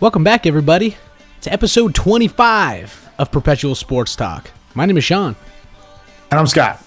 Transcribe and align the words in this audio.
Welcome 0.00 0.24
back, 0.24 0.46
everybody, 0.46 0.96
to 1.42 1.52
episode 1.52 1.94
25 1.94 3.10
of 3.18 3.30
Perpetual 3.30 3.74
Sports 3.74 4.16
Talk. 4.16 4.50
My 4.74 4.86
name 4.86 4.96
is 4.96 5.04
Sean. 5.04 5.36
And 6.30 6.40
I'm 6.40 6.46
Scott. 6.46 6.82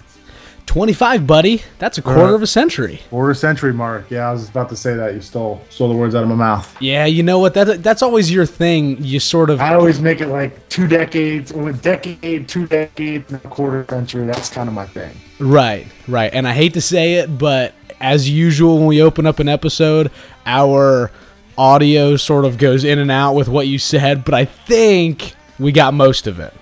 25, 0.66 1.24
buddy. 1.24 1.62
That's 1.78 1.96
a 1.96 2.02
quarter 2.02 2.34
of 2.34 2.42
a 2.42 2.48
century. 2.48 3.02
Quarter 3.10 3.34
century 3.34 3.72
mark. 3.72 4.10
Yeah, 4.10 4.28
I 4.28 4.32
was 4.32 4.48
about 4.48 4.68
to 4.70 4.76
say 4.76 4.96
that. 4.96 5.14
You 5.14 5.20
stole 5.20 5.62
stole 5.70 5.90
the 5.90 5.94
words 5.94 6.16
out 6.16 6.24
of 6.24 6.28
my 6.28 6.34
mouth. 6.34 6.76
Yeah, 6.82 7.04
you 7.04 7.22
know 7.22 7.38
what? 7.38 7.54
That 7.54 7.84
that's 7.84 8.02
always 8.02 8.32
your 8.32 8.46
thing. 8.46 9.00
You 9.04 9.20
sort 9.20 9.48
of 9.48 9.60
I 9.60 9.74
always 9.74 10.00
make 10.00 10.20
it 10.20 10.26
like 10.26 10.68
two 10.68 10.88
decades, 10.88 11.52
a 11.52 11.72
decade, 11.72 12.48
two 12.48 12.66
decades, 12.66 13.30
and 13.30 13.44
a 13.44 13.48
quarter 13.48 13.86
century. 13.88 14.26
That's 14.26 14.50
kind 14.50 14.68
of 14.68 14.74
my 14.74 14.86
thing. 14.86 15.14
right, 15.38 15.86
right. 16.08 16.34
And 16.34 16.48
I 16.48 16.52
hate 16.52 16.74
to 16.74 16.80
say 16.80 17.14
it, 17.14 17.38
but 17.38 17.74
as 18.00 18.28
usual, 18.28 18.78
when 18.78 18.86
we 18.86 19.00
open 19.02 19.24
up 19.24 19.38
an 19.38 19.48
episode, 19.48 20.10
our 20.46 21.12
audio 21.58 22.16
sort 22.16 22.44
of 22.44 22.58
goes 22.58 22.84
in 22.84 22.98
and 22.98 23.10
out 23.10 23.34
with 23.34 23.48
what 23.48 23.66
you 23.68 23.78
said. 23.78 24.24
But 24.24 24.34
I 24.34 24.44
think 24.44 25.34
we 25.58 25.72
got 25.72 25.94
most 25.94 26.26
of 26.26 26.40
it. 26.40 26.52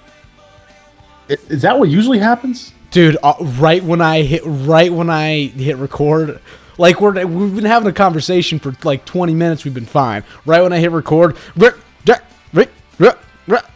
Is 1.48 1.62
that 1.62 1.78
what 1.78 1.88
usually 1.88 2.18
happens? 2.18 2.72
dude 2.90 3.16
uh, 3.22 3.32
right 3.58 3.82
when 3.82 4.02
i 4.02 4.20
hit 4.20 4.42
right 4.44 4.92
when 4.92 5.08
i 5.08 5.44
hit 5.46 5.78
record 5.78 6.38
like 6.76 7.00
we're 7.00 7.24
we've 7.26 7.54
been 7.54 7.64
having 7.64 7.88
a 7.88 7.92
conversation 7.92 8.58
for 8.58 8.74
like 8.84 9.02
20 9.06 9.32
minutes 9.32 9.64
we've 9.64 9.72
been 9.72 9.86
fine 9.86 10.22
right 10.44 10.60
when 10.60 10.74
i 10.74 10.78
hit 10.78 10.90
record 10.92 11.34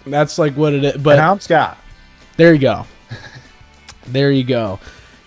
that's 0.05 0.39
like 0.39 0.55
what 0.55 0.75
it 0.75 0.85
is 0.85 0.95
And 0.95 1.03
but 1.03 1.19
I'm 1.19 1.41
Scott. 1.41 1.79
there 2.37 2.53
you 2.53 2.61
go 2.61 2.85
there 4.07 4.31
you 4.31 4.45
go 4.45 4.79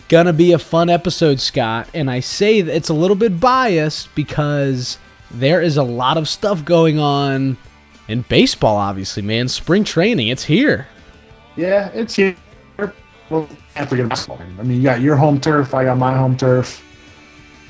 gonna 0.07 0.33
be 0.33 0.51
a 0.53 0.59
fun 0.59 0.87
episode 0.89 1.39
scott 1.39 1.89
and 1.95 2.11
i 2.11 2.19
say 2.19 2.61
that 2.61 2.75
it's 2.75 2.89
a 2.89 2.93
little 2.93 3.15
bit 3.15 3.39
biased 3.39 4.13
because 4.13 4.99
there 5.31 5.61
is 5.61 5.77
a 5.77 5.83
lot 5.83 6.17
of 6.17 6.27
stuff 6.27 6.63
going 6.65 6.99
on 6.99 7.57
in 8.07 8.21
baseball 8.29 8.75
obviously 8.77 9.21
man 9.21 9.47
spring 9.47 9.83
training 9.83 10.27
it's 10.27 10.43
here 10.43 10.87
Yeah, 11.55 11.89
it's 11.93 12.15
here. 12.15 12.35
Well, 13.29 13.49
can't 13.75 13.89
forget 13.89 14.07
basketball. 14.09 14.39
I 14.59 14.63
mean, 14.63 14.77
you 14.77 14.83
got 14.83 15.01
your 15.01 15.15
home 15.15 15.39
turf. 15.41 15.73
I 15.75 15.83
got 15.83 15.97
my 15.97 16.15
home 16.15 16.35
turf. 16.37 16.81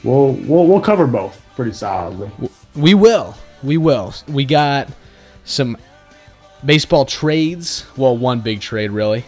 We'll 0.04 0.34
we'll 0.34 0.68
we'll 0.68 0.80
cover 0.82 1.08
both 1.08 1.42
pretty 1.56 1.74
solidly. 1.74 2.30
We 2.76 2.94
will. 2.94 3.36
We 3.64 3.78
will. 3.78 4.14
We 4.28 4.46
got 4.46 4.88
some 5.44 5.76
baseball 6.64 7.06
trades. 7.06 7.86
Well, 7.98 8.16
one 8.16 8.40
big 8.42 8.62
trade, 8.62 8.92
really. 8.92 9.26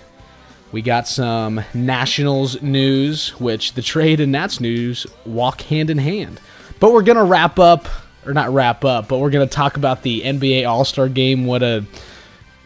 We 0.72 0.82
got 0.82 1.08
some 1.08 1.62
Nationals 1.74 2.62
news, 2.62 3.30
which 3.40 3.74
the 3.74 3.82
trade 3.82 4.22
and 4.22 4.32
Nats 4.32 4.62
news 4.62 5.06
walk 5.26 5.62
hand 5.62 5.90
in 5.90 5.98
hand. 5.98 6.40
But 6.80 6.94
we're 6.94 7.02
going 7.04 7.18
to 7.18 7.24
wrap 7.26 7.60
up, 7.60 7.88
or 8.26 8.34
not 8.34 8.54
wrap 8.54 8.86
up, 8.86 9.08
but 9.08 9.20
we're 9.20 9.30
going 9.32 9.48
to 9.48 9.54
talk 9.54 9.78
about 9.78 10.04
the 10.04 10.22
NBA 10.22 10.68
All 10.68 10.86
Star 10.86 11.08
game. 11.10 11.46
What 11.46 11.64
a 11.64 11.84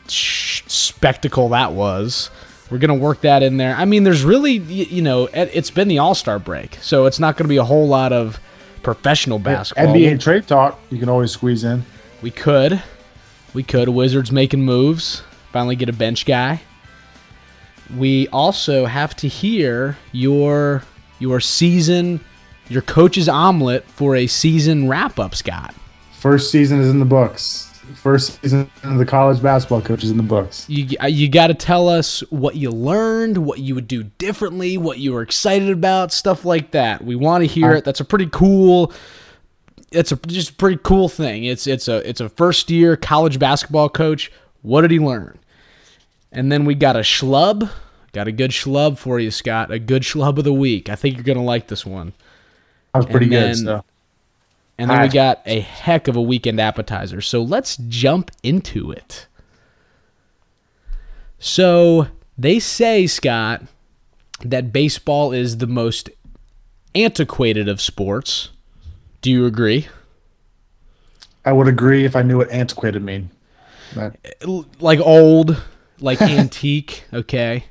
sh- 0.08 0.64
spectacle 0.68 1.50
that 1.50 1.74
was. 1.74 2.30
We're 2.70 2.80
going 2.80 2.98
to 2.98 3.04
work 3.04 3.22
that 3.22 3.44
in 3.44 3.58
there. 3.58 3.76
I 3.76 3.86
mean, 3.86 4.04
there's 4.04 4.24
really, 4.24 4.60
y- 4.60 4.66
you 4.90 5.02
know, 5.02 5.28
it- 5.28 5.52
it's 5.54 5.70
been 5.72 5.88
the 5.88 6.00
All 6.00 6.16
Star 6.16 6.40
break, 6.40 6.78
so 6.82 7.06
it's 7.06 7.20
not 7.20 7.38
going 7.38 7.46
to 7.46 7.50
be 7.50 7.58
a 7.58 7.64
whole 7.64 7.88
lot 7.88 8.12
of 8.12 8.40
professional 8.84 9.40
basketball. 9.40 9.86
NBA 9.96 10.20
trade 10.20 10.48
talk. 10.48 10.80
You 10.90 10.98
can 11.00 11.10
always 11.10 11.32
squeeze 11.32 11.64
in. 11.64 11.86
We 12.22 12.32
could. 12.32 12.82
We 13.54 13.64
could. 13.64 13.90
Wizards 13.90 14.32
making 14.32 14.62
moves. 14.62 15.24
Finally 15.54 15.76
get 15.78 15.88
a 15.90 15.94
bench 15.94 16.26
guy. 16.26 16.62
We 17.96 18.28
also 18.30 18.86
have 18.86 19.16
to 19.18 19.28
hear 19.28 19.98
your 20.12 20.84
your 21.20 21.40
season, 21.40 22.20
your 22.70 22.82
coach's 22.82 23.30
omelet 23.30 23.86
for 23.86 24.16
a 24.16 24.28
season 24.28 24.88
wrap 24.88 25.20
up, 25.20 25.36
Scott. 25.36 25.74
First 26.14 26.52
season 26.52 26.80
is 26.80 26.90
in 26.90 27.00
the 27.00 27.06
books. 27.06 27.72
First 27.94 28.42
season 28.42 28.70
of 28.84 28.98
the 28.98 29.06
college 29.06 29.42
basketball 29.44 29.82
coach 29.82 30.04
is 30.04 30.10
in 30.10 30.18
the 30.18 30.24
books. 30.24 30.68
You 30.68 30.98
you 31.08 31.30
got 31.30 31.48
to 31.48 31.54
tell 31.54 31.88
us 31.88 32.22
what 32.32 32.56
you 32.56 32.72
learned, 32.72 33.38
what 33.38 33.60
you 33.60 33.76
would 33.76 33.88
do 33.88 34.04
differently, 34.04 34.78
what 34.78 34.98
you 34.98 35.14
were 35.14 35.22
excited 35.22 35.70
about, 35.70 36.12
stuff 36.12 36.46
like 36.46 36.72
that. 36.72 37.04
We 37.04 37.16
want 37.16 37.44
to 37.44 37.48
hear 37.48 37.74
it. 37.74 37.86
That's 37.86 38.00
a 38.00 38.06
pretty 38.06 38.28
cool. 38.32 38.92
It's 39.92 40.12
a 40.12 40.16
just 40.16 40.52
a 40.52 40.54
pretty 40.54 40.80
cool 40.84 41.10
thing. 41.10 41.44
It's 41.44 41.68
it's 41.68 41.88
a 41.88 42.08
it's 42.10 42.22
a 42.22 42.30
first 42.30 42.72
year 42.72 42.98
college 42.98 43.38
basketball 43.38 43.90
coach. 43.90 44.32
What 44.64 44.82
did 44.82 44.90
he 44.90 45.00
learn? 45.00 45.38
And 46.32 46.52
then 46.52 46.66
we 46.66 46.74
got 46.74 46.96
a 46.96 47.02
schlub. 47.02 47.70
Got 48.14 48.28
a 48.28 48.32
good 48.32 48.52
schlub 48.52 48.98
for 48.98 49.20
you, 49.20 49.30
Scott. 49.30 49.70
A 49.72 49.78
good 49.78 50.02
schlub 50.02 50.40
of 50.40 50.44
the 50.44 50.54
week. 50.54 50.90
I 50.90 50.96
think 50.96 51.16
you're 51.16 51.24
gonna 51.24 51.44
like 51.44 51.68
this 51.68 51.86
one. 51.86 52.14
That 52.96 53.08
was 53.08 53.12
pretty 53.12 53.28
good. 53.28 53.58
So. 53.58 53.84
And 54.78 54.90
then 54.90 55.02
we 55.02 55.08
got 55.10 55.42
a 55.46 55.60
heck 55.60 56.08
of 56.08 56.16
a 56.16 56.22
weekend 56.22 56.60
appetizer. 56.60 57.22
So 57.22 57.42
let's 57.42 57.78
jump 57.88 58.32
into 58.44 58.92
it. 58.92 59.28
So 61.40 62.08
they 62.38 62.60
say, 62.60 63.08
Scott, 63.08 63.64
that 64.42 64.72
baseball 64.72 65.32
is 65.32 65.58
the 65.58 65.68
most 65.68 66.10
antiquated 66.94 67.68
of 67.68 67.82
sports. 67.82 68.50
Do 69.22 69.32
you 69.32 69.46
agree? 69.46 69.88
I 71.44 71.52
would 71.52 71.68
agree 71.68 72.06
if 72.06 72.16
I 72.16 72.22
knew 72.22 72.38
what 72.38 72.50
antiquated 72.50 73.04
mean. 73.04 73.30
L- 74.42 74.66
Like 74.80 75.00
old, 75.00 75.62
like 76.00 76.22
antique, 76.22 77.04
okay? 77.14 77.66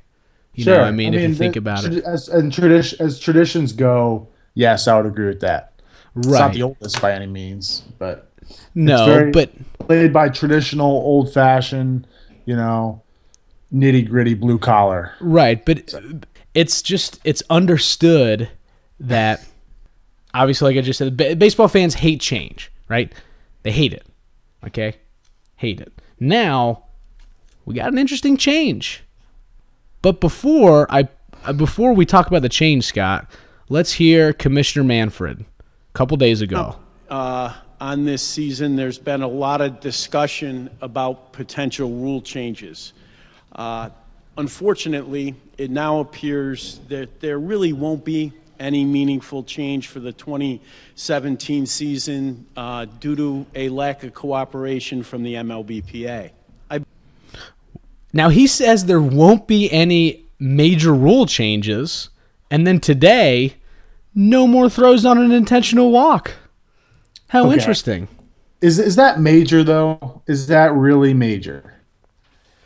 You 0.55 0.67
know, 0.67 0.79
what 0.79 0.87
I 0.87 0.91
mean, 0.91 1.15
if 1.15 1.29
you 1.29 1.35
think 1.35 1.56
about 1.56 1.85
it. 1.85 2.05
as 2.05 2.29
and 2.29 2.53
tradition 2.53 3.05
as 3.05 3.19
traditions 3.19 3.73
go, 3.73 4.29
yes, 4.55 4.89
I 4.89 4.97
would 4.97 5.07
agree 5.07 5.27
with 5.27 5.41
that. 5.41 5.73
It's 6.17 6.29
not 6.29 6.53
the 6.53 6.63
oldest 6.63 7.03
by 7.03 7.13
any 7.13 7.27
means, 7.27 7.83
but 7.99 8.31
No, 8.75 9.31
but 9.33 9.51
played 9.81 10.13
by 10.13 10.29
traditional, 10.29 10.87
old 10.87 11.33
fashioned, 11.33 12.07
you 12.45 12.55
know, 12.55 13.03
nitty 13.73 14.09
gritty 14.09 14.35
blue 14.35 14.59
collar. 14.59 15.13
Right, 15.21 15.65
but 15.65 15.93
it's 16.55 16.83
just 16.83 17.21
it's 17.25 17.43
understood 17.51 18.49
that 19.01 19.45
obviously, 20.33 20.73
like 20.73 20.79
I 20.79 20.87
just 20.87 20.99
said, 20.99 21.17
ba- 21.17 21.35
baseball 21.35 21.67
fans 21.69 21.95
hate 21.95 22.21
change, 22.21 22.71
right? 22.89 23.13
They 23.65 23.73
hate 23.73 23.93
it. 23.93 24.07
Okay, 24.65 24.95
hate 25.57 25.81
it. 25.81 25.93
Now 26.21 26.85
we 27.65 27.75
got 27.75 27.91
an 27.93 27.99
interesting 27.99 28.37
change, 28.37 29.03
but 30.01 30.21
before 30.21 30.87
I 30.91 31.09
before 31.57 31.93
we 31.93 32.07
talk 32.07 32.29
about 32.29 32.43
the 32.43 32.49
change, 32.49 32.85
Scott, 32.85 33.29
let's 33.69 33.93
hear 33.93 34.33
Commissioner 34.33 34.85
Manfred 34.85 35.41
a 35.41 35.93
couple 35.93 36.17
days 36.17 36.41
ago. 36.41 36.77
uh, 37.09 37.55
on 37.81 38.05
this 38.05 38.23
season. 38.23 38.77
There's 38.77 38.99
been 38.99 39.23
a 39.23 39.29
lot 39.29 39.61
of 39.61 39.81
discussion 39.81 40.71
about 40.81 41.33
potential 41.33 41.91
rule 41.91 42.21
changes. 42.21 42.93
Uh, 43.53 43.91
unfortunately, 44.37 45.35
it 45.59 45.71
now 45.71 46.01
appears 46.01 46.81
that 46.89 47.21
there 47.21 47.39
really 47.39 47.73
won't 47.73 48.05
be 48.05 48.33
any 48.59 48.85
meaningful 48.85 49.43
change 49.43 49.89
for 49.89 50.01
the 50.01 50.13
2017 50.13 51.67
season 51.67 52.47
uh, 52.56 52.87
due 53.00 53.17
to 53.17 53.47
a 53.55 53.69
lack 53.69 54.05
of 54.05 54.15
cooperation 54.15 55.03
from 55.03 55.23
the 55.23 55.35
MLBPA. 55.35 56.31
I 56.71 56.81
Now 58.12 58.29
he 58.29 58.47
says 58.47 58.87
there 58.87 59.03
won't 59.03 59.47
be 59.47 59.71
any 59.71 60.25
major 60.38 60.94
rule 60.94 61.27
changes, 61.27 62.11
and 62.50 62.67
then 62.67 62.81
today, 62.81 63.56
no 64.14 64.46
more 64.46 64.69
throws 64.70 65.05
on 65.05 65.19
an 65.19 65.32
intentional 65.32 65.90
walk. 65.90 66.32
How 67.28 67.46
Okay. 67.46 67.55
interesting. 67.55 68.08
Is 68.61 68.78
is 68.78 68.96
that 68.96 69.20
major 69.20 69.62
though? 69.64 70.22
Is 70.26 70.46
that 70.46 70.72
really 70.72 71.12
major? 71.14 71.75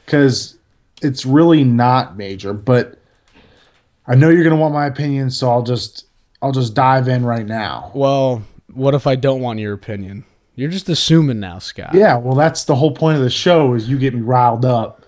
Because 0.04 0.56
it's 1.02 1.24
really 1.26 1.64
not 1.64 2.16
major. 2.16 2.52
But 2.52 2.98
I 4.06 4.14
know 4.14 4.28
you're 4.28 4.44
gonna 4.44 4.56
want 4.56 4.74
my 4.74 4.86
opinion, 4.86 5.30
so 5.30 5.50
I'll 5.50 5.62
just 5.62 6.04
I'll 6.40 6.52
just 6.52 6.74
dive 6.74 7.08
in 7.08 7.24
right 7.24 7.46
now. 7.46 7.90
Well, 7.94 8.42
what 8.72 8.94
if 8.94 9.06
I 9.06 9.16
don't 9.16 9.40
want 9.40 9.58
your 9.58 9.72
opinion? 9.72 10.24
You're 10.54 10.70
just 10.70 10.88
assuming 10.88 11.40
now, 11.40 11.58
Scott. 11.58 11.94
Yeah, 11.94 12.16
well, 12.16 12.34
that's 12.34 12.64
the 12.64 12.74
whole 12.76 12.90
point 12.92 13.16
of 13.16 13.22
the 13.22 13.30
show 13.30 13.74
is 13.74 13.88
you 13.88 13.98
get 13.98 14.14
me 14.14 14.20
riled 14.20 14.64
up. 14.64 15.04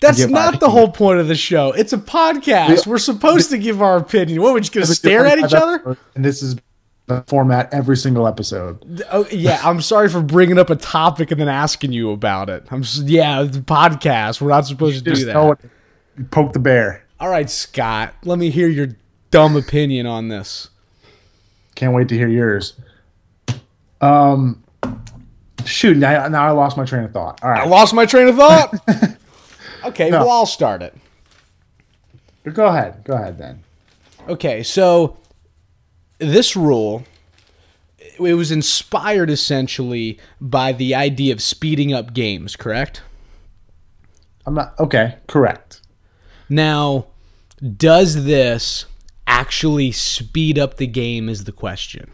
That's 0.00 0.26
not 0.26 0.60
the 0.60 0.68
whole 0.68 0.90
point 0.90 1.20
of 1.20 1.28
the 1.28 1.34
show. 1.34 1.72
It's 1.72 1.92
a 1.92 1.98
podcast. 1.98 2.86
We're 2.86 2.98
supposed 2.98 3.50
to 3.50 3.58
give 3.58 3.80
our 3.80 3.96
opinion. 3.96 4.42
What, 4.42 4.52
we're 4.52 4.60
just 4.60 4.72
going 4.72 4.86
to 4.86 4.94
stare 4.94 5.26
at 5.26 5.38
each 5.38 5.54
other? 5.54 5.96
And 6.14 6.24
this 6.24 6.42
is 6.42 6.56
the 7.06 7.22
format 7.26 7.72
every 7.72 7.96
single 7.96 8.26
episode. 8.26 9.02
Oh, 9.10 9.26
yeah, 9.30 9.60
I'm 9.62 9.80
sorry 9.80 10.08
for 10.08 10.20
bringing 10.20 10.58
up 10.58 10.70
a 10.70 10.76
topic 10.76 11.30
and 11.30 11.40
then 11.40 11.48
asking 11.48 11.92
you 11.92 12.10
about 12.10 12.48
it. 12.48 12.66
I'm 12.70 12.82
just, 12.82 13.06
yeah, 13.06 13.42
the 13.42 13.60
podcast. 13.60 14.40
We're 14.40 14.50
not 14.50 14.66
supposed 14.66 15.04
to 15.04 15.14
do 15.14 15.24
that. 15.26 15.58
poke 16.30 16.52
the 16.52 16.58
bear. 16.58 17.04
All 17.20 17.28
right, 17.28 17.48
Scott, 17.48 18.14
let 18.24 18.38
me 18.38 18.50
hear 18.50 18.68
your 18.68 18.88
dumb 19.30 19.56
opinion 19.56 20.06
on 20.06 20.28
this. 20.28 20.68
Can't 21.74 21.94
wait 21.94 22.08
to 22.08 22.14
hear 22.16 22.28
yours. 22.28 22.74
Um, 24.00 24.62
shoot, 25.64 25.96
now, 25.96 26.28
now 26.28 26.46
I 26.46 26.50
lost 26.50 26.76
my 26.76 26.84
train 26.84 27.04
of 27.04 27.12
thought. 27.12 27.42
All 27.42 27.50
right, 27.50 27.62
I 27.62 27.66
lost 27.66 27.94
my 27.94 28.06
train 28.06 28.28
of 28.28 28.36
thought. 28.36 28.74
okay, 29.86 30.10
well, 30.10 30.30
I'll 30.30 30.46
start 30.46 30.82
it. 30.82 30.94
go 32.52 32.66
ahead. 32.66 33.04
Go 33.04 33.14
ahead 33.14 33.38
then. 33.38 33.62
Okay, 34.28 34.62
so 34.62 35.16
this 36.18 36.56
rule 36.56 37.04
it 38.18 38.34
was 38.34 38.50
inspired 38.50 39.30
essentially 39.30 40.18
by 40.40 40.72
the 40.72 40.94
idea 40.94 41.32
of 41.32 41.42
speeding 41.42 41.92
up 41.92 42.14
games, 42.14 42.56
correct? 42.56 43.02
I'm 44.46 44.54
not 44.54 44.78
okay. 44.78 45.16
Correct. 45.26 45.80
Now, 46.48 47.06
does 47.76 48.24
this 48.24 48.86
actually 49.26 49.90
speed 49.92 50.58
up 50.58 50.76
the 50.76 50.86
game? 50.86 51.28
Is 51.28 51.44
the 51.44 51.52
question, 51.52 52.10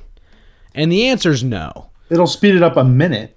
and 0.74 0.90
the 0.92 1.08
answer 1.08 1.30
is 1.30 1.42
no. 1.42 1.90
It'll 2.08 2.26
speed 2.26 2.54
it 2.54 2.62
up 2.62 2.76
a 2.76 2.84
minute, 2.84 3.36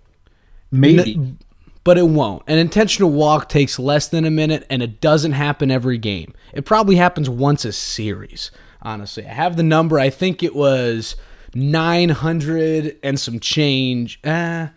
maybe. 0.72 1.36
But 1.84 1.98
it 1.98 2.08
won't. 2.08 2.44
An 2.48 2.58
intentional 2.58 3.12
walk 3.12 3.50
takes 3.50 3.78
less 3.78 4.08
than 4.08 4.24
a 4.26 4.32
minute, 4.32 4.66
and 4.70 4.82
it 4.82 5.02
doesn't 5.02 5.34
happen 5.34 5.70
every 5.70 5.98
game. 5.98 6.34
It 6.54 6.64
probably 6.66 6.96
happens 6.96 7.30
once 7.30 7.66
a 7.66 7.74
series. 7.74 8.52
Honestly, 8.82 9.26
I 9.26 9.34
have 9.34 9.58
the 9.58 9.64
number. 9.64 10.00
I 10.00 10.10
think 10.10 10.44
it 10.44 10.56
was 10.56 11.16
900 11.54 12.98
and 13.04 13.20
some 13.20 13.40
change. 13.40 14.20
Uh, 14.24 14.68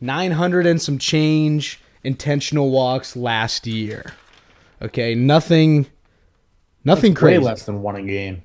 900 0.00 0.66
and 0.66 0.80
some 0.80 0.98
change 0.98 1.80
intentional 2.04 2.70
walks 2.70 3.16
last 3.16 3.66
year. 3.66 4.12
Okay, 4.82 5.14
nothing, 5.14 5.86
nothing 6.84 7.12
Way 7.14 7.18
crazy. 7.18 7.42
less 7.42 7.64
than 7.64 7.82
one 7.82 7.96
a 7.96 8.02
game. 8.02 8.42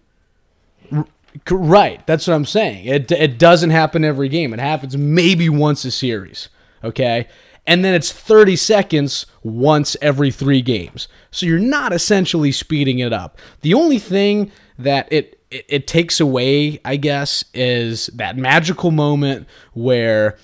Right, 1.51 2.05
that's 2.07 2.27
what 2.27 2.33
I'm 2.33 2.45
saying. 2.45 2.85
It 2.85 3.11
it 3.11 3.37
doesn't 3.37 3.69
happen 3.69 4.03
every 4.03 4.29
game. 4.29 4.53
It 4.53 4.59
happens 4.59 4.97
maybe 4.97 5.47
once 5.47 5.85
a 5.85 5.91
series. 5.91 6.49
Okay, 6.83 7.27
and 7.69 7.85
then 7.85 7.93
it's 7.93 8.11
30 8.11 8.55
seconds 8.55 9.27
once 9.43 9.95
every 10.01 10.31
three 10.31 10.63
games. 10.63 11.07
So 11.29 11.45
you're 11.45 11.59
not 11.59 11.93
essentially 11.93 12.51
speeding 12.51 12.97
it 12.97 13.13
up. 13.13 13.37
The 13.61 13.75
only 13.75 13.99
thing 13.99 14.51
that 14.79 15.07
it 15.11 15.39
it, 15.51 15.65
it 15.69 15.87
takes 15.87 16.19
away, 16.19 16.79
I 16.83 16.95
guess, 16.95 17.45
is 17.53 18.07
that 18.15 18.37
magical 18.37 18.89
moment 18.91 19.47
where 19.73 20.37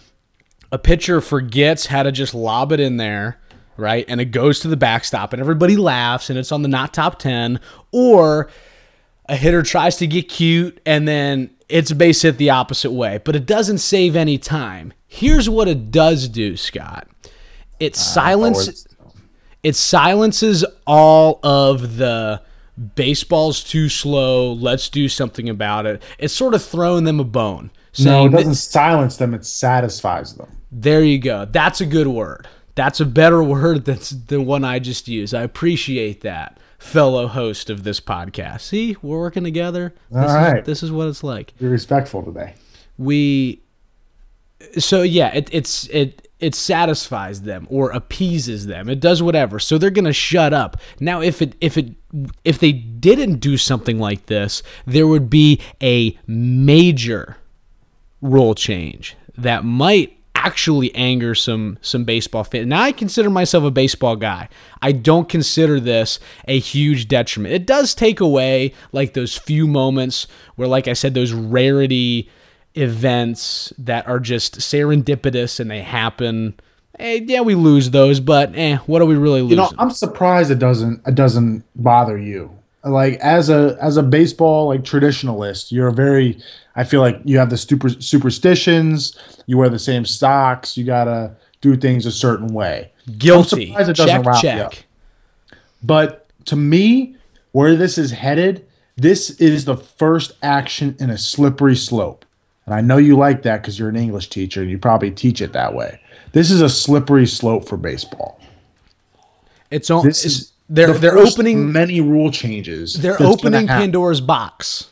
a 0.71 0.77
pitcher 0.77 1.19
forgets 1.19 1.87
how 1.87 2.03
to 2.03 2.11
just 2.11 2.35
lob 2.35 2.71
it 2.71 2.79
in 2.79 2.97
there, 2.97 3.39
right? 3.75 4.05
And 4.07 4.21
it 4.21 4.25
goes 4.25 4.59
to 4.61 4.67
the 4.67 4.77
backstop 4.77 5.33
and 5.33 5.39
everybody 5.39 5.77
laughs 5.77 6.29
and 6.29 6.37
it's 6.37 6.51
on 6.51 6.61
the 6.61 6.67
not 6.67 6.93
top 6.93 7.17
10 7.19 7.59
or 7.91 8.49
a 9.27 9.35
hitter 9.35 9.63
tries 9.63 9.97
to 9.97 10.07
get 10.07 10.29
cute 10.29 10.79
and 10.85 11.07
then 11.07 11.49
it's 11.69 11.89
a 11.89 11.95
base 11.95 12.21
hit 12.21 12.37
the 12.37 12.51
opposite 12.51 12.91
way, 12.91 13.19
but 13.23 13.35
it 13.35 13.47
doesn't 13.47 13.79
save 13.79 14.15
any 14.15 14.37
time. 14.37 14.93
Here's 15.07 15.49
what 15.49 15.67
it 15.67 15.91
does 15.91 16.27
do, 16.27 16.57
Scott. 16.57 17.07
It 17.85 17.95
uh, 17.95 17.99
silences 17.99 18.87
it 19.65 19.75
silences 19.75 20.63
all 20.85 21.39
of 21.41 21.97
the 21.97 22.39
baseball's 22.93 23.63
too 23.63 23.89
slow, 23.89 24.53
let's 24.53 24.89
do 24.89 25.09
something 25.09 25.49
about 25.49 25.87
it. 25.87 26.03
It's 26.19 26.35
sort 26.35 26.53
of 26.53 26.63
throwing 26.63 27.03
them 27.03 27.19
a 27.19 27.23
bone. 27.23 27.71
No, 27.97 28.27
it 28.27 28.29
doesn't 28.29 28.55
silence 28.55 29.17
them. 29.17 29.33
It 29.33 29.43
satisfies 29.43 30.35
them. 30.35 30.55
there 30.71 31.03
you 31.03 31.17
go. 31.17 31.45
That's 31.45 31.81
a 31.81 31.85
good 31.87 32.05
word. 32.05 32.47
That's 32.75 32.99
a 32.99 33.05
better 33.07 33.41
word 33.55 33.85
than 33.85 33.99
the 34.27 34.39
one 34.39 34.63
I 34.63 34.77
just 34.77 35.07
used. 35.07 35.33
I 35.33 35.41
appreciate 35.41 36.21
that, 36.21 36.59
fellow 36.77 37.25
host 37.25 37.71
of 37.71 37.83
this 37.83 37.99
podcast. 37.99 38.61
See, 38.61 38.97
we're 39.01 39.17
working 39.17 39.43
together. 39.43 39.95
This, 40.11 40.31
All 40.31 40.45
is, 40.57 40.65
this 40.65 40.83
is 40.83 40.91
what 40.91 41.07
it's 41.07 41.23
like. 41.23 41.57
Be 41.57 41.65
respectful 41.65 42.21
today. 42.21 42.53
We, 42.99 43.63
so 44.77 45.01
yeah, 45.01 45.33
it, 45.33 45.49
it's 45.51 45.87
it 45.87 46.24
it 46.45 46.53
satisfies 46.53 47.41
them 47.41 47.65
or 47.71 47.89
appeases 47.89 48.67
them. 48.67 48.87
It 48.87 48.99
does 48.99 49.23
whatever. 49.23 49.59
So 49.59 49.79
they're 49.79 49.89
gonna 49.89 50.13
shut 50.13 50.53
up. 50.53 50.77
Now, 50.99 51.21
if 51.21 51.41
it 51.41 51.55
if 51.59 51.75
it 51.75 51.95
if 52.43 52.59
they 52.59 52.71
didn't 52.71 53.39
do 53.39 53.57
something 53.57 53.97
like 53.97 54.27
this, 54.27 54.61
there 54.85 55.07
would 55.07 55.27
be 55.27 55.59
a 55.81 56.15
major 56.27 57.37
rule 58.21 58.53
change 58.53 59.17
that 59.37 59.65
might 59.65 60.15
actually 60.35 60.93
anger 60.93 61.33
some 61.33 61.79
some 61.81 62.03
baseball 62.03 62.43
fans. 62.43 62.67
Now 62.67 62.83
I 62.83 62.91
consider 62.91 63.31
myself 63.31 63.63
a 63.63 63.71
baseball 63.71 64.15
guy. 64.15 64.47
I 64.83 64.91
don't 64.91 65.27
consider 65.27 65.79
this 65.79 66.19
a 66.47 66.59
huge 66.59 67.07
detriment. 67.07 67.55
It 67.55 67.65
does 67.65 67.95
take 67.95 68.19
away 68.19 68.73
like 68.91 69.15
those 69.15 69.35
few 69.35 69.65
moments 69.65 70.27
where 70.55 70.67
like 70.67 70.87
I 70.87 70.93
said 70.93 71.15
those 71.15 71.33
rarity 71.33 72.29
events 72.77 73.73
that 73.77 74.07
are 74.07 74.19
just 74.19 74.59
serendipitous 74.59 75.59
and 75.59 75.69
they 75.69 75.81
happen. 75.81 76.53
Eh, 76.99 77.21
yeah, 77.25 77.41
we 77.41 77.55
lose 77.55 77.91
those, 77.91 78.19
but 78.19 78.55
eh, 78.55 78.77
what 78.85 79.01
are 79.01 79.05
we 79.05 79.15
really 79.15 79.41
losing? 79.41 79.57
You 79.57 79.63
know, 79.63 79.71
I'm 79.77 79.91
surprised 79.91 80.51
it 80.51 80.59
doesn't 80.59 81.01
it 81.05 81.15
doesn't 81.15 81.63
bother 81.75 82.17
you. 82.17 82.51
Like 82.83 83.15
as 83.15 83.49
a 83.49 83.77
as 83.81 83.97
a 83.97 84.03
baseball 84.03 84.67
like 84.67 84.83
traditionalist, 84.83 85.71
you're 85.71 85.91
very. 85.91 86.39
I 86.75 86.83
feel 86.83 87.01
like 87.01 87.19
you 87.23 87.37
have 87.37 87.49
the 87.49 87.57
super 87.57 87.89
superstitions. 87.89 89.17
You 89.45 89.57
wear 89.57 89.69
the 89.69 89.79
same 89.79 90.05
socks. 90.05 90.77
You 90.77 90.85
gotta 90.85 91.35
do 91.61 91.75
things 91.75 92.05
a 92.05 92.11
certain 92.11 92.49
way. 92.49 92.91
Guilty. 93.17 93.75
I'm 93.75 93.85
surprised 93.85 93.89
it 93.89 93.97
doesn't 93.97 94.23
check, 94.23 94.25
rile 94.25 94.41
you 94.41 94.63
up. 94.63 94.71
check. 94.71 94.85
But 95.83 96.27
to 96.45 96.55
me, 96.55 97.15
where 97.51 97.75
this 97.75 97.97
is 97.97 98.11
headed, 98.11 98.67
this 98.95 99.29
is 99.31 99.65
the 99.65 99.77
first 99.77 100.33
action 100.41 100.95
in 100.99 101.09
a 101.09 101.17
slippery 101.17 101.75
slope. 101.75 102.24
And 102.65 102.73
I 102.73 102.81
know 102.81 102.97
you 102.97 103.15
like 103.15 103.43
that 103.43 103.61
because 103.61 103.77
you're 103.77 103.89
an 103.89 103.95
English 103.95 104.29
teacher 104.29 104.61
and 104.61 104.69
you 104.71 104.77
probably 104.77 105.11
teach 105.11 105.41
it 105.41 105.53
that 105.53 105.73
way. 105.73 105.99
This 106.31 106.51
is 106.51 106.61
a 106.61 106.69
slippery 106.69 107.27
slope 107.27 107.67
for 107.67 107.77
baseball. 107.77 108.39
It's 109.71 109.89
all 109.89 110.01
This 110.03 110.25
is 110.25 110.51
they're 110.69 110.93
the 110.93 110.99
they're 110.99 111.17
opening 111.17 111.71
many 111.71 112.01
rule 112.01 112.31
changes. 112.31 112.95
They're 112.95 113.21
opening. 113.21 113.67
Pandora's 113.67 114.21
box. 114.21 114.89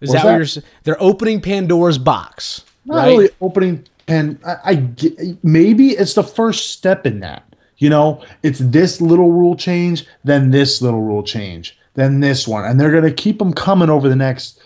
Is 0.00 0.10
What's 0.10 0.22
that, 0.22 0.28
what 0.30 0.36
you're 0.36 0.46
saying? 0.46 0.66
They're 0.84 1.02
opening 1.02 1.40
Pandora's 1.40 1.98
box, 1.98 2.64
Not 2.84 2.96
right? 2.96 3.08
really 3.08 3.30
opening 3.40 3.84
and 4.06 4.38
I, 4.46 4.56
I 4.64 4.74
get- 4.74 5.42
maybe 5.42 5.90
it's 5.90 6.14
the 6.14 6.22
first 6.22 6.70
step 6.72 7.06
in 7.06 7.20
that. 7.20 7.42
You 7.78 7.90
know, 7.90 8.22
it's 8.42 8.58
this 8.60 9.00
little 9.00 9.32
rule 9.32 9.56
change, 9.56 10.06
then 10.22 10.50
this 10.50 10.80
little 10.80 11.02
rule 11.02 11.22
change, 11.22 11.76
then 11.94 12.20
this 12.20 12.46
one, 12.46 12.64
and 12.64 12.78
they're 12.78 12.92
gonna 12.92 13.10
keep 13.12 13.38
them 13.38 13.52
coming 13.52 13.90
over 13.90 14.08
the 14.08 14.16
next 14.16 14.60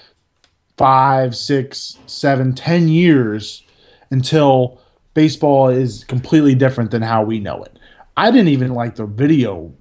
five, 0.78 1.36
six, 1.36 1.98
seven, 2.06 2.54
ten 2.54 2.88
years 2.88 3.64
until 4.10 4.80
baseball 5.14 5.68
is 5.68 6.04
completely 6.04 6.54
different 6.54 6.90
than 6.92 7.02
how 7.02 7.24
we 7.24 7.40
know 7.40 7.62
it. 7.64 7.78
I 8.16 8.30
didn't 8.30 8.48
even 8.48 8.74
like 8.74 8.96
the 8.96 9.06
video 9.06 9.74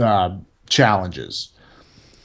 uh, 0.00 0.36
challenges. 0.68 1.50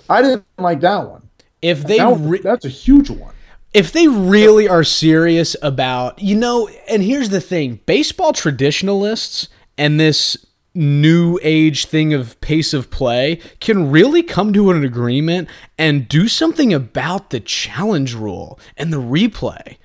I 0.09 0.21
didn't 0.21 0.45
like 0.57 0.81
that 0.81 1.09
one. 1.09 1.29
If 1.61 1.83
they 1.85 1.97
That 1.97 2.17
re- 2.19 2.41
that's 2.43 2.65
a 2.65 2.69
huge 2.69 3.09
one. 3.09 3.33
if 3.73 3.91
they 3.93 4.07
really 4.07 4.67
are 4.67 4.83
serious 4.83 5.55
about 5.61 6.19
you 6.19 6.35
know 6.35 6.69
and 6.89 7.01
here's 7.03 7.29
the 7.29 7.41
thing 7.41 7.79
baseball 7.85 8.33
traditionalists 8.33 9.47
and 9.77 9.99
this 9.99 10.37
new 10.75 11.39
age 11.43 11.85
thing 11.85 12.13
of 12.13 12.39
pace 12.41 12.73
of 12.73 12.89
play 12.89 13.39
can 13.59 13.91
really 13.91 14.23
come 14.23 14.51
to 14.53 14.71
an 14.71 14.83
agreement 14.83 15.47
and 15.77 16.07
do 16.07 16.27
something 16.27 16.73
about 16.73 17.29
the 17.29 17.39
challenge 17.39 18.15
rule 18.15 18.59
and 18.75 18.91
the 18.91 19.01
replay 19.01 19.77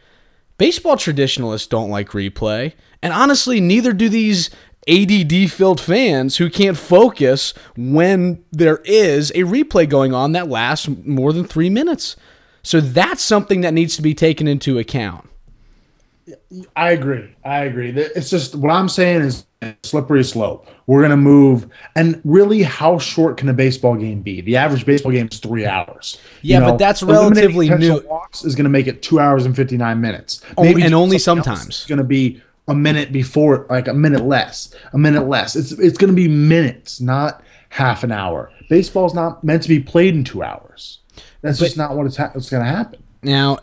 baseball 0.57 0.97
traditionalists 0.97 1.67
don't 1.67 1.91
like 1.91 2.09
replay 2.11 2.73
and 3.03 3.13
honestly 3.13 3.61
neither 3.61 3.93
do 3.93 4.09
these 4.09 4.49
ADD 4.89 5.51
filled 5.51 5.81
fans 5.81 6.39
who 6.39 6.49
can't 6.49 6.79
focus 6.79 7.53
when 7.77 8.43
there 8.51 8.79
is 8.85 9.31
a 9.33 9.43
replay 9.43 9.87
going 9.87 10.15
on 10.15 10.33
that 10.33 10.49
lasts 10.49 10.89
more 11.05 11.35
than 11.35 11.45
3 11.45 11.69
minutes 11.69 12.17
so 12.63 12.81
that's 12.81 13.23
something 13.23 13.63
that 13.63 13.75
needs 13.75 13.97
to 13.97 14.03
be 14.03 14.15
taken 14.15 14.47
into 14.47 14.79
account. 14.79 15.29
I 16.77 16.91
agree. 16.93 17.35
I 17.45 17.65
agree. 17.65 17.91
It's 17.91 18.31
just 18.31 18.55
what 18.55 18.71
I'm 18.71 18.89
saying 18.89 19.23
is 19.23 19.45
slippery 19.83 20.25
slope. 20.25 20.67
We're 20.87 21.03
gonna 21.03 21.17
move, 21.17 21.67
and 21.97 22.21
really, 22.25 22.63
how 22.63 22.99
short 22.99 23.37
can 23.37 23.49
a 23.49 23.53
baseball 23.53 23.97
game 23.97 24.23
be? 24.23 24.41
The 24.41 24.57
average 24.57 24.87
baseball 24.87 25.13
game 25.13 25.29
is 25.31 25.39
three 25.39 25.67
hours. 25.67 26.19
Yeah, 26.43 26.61
but 26.61 26.79
that's 26.79 27.03
relatively 27.03 27.69
new- 27.69 28.03
Walks 28.09 28.45
is 28.45 28.55
gonna 28.55 28.69
make 28.69 28.87
it 28.87 29.03
two 29.03 29.21
hours 29.21 29.45
and 29.47 29.55
fifty 29.55 29.77
nine 29.77 30.01
minutes. 30.01 30.41
Oh, 30.57 30.65
and 30.65 30.95
only 30.95 31.19
sometimes. 31.19 31.67
It's 31.69 31.87
gonna 31.87 32.05
be 32.05 32.41
a 32.69 32.75
minute 32.75 33.13
before, 33.13 33.67
like 33.71 33.89
a 33.89 33.95
minute 33.95 34.25
less, 34.25 34.75
a 34.93 34.99
minute 34.99 35.27
less. 35.29 35.57
It's 35.57 35.73
it's 35.73 35.99
gonna 35.99 36.13
be 36.13 36.29
minutes, 36.29 37.01
not 37.01 37.43
half 37.71 38.05
an 38.05 38.13
hour. 38.13 38.51
Baseball's 38.71 39.15
not 39.15 39.43
meant 39.43 39.63
to 39.63 39.69
be 39.69 39.81
played 39.81 40.15
in 40.15 40.25
two 40.25 40.43
hours. 40.43 40.99
That's 41.43 41.59
just 41.59 41.77
not 41.77 41.97
what 41.97 42.07
it's 42.07 42.17
ha- 42.17 42.31
what's 42.33 42.51
gonna 42.51 42.65
happen. 42.65 43.03
Now, 43.23 43.59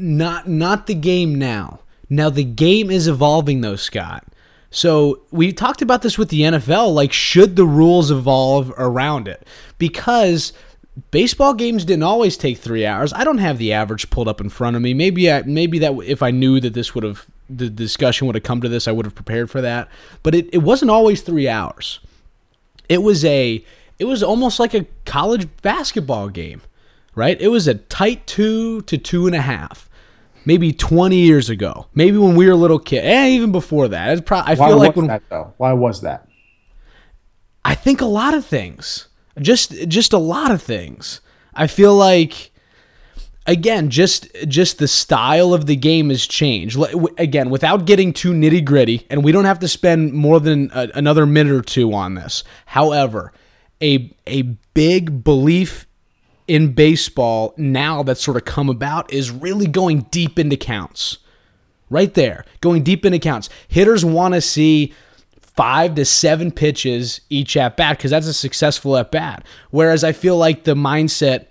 not 0.00 0.48
not 0.48 0.86
the 0.86 0.94
game 0.94 1.34
now. 1.36 1.80
Now 2.08 2.30
the 2.30 2.44
game 2.44 2.90
is 2.90 3.06
evolving 3.06 3.60
though, 3.60 3.76
Scott. 3.76 4.24
So 4.70 5.22
we 5.30 5.52
talked 5.52 5.82
about 5.82 6.02
this 6.02 6.16
with 6.16 6.28
the 6.28 6.42
NFL. 6.42 6.94
Like, 6.94 7.12
should 7.12 7.56
the 7.56 7.64
rules 7.64 8.10
evolve 8.10 8.72
around 8.78 9.26
it? 9.26 9.46
Because 9.78 10.52
baseball 11.10 11.54
games 11.54 11.84
didn't 11.84 12.04
always 12.04 12.36
take 12.36 12.58
three 12.58 12.86
hours. 12.86 13.12
I 13.12 13.24
don't 13.24 13.38
have 13.38 13.58
the 13.58 13.72
average 13.72 14.10
pulled 14.10 14.28
up 14.28 14.40
in 14.40 14.48
front 14.48 14.76
of 14.76 14.82
me. 14.82 14.94
Maybe 14.94 15.30
I, 15.30 15.42
maybe 15.42 15.80
that 15.80 15.92
if 16.04 16.22
I 16.22 16.30
knew 16.30 16.60
that 16.60 16.74
this 16.74 16.94
would 16.94 17.04
have 17.04 17.26
the 17.48 17.68
discussion 17.68 18.26
would 18.26 18.36
have 18.36 18.44
come 18.44 18.60
to 18.60 18.68
this, 18.68 18.86
I 18.86 18.92
would 18.92 19.06
have 19.06 19.14
prepared 19.14 19.50
for 19.50 19.60
that. 19.60 19.88
But 20.22 20.36
it, 20.36 20.48
it 20.52 20.58
wasn't 20.58 20.92
always 20.92 21.22
three 21.22 21.48
hours. 21.48 21.98
It 22.88 23.02
was 23.02 23.24
a 23.24 23.64
it 23.98 24.04
was 24.04 24.22
almost 24.22 24.60
like 24.60 24.72
a 24.72 24.86
college 25.04 25.48
basketball 25.62 26.28
game, 26.28 26.62
right? 27.14 27.40
It 27.40 27.48
was 27.48 27.66
a 27.66 27.74
tight 27.74 28.26
two 28.26 28.82
to 28.82 28.96
two 28.96 29.26
and 29.26 29.34
a 29.34 29.42
half. 29.42 29.89
Maybe 30.50 30.72
20 30.72 31.14
years 31.14 31.48
ago, 31.48 31.86
maybe 31.94 32.18
when 32.18 32.34
we 32.34 32.44
were 32.44 32.50
a 32.50 32.56
little 32.56 32.80
kid, 32.80 33.04
and 33.04 33.28
even 33.28 33.52
before 33.52 33.86
that. 33.86 34.18
It's 34.18 34.32
I 34.32 34.54
Why 34.54 34.68
feel 34.68 34.78
like 34.78 34.96
when 34.96 35.06
that 35.06 35.22
though? 35.28 35.54
Why 35.58 35.72
was 35.72 36.00
that? 36.00 36.26
I 37.64 37.76
think 37.76 38.00
a 38.00 38.06
lot 38.06 38.34
of 38.34 38.44
things. 38.44 39.06
Just 39.38 39.70
just 39.86 40.12
a 40.12 40.18
lot 40.18 40.50
of 40.50 40.60
things. 40.60 41.20
I 41.54 41.68
feel 41.68 41.94
like 41.94 42.50
again, 43.46 43.90
just 43.90 44.26
just 44.48 44.78
the 44.78 44.88
style 44.88 45.54
of 45.54 45.66
the 45.66 45.76
game 45.76 46.10
has 46.10 46.26
changed. 46.26 46.76
Again, 47.16 47.48
without 47.48 47.84
getting 47.84 48.12
too 48.12 48.32
nitty 48.32 48.64
gritty, 48.64 49.06
and 49.08 49.22
we 49.22 49.30
don't 49.30 49.44
have 49.44 49.60
to 49.60 49.68
spend 49.68 50.14
more 50.14 50.40
than 50.40 50.72
a, 50.74 50.88
another 50.96 51.26
minute 51.26 51.52
or 51.52 51.62
two 51.62 51.94
on 51.94 52.14
this. 52.14 52.42
However, 52.66 53.32
a 53.80 54.12
a 54.26 54.42
big 54.74 55.22
belief 55.22 55.86
in 56.50 56.72
baseball 56.72 57.54
now 57.56 58.02
that's 58.02 58.20
sort 58.20 58.36
of 58.36 58.44
come 58.44 58.68
about 58.68 59.12
is 59.12 59.30
really 59.30 59.68
going 59.68 60.00
deep 60.10 60.36
into 60.36 60.56
counts. 60.56 61.18
Right 61.90 62.12
there, 62.14 62.44
going 62.60 62.82
deep 62.82 63.06
into 63.06 63.20
counts. 63.20 63.48
Hitters 63.68 64.04
want 64.04 64.34
to 64.34 64.40
see 64.40 64.92
five 65.40 65.94
to 65.94 66.04
seven 66.04 66.50
pitches 66.50 67.20
each 67.30 67.56
at 67.56 67.76
bat 67.76 67.98
because 67.98 68.10
that's 68.10 68.26
a 68.26 68.32
successful 68.32 68.96
at 68.96 69.12
bat. 69.12 69.46
Whereas 69.70 70.02
I 70.02 70.10
feel 70.10 70.36
like 70.36 70.64
the 70.64 70.74
mindset 70.74 71.46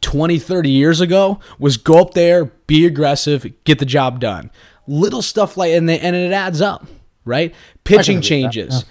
20, 0.00 0.38
30 0.38 0.70
years 0.70 1.02
ago 1.02 1.38
was 1.58 1.76
go 1.76 2.00
up 2.00 2.14
there, 2.14 2.46
be 2.46 2.86
aggressive, 2.86 3.46
get 3.64 3.80
the 3.80 3.84
job 3.84 4.18
done. 4.18 4.50
Little 4.86 5.20
stuff 5.20 5.58
like 5.58 5.72
and, 5.72 5.86
they, 5.90 6.00
and 6.00 6.16
it 6.16 6.32
adds 6.32 6.62
up, 6.62 6.86
right? 7.26 7.54
Pitching 7.84 8.16
agree 8.16 8.16
with 8.16 8.24
that, 8.24 8.28
changes. 8.28 8.84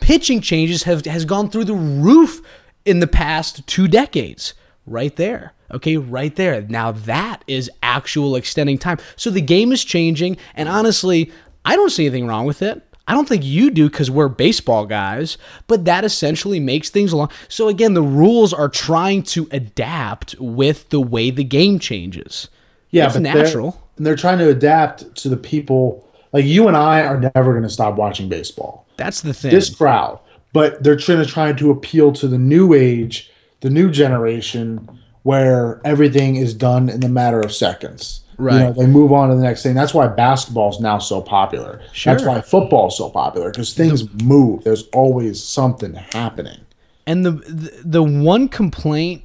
Pitching 0.00 0.40
changes 0.40 0.82
have 0.82 1.04
has 1.06 1.24
gone 1.24 1.50
through 1.50 1.66
the 1.66 1.74
roof 1.74 2.42
in 2.84 2.98
the 2.98 3.06
past 3.06 3.64
two 3.68 3.86
decades. 3.86 4.54
Right 4.88 5.14
there. 5.16 5.52
Okay, 5.70 5.96
right 5.98 6.34
there. 6.34 6.62
Now 6.62 6.92
that 6.92 7.42
is 7.46 7.70
actual 7.82 8.36
extending 8.36 8.78
time. 8.78 8.98
So 9.16 9.30
the 9.30 9.40
game 9.42 9.70
is 9.72 9.84
changing, 9.84 10.38
and 10.54 10.68
honestly, 10.68 11.30
I 11.64 11.76
don't 11.76 11.90
see 11.90 12.06
anything 12.06 12.26
wrong 12.26 12.46
with 12.46 12.62
it. 12.62 12.82
I 13.06 13.12
don't 13.14 13.26
think 13.28 13.42
you 13.44 13.70
do 13.70 13.88
because 13.88 14.10
we're 14.10 14.28
baseball 14.28 14.84
guys, 14.86 15.38
but 15.66 15.84
that 15.86 16.04
essentially 16.04 16.60
makes 16.60 16.90
things 16.90 17.12
along. 17.12 17.30
So 17.48 17.68
again, 17.68 17.94
the 17.94 18.02
rules 18.02 18.52
are 18.52 18.68
trying 18.68 19.22
to 19.24 19.48
adapt 19.50 20.34
with 20.38 20.88
the 20.90 21.00
way 21.00 21.30
the 21.30 21.44
game 21.44 21.78
changes. 21.78 22.48
Yeah, 22.90 23.06
it's 23.06 23.14
but 23.14 23.22
they're- 23.22 23.34
natural. 23.44 23.82
and 23.96 24.06
they're 24.06 24.16
trying 24.16 24.38
to 24.38 24.48
adapt 24.50 25.14
to 25.16 25.28
the 25.28 25.36
people. 25.36 26.06
Like 26.32 26.44
you 26.44 26.68
and 26.68 26.76
I 26.76 27.00
are 27.02 27.18
never 27.34 27.52
going 27.52 27.62
to 27.62 27.70
stop 27.70 27.96
watching 27.96 28.28
baseball. 28.28 28.86
That's 28.98 29.22
the 29.22 29.32
thing. 29.32 29.50
This 29.50 29.74
crowd, 29.74 30.18
but 30.52 30.82
they're 30.82 30.96
trying 30.96 31.18
to 31.18 31.26
try 31.26 31.52
to 31.52 31.70
appeal 31.70 32.12
to 32.12 32.28
the 32.28 32.36
new 32.38 32.74
age, 32.74 33.30
the 33.60 33.70
new 33.70 33.90
generation, 33.90 34.88
where 35.22 35.80
everything 35.84 36.36
is 36.36 36.54
done 36.54 36.88
in 36.88 37.04
a 37.04 37.08
matter 37.08 37.40
of 37.40 37.52
seconds. 37.52 38.22
Right. 38.38 38.54
You 38.54 38.60
know, 38.60 38.72
they 38.72 38.86
move 38.86 39.12
on 39.12 39.30
to 39.30 39.34
the 39.34 39.42
next 39.42 39.64
thing. 39.64 39.74
That's 39.74 39.92
why 39.92 40.06
basketball 40.06 40.70
is 40.70 40.80
now 40.80 40.98
so 40.98 41.20
popular. 41.20 41.82
Sure. 41.92 42.14
That's 42.14 42.24
why 42.24 42.40
football 42.40 42.88
is 42.88 42.96
so 42.96 43.10
popular 43.10 43.50
because 43.50 43.74
things 43.74 44.08
move. 44.22 44.62
There's 44.62 44.86
always 44.88 45.42
something 45.42 45.94
happening. 45.94 46.60
And 47.06 47.26
the, 47.26 47.32
the 47.32 47.80
the 47.84 48.02
one 48.02 48.48
complaint, 48.48 49.24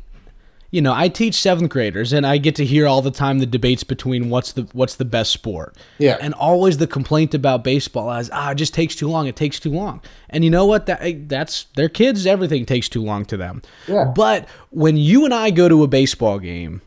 you 0.74 0.82
know, 0.82 0.92
I 0.92 1.08
teach 1.08 1.36
seventh 1.36 1.70
graders, 1.70 2.14
and 2.14 2.26
I 2.26 2.40
get 2.40 2.56
to 2.56 2.66
hear 2.66 2.88
all 2.88 3.04
the 3.04 3.12
time 3.12 3.38
the 3.38 3.46
debates 3.46 3.84
between 3.84 4.32
what's 4.32 4.54
the 4.54 4.68
what's 4.74 4.96
the 4.96 5.06
best 5.06 5.32
sport. 5.32 5.78
Yeah. 6.00 6.18
And 6.20 6.34
always 6.34 6.80
the 6.80 6.88
complaint 6.88 7.36
about 7.36 7.64
baseball 7.64 8.12
is 8.18 8.32
ah, 8.34 8.50
it 8.50 8.56
just 8.56 8.74
takes 8.74 8.96
too 8.96 9.08
long. 9.08 9.28
It 9.28 9.36
takes 9.36 9.60
too 9.60 9.70
long. 9.70 10.02
And 10.32 10.44
you 10.44 10.50
know 10.50 10.66
what? 10.66 10.88
That 10.88 11.30
that's 11.30 11.66
their 11.76 11.90
kids. 11.90 12.26
Everything 12.26 12.66
takes 12.66 12.90
too 12.90 13.04
long 13.04 13.24
to 13.26 13.38
them. 13.38 13.62
Yeah. 13.88 14.06
But 14.16 14.50
when 14.72 14.98
you 14.98 15.26
and 15.26 15.34
I 15.34 15.52
go 15.52 15.70
to 15.70 15.84
a 15.84 15.88
baseball 15.88 16.40
game, 16.40 16.82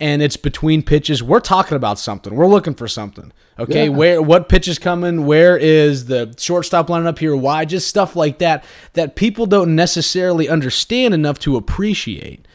and 0.00 0.20
it's 0.20 0.36
between 0.36 0.82
pitches, 0.82 1.22
we're 1.22 1.38
talking 1.38 1.76
about 1.76 2.00
something. 2.00 2.34
We're 2.34 2.48
looking 2.48 2.74
for 2.74 2.88
something. 2.88 3.30
Okay, 3.56 3.84
Yeah. 3.84 3.90
where 3.90 4.20
what 4.20 4.48
pitch 4.48 4.66
is 4.66 4.80
coming? 4.80 5.26
Where 5.26 5.56
is 5.56 6.06
the 6.06 6.34
shortstop 6.38 6.90
lining 6.90 7.06
up 7.06 7.20
here? 7.20 7.36
Why? 7.36 7.66
Just 7.66 7.86
stuff 7.86 8.16
like 8.16 8.38
that 8.38 8.64
that 8.94 9.14
people 9.14 9.46
don't 9.46 9.76
necessarily 9.76 10.48
understand 10.48 11.14
enough 11.14 11.38
to 11.40 11.56
appreciate. 11.56 12.48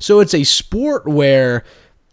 So 0.00 0.18
it's 0.18 0.34
a 0.34 0.42
sport 0.42 1.06
where, 1.06 1.62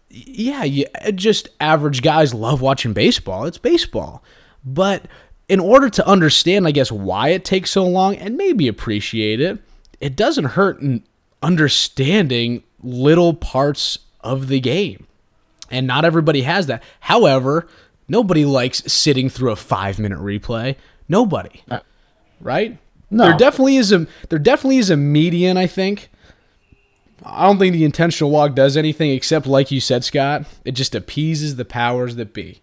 yeah, 0.08 0.62
you, 0.62 0.86
uh, 1.04 1.10
just 1.10 1.48
average 1.58 2.02
guys 2.02 2.32
love 2.32 2.60
watching 2.60 2.92
baseball. 2.92 3.44
It's 3.44 3.58
baseball, 3.58 4.22
but 4.64 5.06
in 5.48 5.58
order 5.58 5.88
to 5.88 6.06
understand, 6.06 6.68
I 6.68 6.70
guess, 6.70 6.92
why 6.92 7.30
it 7.30 7.44
takes 7.44 7.70
so 7.70 7.84
long 7.84 8.14
and 8.16 8.36
maybe 8.36 8.68
appreciate 8.68 9.40
it, 9.40 9.58
it 10.00 10.14
doesn't 10.14 10.44
hurt 10.44 10.80
in 10.80 11.02
understanding 11.42 12.62
little 12.82 13.34
parts 13.34 13.98
of 14.20 14.48
the 14.48 14.60
game. 14.60 15.06
And 15.70 15.86
not 15.86 16.04
everybody 16.04 16.42
has 16.42 16.66
that. 16.66 16.82
However, 17.00 17.68
nobody 18.08 18.44
likes 18.44 18.82
sitting 18.90 19.28
through 19.28 19.50
a 19.50 19.56
five 19.56 19.98
minute 19.98 20.18
replay. 20.18 20.76
Nobody. 21.08 21.62
Uh, 21.70 21.80
right? 22.40 22.78
No. 23.10 23.24
There 23.24 23.38
definitely 23.38 23.76
is 23.76 23.92
a 23.92 24.06
there 24.28 24.38
definitely 24.38 24.78
is 24.78 24.90
a 24.90 24.96
median, 24.96 25.56
I 25.56 25.66
think. 25.66 26.10
I 27.24 27.46
don't 27.46 27.58
think 27.58 27.72
the 27.72 27.84
intentional 27.84 28.30
walk 28.30 28.54
does 28.54 28.76
anything 28.76 29.10
except 29.10 29.46
like 29.46 29.70
you 29.70 29.80
said, 29.80 30.04
Scott, 30.04 30.44
it 30.64 30.72
just 30.72 30.94
appeases 30.94 31.56
the 31.56 31.64
powers 31.64 32.16
that 32.16 32.32
be. 32.32 32.62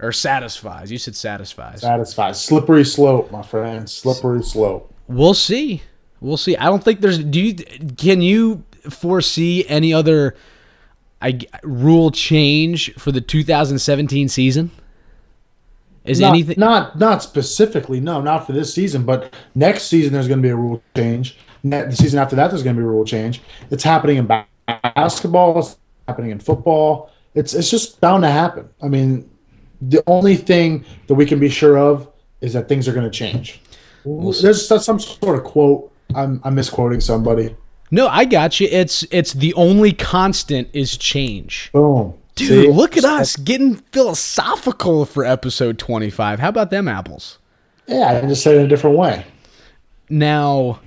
Or 0.00 0.12
satisfies. 0.12 0.92
You 0.92 0.98
said 0.98 1.16
satisfies. 1.16 1.80
Satisfies. 1.80 2.40
Slippery 2.40 2.84
slope, 2.84 3.32
my 3.32 3.42
friend. 3.42 3.90
Slippery 3.90 4.44
slope. 4.44 4.94
We'll 5.08 5.34
see. 5.34 5.82
We'll 6.20 6.36
see. 6.36 6.56
I 6.56 6.66
don't 6.66 6.84
think 6.84 7.00
there's. 7.00 7.18
Do 7.18 7.40
you? 7.40 7.54
Can 7.96 8.22
you 8.22 8.64
foresee 8.88 9.66
any 9.68 9.92
other, 9.92 10.36
I 11.20 11.40
rule 11.62 12.10
change 12.10 12.94
for 12.94 13.10
the 13.10 13.20
2017 13.20 14.28
season? 14.28 14.70
Is 16.04 16.20
not, 16.20 16.30
anything? 16.30 16.54
not 16.58 16.98
not 16.98 17.22
specifically 17.22 18.00
no 18.00 18.22
not 18.22 18.46
for 18.46 18.52
this 18.52 18.72
season 18.72 19.04
but 19.04 19.34
next 19.54 19.88
season 19.88 20.14
there's 20.14 20.26
going 20.26 20.38
to 20.38 20.42
be 20.42 20.48
a 20.48 20.56
rule 20.56 20.82
change 20.96 21.36
the 21.70 21.92
season 21.96 22.18
after 22.18 22.36
that 22.36 22.48
there's 22.50 22.62
going 22.62 22.74
to 22.76 22.80
be 22.80 22.84
a 22.84 22.88
rule 22.88 23.04
change 23.04 23.40
it's 23.70 23.82
happening 23.84 24.16
in 24.16 24.26
basketball 24.26 25.58
it's 25.58 25.76
happening 26.06 26.30
in 26.30 26.38
football 26.38 27.10
it's 27.34 27.54
it's 27.54 27.70
just 27.70 28.00
bound 28.00 28.22
to 28.22 28.30
happen 28.30 28.68
i 28.82 28.88
mean 28.88 29.28
the 29.80 30.02
only 30.06 30.36
thing 30.36 30.84
that 31.06 31.14
we 31.14 31.24
can 31.24 31.38
be 31.38 31.48
sure 31.48 31.78
of 31.78 32.08
is 32.40 32.52
that 32.52 32.68
things 32.68 32.88
are 32.88 32.92
going 32.92 33.04
to 33.04 33.10
change 33.10 33.60
there's 34.04 34.66
some 34.84 34.98
sort 34.98 35.36
of 35.38 35.44
quote 35.44 35.92
i'm, 36.14 36.40
I'm 36.44 36.54
misquoting 36.54 37.00
somebody 37.00 37.54
No, 37.90 38.06
I 38.08 38.24
got 38.26 38.60
you. 38.60 38.68
It's 38.70 39.02
it's 39.10 39.32
the 39.32 39.54
only 39.54 39.92
constant 39.92 40.68
is 40.74 40.96
change. 40.96 41.70
boom 41.72 42.14
Dude, 42.34 42.48
See? 42.48 42.68
look 42.70 42.96
at 42.96 43.04
us 43.04 43.34
getting 43.36 43.76
philosophical 43.92 45.04
for 45.06 45.24
episode 45.24 45.76
25. 45.78 46.38
How 46.38 46.48
about 46.50 46.70
them 46.70 46.86
apples? 46.86 47.38
yeah 47.86 48.20
i 48.22 48.26
just 48.28 48.42
said 48.42 48.54
it 48.54 48.58
in 48.60 48.66
a 48.66 48.68
different 48.68 48.96
way 48.98 49.24
Now, 50.10 50.80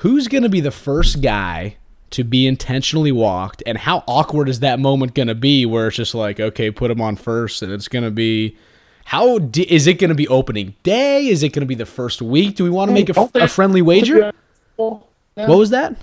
who's 0.00 0.28
going 0.28 0.42
to 0.42 0.48
be 0.48 0.60
the 0.60 0.70
first 0.70 1.22
guy 1.22 1.76
to 2.10 2.24
be 2.24 2.46
intentionally 2.46 3.12
walked, 3.12 3.62
and 3.66 3.78
how 3.78 4.02
awkward 4.06 4.48
is 4.48 4.60
that 4.60 4.78
moment 4.80 5.14
going 5.14 5.28
to 5.28 5.34
be? 5.34 5.64
Where 5.64 5.88
it's 5.88 5.96
just 5.96 6.14
like, 6.14 6.40
okay, 6.40 6.70
put 6.70 6.90
him 6.90 7.00
on 7.00 7.16
first, 7.16 7.62
and 7.62 7.72
it's 7.72 7.88
going 7.88 8.04
to 8.04 8.10
be. 8.10 8.56
How 9.04 9.38
is 9.56 9.86
it 9.86 9.94
going 9.98 10.10
to 10.10 10.14
be 10.14 10.28
opening 10.28 10.74
day? 10.84 11.26
Is 11.26 11.42
it 11.42 11.48
going 11.48 11.62
to 11.62 11.66
be 11.66 11.74
the 11.74 11.86
first 11.86 12.22
week? 12.22 12.54
Do 12.56 12.62
we 12.64 12.70
want 12.70 12.90
to 12.90 12.94
make 12.94 13.08
a, 13.08 13.30
a 13.34 13.48
friendly 13.48 13.82
wager? 13.82 14.32
What 14.76 15.02
was 15.36 15.70
that? 15.70 15.96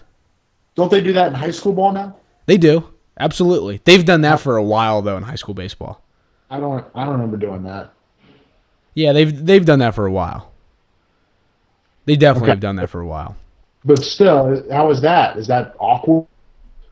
don't 0.75 0.91
they 0.91 1.01
do 1.01 1.11
that 1.13 1.27
in 1.29 1.33
high 1.33 1.49
school 1.51 1.73
ball 1.73 1.91
now 1.91 2.15
They 2.45 2.57
do 2.57 2.87
absolutely. 3.19 3.81
They've 3.83 4.05
done 4.05 4.21
that 4.21 4.35
oh. 4.35 4.37
for 4.37 4.57
a 4.57 4.63
while 4.63 5.01
though 5.01 5.17
in 5.17 5.23
high 5.23 5.35
school 5.35 5.55
baseball. 5.55 6.03
i 6.51 6.59
don't 6.59 6.85
i 6.93 7.03
don't 7.03 7.13
remember 7.13 7.35
doing 7.37 7.63
that 7.63 7.93
Yeah, 8.93 9.11
they've 9.13 9.45
they've 9.45 9.65
done 9.65 9.79
that 9.79 9.95
for 9.95 10.05
a 10.05 10.11
while. 10.11 10.51
They 12.05 12.15
definitely 12.15 12.47
Okay. 12.47 12.51
have 12.51 12.59
done 12.59 12.75
that 12.75 12.89
for 12.91 12.99
a 13.01 13.07
while. 13.07 13.35
But 13.87 14.03
still, 14.03 14.63
how 14.69 14.91
is 14.91 15.01
that? 15.01 15.37
Is 15.37 15.47
that 15.47 15.73
awkward? 15.79 16.27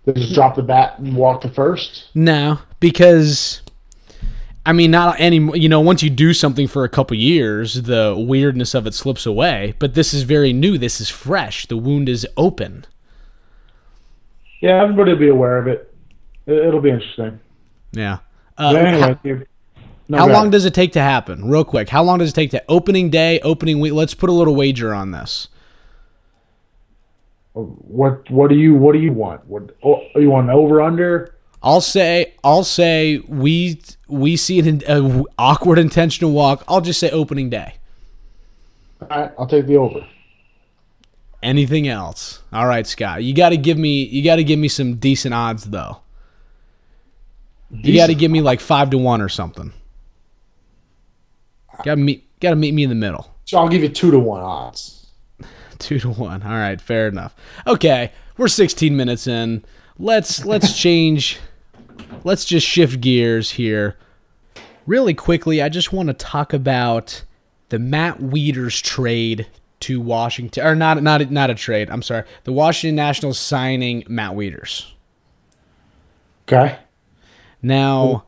They 0.06 0.14
just 0.14 0.34
drop 0.34 0.56
the 0.56 0.62
bat 0.64 0.98
and 0.98 1.16
walk 1.16 1.42
to 1.42 1.50
first? 1.50 2.06
No, 2.16 2.60
because 2.80 3.62
I 4.66 4.72
mean, 4.72 4.92
not 4.92 5.20
any. 5.20 5.38
You 5.60 5.68
know, 5.68 5.82
once 5.82 6.02
you 6.04 6.10
do 6.10 6.34
something 6.34 6.68
for 6.68 6.84
a 6.86 6.90
couple 6.90 7.18
years, 7.18 7.84
the 7.84 8.16
weirdness 8.18 8.74
of 8.74 8.88
it 8.88 8.94
slips 8.94 9.26
away. 9.26 9.74
But 9.78 9.94
this 9.94 10.14
is 10.14 10.24
very 10.24 10.54
new. 10.54 10.78
This 10.78 11.02
is 11.02 11.10
fresh. 11.10 11.66
The 11.66 11.76
wound 11.78 12.08
is 12.08 12.26
open. 12.38 12.86
Yeah, 14.62 14.82
everybody 14.82 15.12
will 15.12 15.20
be 15.20 15.30
aware 15.30 15.58
of 15.58 15.68
it. 15.68 15.94
It- 16.48 16.66
It'll 16.68 16.82
be 16.82 16.92
interesting. 16.92 17.40
Yeah. 17.92 18.20
Uh, 18.58 18.74
anyway, 18.76 19.18
how, 19.24 19.40
no, 20.08 20.18
how 20.18 20.28
long 20.30 20.50
does 20.50 20.64
it 20.66 20.74
take 20.74 20.94
to 20.94 21.02
happen? 21.02 21.50
Real 21.50 21.66
quick. 21.66 21.90
How 21.90 22.04
long 22.04 22.20
does 22.20 22.30
it 22.30 22.34
take 22.34 22.52
to 22.52 22.64
opening 22.70 23.10
day, 23.10 23.40
opening 23.42 23.80
week? 23.82 23.92
Let's 23.94 24.14
put 24.14 24.30
a 24.30 24.34
little 24.34 24.56
wager 24.56 24.94
on 24.94 25.12
this. 25.12 25.50
What 27.56 28.30
what 28.30 28.50
do 28.50 28.56
you 28.56 28.76
what 28.76 28.94
do 28.94 29.00
you 29.00 29.14
want? 29.14 29.46
What 29.48 29.76
oh, 29.84 30.02
you 30.16 30.30
want 30.30 30.50
over 30.50 30.82
under? 30.82 31.36
I'll 31.64 31.82
say 31.82 32.34
I'll 32.44 32.64
say 32.66 33.20
we 33.28 33.82
we 34.08 34.36
see 34.36 34.60
an 34.60 34.82
a 34.88 35.24
awkward 35.38 35.80
intentional 35.80 36.32
walk. 36.32 36.64
I'll 36.68 36.82
just 36.82 37.00
say 37.00 37.10
opening 37.12 37.50
day. 37.50 37.76
All 39.02 39.08
right, 39.08 39.32
I'll 39.40 39.48
take 39.48 39.68
the 39.68 39.78
over. 39.78 40.06
Anything 41.42 41.88
else? 41.88 42.42
All 42.52 42.68
right, 42.68 42.86
Scott. 42.86 43.24
You 43.24 43.34
got 43.34 43.50
to 43.50 43.58
give 43.58 43.78
me 43.78 44.04
you 44.04 44.24
got 44.24 44.36
to 44.36 44.44
give 44.44 44.60
me 44.60 44.68
some 44.68 44.96
decent 44.96 45.34
odds 45.34 45.64
though. 45.64 46.02
You 47.72 47.96
got 47.96 48.08
to 48.08 48.16
give 48.16 48.32
me 48.32 48.42
like 48.42 48.60
five 48.60 48.90
to 48.92 48.98
one 48.98 49.22
or 49.22 49.30
something. 49.30 49.72
Got 51.84 51.96
to 51.96 52.02
meet. 52.02 52.40
Got 52.40 52.52
to 52.52 52.56
meet 52.56 52.74
me 52.74 52.84
in 52.84 52.90
the 52.90 52.96
middle. 52.96 53.34
So 53.46 53.58
I'll 53.58 53.70
give 53.70 53.82
you 53.82 53.90
two 53.90 54.12
to 54.12 54.20
one 54.20 54.42
odds. 54.42 55.05
Two 55.80 56.00
to 56.00 56.10
one. 56.10 56.44
All 56.44 56.50
right, 56.50 56.80
fair 56.80 57.08
enough. 57.08 57.36
Okay, 57.68 58.12
we're 58.38 58.48
16 58.48 58.96
minutes 58.96 59.28
in. 59.28 59.64
Let's 59.98 60.46
let's 60.46 60.78
change. 60.80 61.40
Let's 62.24 62.46
just 62.46 62.68
shift 62.68 63.02
gears 63.02 63.52
here. 63.52 63.98
Really 64.86 65.14
quickly, 65.14 65.62
I 65.62 65.70
just 65.70 65.92
want 65.92 66.08
to 66.08 66.14
talk 66.14 66.54
about 66.54 67.24
the 67.70 67.80
Matt 67.80 68.20
Wieters 68.20 68.82
trade 68.82 69.48
to 69.82 70.00
Washington, 70.00 70.66
or 70.66 70.76
not 70.76 71.02
not 71.02 71.30
not 71.32 71.50
a 71.50 71.56
trade. 71.56 71.90
I'm 71.90 72.02
sorry, 72.02 72.24
the 72.44 72.52
Washington 72.52 72.96
Nationals 72.96 73.40
signing 73.40 74.04
Matt 74.08 74.32
Wieters. 74.34 74.92
Okay. 76.48 76.78
Now, 77.62 78.26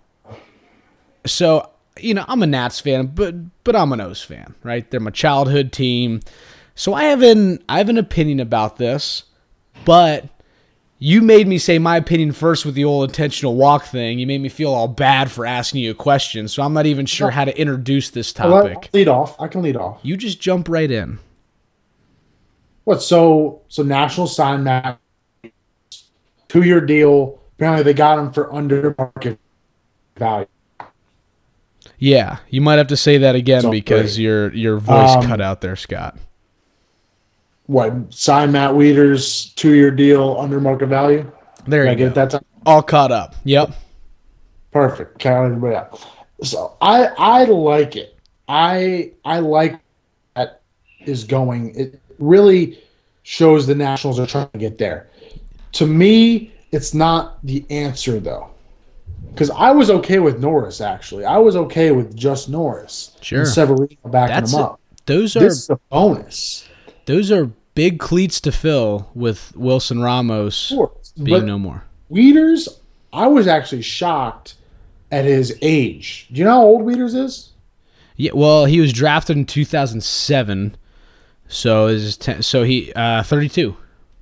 so 1.25 1.69
you 1.99 2.13
know, 2.13 2.25
I'm 2.27 2.41
a 2.43 2.47
Nats 2.47 2.79
fan, 2.79 3.07
but 3.07 3.35
but 3.63 3.75
I'm 3.75 3.91
an 3.91 4.01
O's 4.01 4.23
fan, 4.23 4.55
right? 4.63 4.89
They're 4.89 4.99
my 4.99 5.11
childhood 5.11 5.71
team. 5.71 6.21
So 6.77 6.93
I 6.93 7.05
have 7.05 7.23
an 7.23 7.59
I 7.67 7.79
have 7.79 7.89
an 7.89 7.97
opinion 7.97 8.39
about 8.39 8.77
this, 8.77 9.23
but 9.83 10.25
you 10.99 11.23
made 11.23 11.47
me 11.47 11.57
say 11.57 11.79
my 11.79 11.97
opinion 11.97 12.31
first 12.31 12.65
with 12.67 12.75
the 12.75 12.85
old 12.85 13.09
intentional 13.09 13.55
walk 13.55 13.85
thing. 13.85 14.19
You 14.19 14.27
made 14.27 14.41
me 14.41 14.47
feel 14.49 14.71
all 14.71 14.87
bad 14.87 15.31
for 15.31 15.43
asking 15.43 15.81
you 15.81 15.91
a 15.91 15.95
question, 15.95 16.47
so 16.47 16.61
I'm 16.61 16.73
not 16.73 16.85
even 16.85 17.07
sure 17.07 17.31
how 17.31 17.45
to 17.45 17.59
introduce 17.59 18.11
this 18.11 18.31
topic. 18.31 18.77
I'll 18.77 18.89
lead 18.93 19.07
off. 19.07 19.41
I 19.41 19.47
can 19.47 19.63
lead 19.63 19.75
off. 19.75 19.99
You 20.03 20.17
just 20.17 20.39
jump 20.39 20.69
right 20.69 20.89
in. 20.89 21.17
What? 22.83 23.01
So 23.01 23.63
so 23.67 23.81
National 23.81 24.27
sign 24.27 24.63
Matt 24.63 24.99
two 26.47 26.61
year 26.61 26.79
deal. 26.79 27.41
Apparently 27.57 27.81
they 27.83 27.93
got 27.95 28.19
him 28.19 28.31
for 28.31 28.53
under 28.53 28.93
market 28.99 29.39
value. 30.15 30.45
Yeah, 31.97 32.37
you 32.51 32.61
might 32.61 32.75
have 32.75 32.87
to 32.87 32.97
say 32.97 33.17
that 33.17 33.33
again 33.33 33.63
So 33.63 33.71
because 33.71 34.15
great. 34.17 34.23
your 34.23 34.53
your 34.53 34.77
voice 34.77 35.15
Um, 35.15 35.23
cut 35.23 35.41
out 35.41 35.61
there, 35.61 35.75
Scott. 35.75 36.15
What? 37.67 38.13
Sign 38.13 38.51
Matt 38.51 38.71
Wieters 38.71 39.53
two 39.55 39.73
year 39.73 39.91
deal 39.91 40.37
under 40.39 40.59
market 40.59 40.87
value. 40.87 41.29
There 41.67 41.83
Did 41.83 41.89
I 41.89 41.91
you 41.91 41.97
get 41.97 42.09
go. 42.09 42.25
that 42.25 42.31
time? 42.31 42.45
All 42.65 42.81
caught 42.81 43.11
up. 43.11 43.35
Yep. 43.43 43.71
Perfect. 44.71 45.19
Count 45.19 45.47
everybody 45.47 45.75
out. 45.75 46.05
So 46.43 46.75
I 46.81 47.07
I 47.17 47.43
like 47.45 47.95
it. 47.95 48.17
I 48.47 49.11
I 49.25 49.39
like 49.39 49.79
that 50.35 50.61
is 51.01 51.23
going. 51.23 51.75
It 51.75 51.99
really 52.19 52.79
shows 53.23 53.67
the 53.67 53.75
Nationals 53.75 54.19
are 54.19 54.27
trying 54.27 54.49
to 54.49 54.57
get 54.57 54.77
there. 54.77 55.09
To 55.73 55.85
me, 55.85 56.53
it's 56.71 56.93
not 56.93 57.45
the 57.45 57.65
answer 57.69 58.19
though. 58.19 58.49
Because 59.31 59.49
I 59.51 59.71
was 59.71 59.89
okay 59.89 60.19
with 60.19 60.39
Norris 60.39 60.79
actually. 60.79 61.25
I 61.25 61.37
was 61.37 61.55
okay 61.55 61.91
with 61.91 62.15
just 62.15 62.49
Norris. 62.49 63.17
Sure. 63.21 63.39
And 63.39 63.47
Severino 63.47 63.87
backing 64.05 64.35
That's 64.35 64.53
him 64.53 64.61
up. 64.61 64.79
Those 65.05 65.35
are 65.35 65.41
This 65.41 65.53
is 65.53 65.69
a 65.69 65.77
bonus. 65.89 66.67
Those 67.07 67.31
are 67.31 67.49
big 67.73 67.99
cleats 67.99 68.41
to 68.41 68.51
fill 68.51 69.09
with 69.15 69.53
Wilson 69.55 70.01
Ramos 70.01 70.69
course. 70.69 71.13
being 71.21 71.45
no 71.45 71.57
more. 71.57 71.85
Wieters, 72.11 72.67
I 73.13 73.27
was 73.27 73.47
actually 73.47 73.81
shocked 73.81 74.55
at 75.11 75.23
his 75.25 75.57
age. 75.61 76.27
Do 76.31 76.39
you 76.39 76.43
know 76.43 76.51
how 76.51 76.63
old 76.63 76.81
Wieters 76.83 77.15
is? 77.15 77.51
Yeah, 78.17 78.31
well, 78.33 78.65
he 78.65 78.81
was 78.81 78.91
drafted 78.91 79.37
in 79.37 79.45
2007, 79.45 80.75
so 81.47 81.87
is 81.87 82.17
ten, 82.17 82.43
so 82.43 82.63
he 82.63 82.91
uh 82.93 83.23
32. 83.23 83.75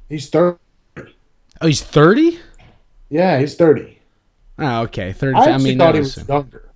He's 0.10 0.30
30. 0.30 0.60
Oh, 1.62 1.68
he's 1.68 1.82
30? 1.82 2.38
Yeah, 3.10 3.40
he's 3.40 3.56
30. 3.56 4.00
Oh, 4.60 4.82
okay, 4.82 5.12
30. 5.12 5.36
I 5.36 5.42
I, 5.46 5.58
mean, 5.58 5.78
thought 5.78 5.96
he 5.96 6.02
was, 6.02 6.18
was 6.18 6.28
younger. 6.28 6.70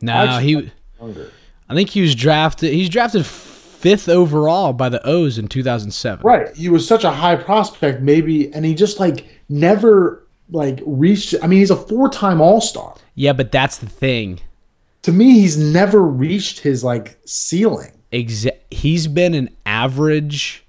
no, 0.00 0.38
he. 0.38 0.72
Younger. 0.98 1.30
I 1.68 1.74
think 1.74 1.90
he 1.90 2.00
was 2.00 2.14
drafted. 2.14 2.72
He's 2.72 2.88
drafted 2.88 3.26
fifth 3.86 4.08
overall 4.08 4.72
by 4.72 4.88
the 4.88 5.00
O's 5.06 5.38
in 5.38 5.46
2007. 5.46 6.26
Right. 6.26 6.52
He 6.56 6.68
was 6.68 6.84
such 6.84 7.04
a 7.04 7.10
high 7.12 7.36
prospect, 7.36 8.02
maybe, 8.02 8.52
and 8.52 8.64
he 8.64 8.74
just 8.74 8.98
like 8.98 9.24
never 9.48 10.26
like 10.50 10.80
reached. 10.84 11.36
I 11.40 11.46
mean, 11.46 11.60
he's 11.60 11.70
a 11.70 11.76
four-time 11.76 12.40
All-Star. 12.40 12.96
Yeah, 13.14 13.32
but 13.32 13.52
that's 13.52 13.78
the 13.78 13.88
thing. 13.88 14.40
To 15.02 15.12
me, 15.12 15.34
he's 15.34 15.56
never 15.56 16.02
reached 16.02 16.58
his 16.58 16.82
like 16.82 17.16
ceiling. 17.26 17.92
Exa- 18.12 18.58
he's 18.72 19.06
been 19.06 19.34
an 19.34 19.50
average 19.64 20.64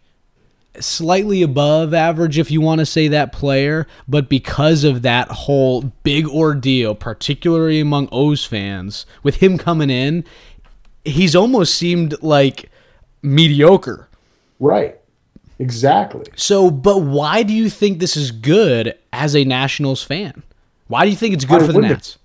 slightly 0.79 1.41
above 1.41 1.95
average 1.95 2.37
if 2.37 2.51
you 2.51 2.61
want 2.61 2.77
to 2.77 2.85
say 2.85 3.07
that 3.07 3.31
player 3.31 3.87
but 4.07 4.29
because 4.29 4.83
of 4.83 5.01
that 5.01 5.27
whole 5.27 5.81
big 6.03 6.27
ordeal 6.27 6.93
particularly 6.93 7.79
among 7.79 8.07
O's 8.11 8.45
fans 8.45 9.07
with 9.23 9.37
him 9.37 9.57
coming 9.57 9.89
in 9.89 10.23
he's 11.03 11.35
almost 11.35 11.73
seemed 11.73 12.13
like 12.21 12.69
mediocre 13.21 14.07
Right. 14.59 14.97
Exactly. 15.59 16.25
so 16.35 16.69
but 16.69 16.99
why 17.01 17.43
do 17.43 17.53
you 17.53 17.69
think 17.69 17.99
this 17.99 18.15
is 18.15 18.31
good 18.31 18.95
as 19.11 19.35
a 19.35 19.43
Nationals 19.43 20.03
fan 20.03 20.43
why 20.87 21.03
do 21.03 21.09
you 21.09 21.17
think 21.17 21.33
it's 21.33 21.45
good 21.45 21.61
Why 21.61 21.67
for 21.67 21.73
the 21.73 21.79
wouldn't 21.79 21.91
it? 21.91 21.95
Nats 21.95 22.17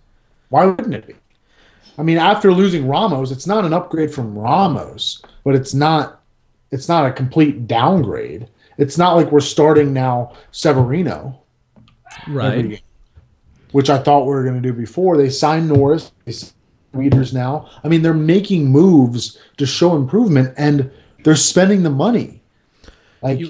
Why 0.51 0.67
wouldn't 0.67 0.95
it 0.95 1.07
be? 1.07 1.15
I 1.99 2.03
mean, 2.03 2.17
after 2.19 2.53
losing 2.53 2.89
Ramos, 2.89 3.31
it's 3.31 3.47
not 3.47 3.65
an 3.65 3.73
upgrade 3.73 4.13
from 4.15 4.37
Ramos, 4.39 5.21
but 5.45 5.55
it's 5.55 5.75
not 5.75 6.21
it's 6.71 6.89
not 6.89 7.07
a 7.07 7.13
complete 7.13 7.67
downgrade. 7.67 8.49
It's 8.79 8.97
not 8.97 9.15
like 9.15 9.31
we're 9.31 9.41
starting 9.41 9.93
now 9.93 10.33
Severino, 10.53 11.41
right 12.27 12.71
game, 12.71 12.79
which 13.73 13.91
I 13.91 13.99
thought 13.99 14.23
we 14.25 14.33
were 14.33 14.43
going 14.43 14.61
to 14.61 14.67
do 14.67 14.73
before. 14.73 15.17
They 15.19 15.29
signed 15.29 15.69
Norris, 15.69 16.13
they 16.25 16.33
signed 16.33 16.53
Wieters 16.93 17.33
now. 17.33 17.69
I 17.83 17.89
mean, 17.89 18.03
they're 18.03 18.15
making 18.15 18.71
moves 18.71 19.39
to 19.57 19.67
show 19.67 19.97
improvement, 19.97 20.55
and 20.57 20.91
they're 21.25 21.37
spending 21.37 21.83
the 21.83 21.91
money. 21.91 22.43
Like 23.23 23.41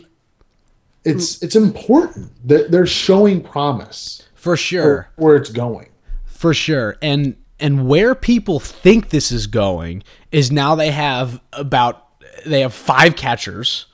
it's 1.05 1.43
it's 1.43 1.57
important 1.57 2.31
that 2.47 2.71
they're 2.71 2.87
showing 2.87 3.43
promise 3.43 4.23
for 4.35 4.57
sure 4.57 5.11
for 5.17 5.23
where 5.23 5.37
it's 5.37 5.51
going. 5.51 5.89
For 6.27 6.55
sure. 6.55 6.97
And 7.03 7.37
and 7.59 7.89
where 7.89 8.15
people 8.15 8.61
think 8.61 9.11
this 9.11 9.33
is 9.33 9.47
going 9.47 10.03
is 10.31 10.53
now 10.53 10.75
they 10.75 10.91
have 10.91 11.41
about 11.53 12.09
they 12.45 12.61
have 12.61 12.75
five 12.75 13.17
catchers. 13.17 13.87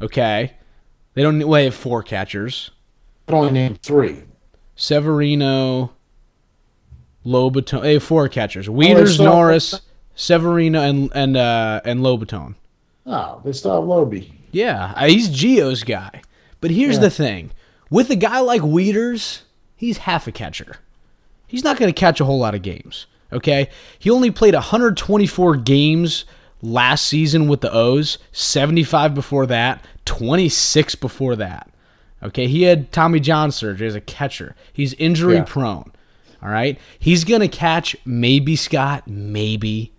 Okay. 0.00 0.52
They 1.14 1.22
don't 1.22 1.38
well, 1.38 1.52
they 1.52 1.64
have 1.64 1.74
four 1.74 2.02
catchers. 2.02 2.70
But 3.26 3.36
only 3.36 3.52
named 3.52 3.80
three. 3.82 4.24
Severino, 4.76 5.92
Lobaton. 7.26 7.82
They 7.82 7.94
have 7.94 8.02
four 8.02 8.28
catchers. 8.28 8.68
Wieters, 8.68 9.14
still 9.14 9.24
have- 9.26 9.34
Norris, 9.34 9.80
Severino, 10.14 10.80
and 10.80 11.10
and 11.14 11.36
uh, 11.36 11.80
and 11.84 12.00
Lobaton. 12.00 12.54
Oh, 13.06 13.40
they 13.44 13.52
still 13.52 13.74
have 13.80 13.84
Lobie. 13.88 14.30
Yeah, 14.52 14.92
uh, 14.96 15.06
he's 15.06 15.28
Gio's 15.28 15.82
guy. 15.84 16.22
But 16.60 16.70
here's 16.70 16.94
Yeah. 16.96 17.00
the 17.02 17.10
thing: 17.10 17.50
with 17.90 18.10
a 18.10 18.16
guy 18.16 18.40
like 18.40 18.62
Wieters, 18.62 19.40
he's 19.76 19.98
half 19.98 20.26
a 20.26 20.32
catcher. 20.32 20.76
He's 21.46 21.64
not 21.64 21.76
going 21.76 21.92
to 21.92 21.98
catch 21.98 22.20
a 22.20 22.24
whole 22.24 22.38
lot 22.38 22.54
of 22.54 22.62
games. 22.62 23.06
Okay, 23.32 23.68
he 23.98 24.10
only 24.10 24.30
played 24.30 24.54
124 24.54 25.56
games 25.56 26.24
last 26.62 27.04
season 27.06 27.48
with 27.48 27.60
the 27.62 27.72
O's, 27.72 28.18
75 28.32 29.14
before 29.14 29.44
that, 29.46 29.84
26 30.04 30.94
before 30.94 31.36
that. 31.36 31.68
Okay, 32.22 32.46
he 32.46 32.62
had 32.62 32.90
Tommy 32.92 33.20
John 33.20 33.50
surgery 33.50 33.86
as 33.86 33.94
a 33.94 34.00
catcher. 34.00 34.54
He's 34.72 34.94
injury 34.94 35.34
Yeah. 35.36 35.44
prone. 35.46 35.90
All 36.44 36.50
right, 36.50 36.78
he's 36.98 37.24
going 37.24 37.40
to 37.40 37.48
catch 37.48 37.96
maybe 38.04 38.54
Scott, 38.54 39.08
maybe 39.08 39.92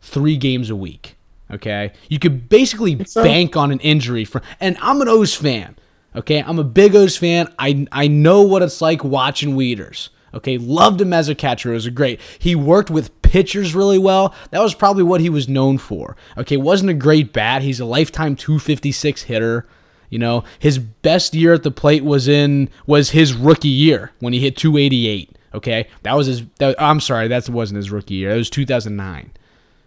three 0.00 0.36
games 0.36 0.68
a 0.68 0.76
week. 0.76 1.16
Okay, 1.50 1.92
you 2.08 2.18
could 2.18 2.48
basically 2.48 3.04
so. 3.04 3.22
bank 3.22 3.56
on 3.56 3.70
an 3.70 3.78
injury 3.80 4.24
for. 4.24 4.42
And 4.58 4.76
I'm 4.82 5.00
an 5.00 5.08
O's 5.08 5.34
fan. 5.34 5.76
Okay, 6.16 6.42
I'm 6.42 6.58
a 6.58 6.64
big 6.64 6.96
O's 6.96 7.16
fan. 7.16 7.54
I 7.58 7.86
I 7.92 8.08
know 8.08 8.42
what 8.42 8.62
it's 8.62 8.80
like 8.80 9.04
watching 9.04 9.54
Wieters. 9.54 10.08
Okay, 10.34 10.58
loved 10.58 11.00
him 11.00 11.12
as 11.12 11.28
a 11.28 11.34
catcher. 11.34 11.70
It 11.70 11.74
was 11.74 11.88
great. 11.90 12.20
He 12.38 12.56
worked 12.56 12.90
with 12.90 13.22
pitchers 13.22 13.74
really 13.74 13.98
well. 13.98 14.34
That 14.50 14.62
was 14.62 14.74
probably 14.74 15.04
what 15.04 15.20
he 15.20 15.30
was 15.30 15.48
known 15.48 15.78
for. 15.78 16.16
Okay, 16.36 16.56
wasn't 16.56 16.90
a 16.90 16.94
great 16.94 17.32
bat. 17.32 17.62
He's 17.62 17.80
a 17.80 17.84
lifetime 17.84 18.34
256 18.34 19.22
hitter. 19.22 19.66
You 20.10 20.18
know, 20.18 20.44
his 20.58 20.78
best 20.78 21.34
year 21.34 21.52
at 21.54 21.62
the 21.62 21.70
plate 21.70 22.04
was 22.04 22.26
in 22.28 22.70
was 22.86 23.10
his 23.10 23.34
rookie 23.34 23.68
year 23.68 24.12
when 24.18 24.32
he 24.32 24.40
hit 24.40 24.56
288. 24.56 25.35
Okay, 25.56 25.88
that 26.02 26.14
was 26.14 26.26
his. 26.26 26.44
That, 26.58 26.80
I'm 26.80 27.00
sorry, 27.00 27.28
that 27.28 27.48
wasn't 27.48 27.76
his 27.76 27.90
rookie 27.90 28.14
year. 28.14 28.30
That 28.30 28.36
was 28.36 28.50
2009. 28.50 29.32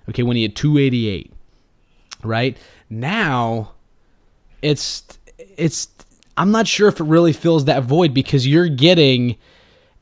Okay, 0.09 0.23
when 0.23 0.35
he 0.35 0.43
had 0.43 0.55
288. 0.55 1.31
Right 2.23 2.57
now, 2.89 3.73
it's 4.61 5.03
it's. 5.37 5.87
I'm 6.35 6.51
not 6.51 6.67
sure 6.67 6.87
if 6.87 6.99
it 6.99 7.03
really 7.03 7.33
fills 7.33 7.65
that 7.65 7.83
void 7.83 8.13
because 8.13 8.47
you're 8.47 8.67
getting 8.67 9.35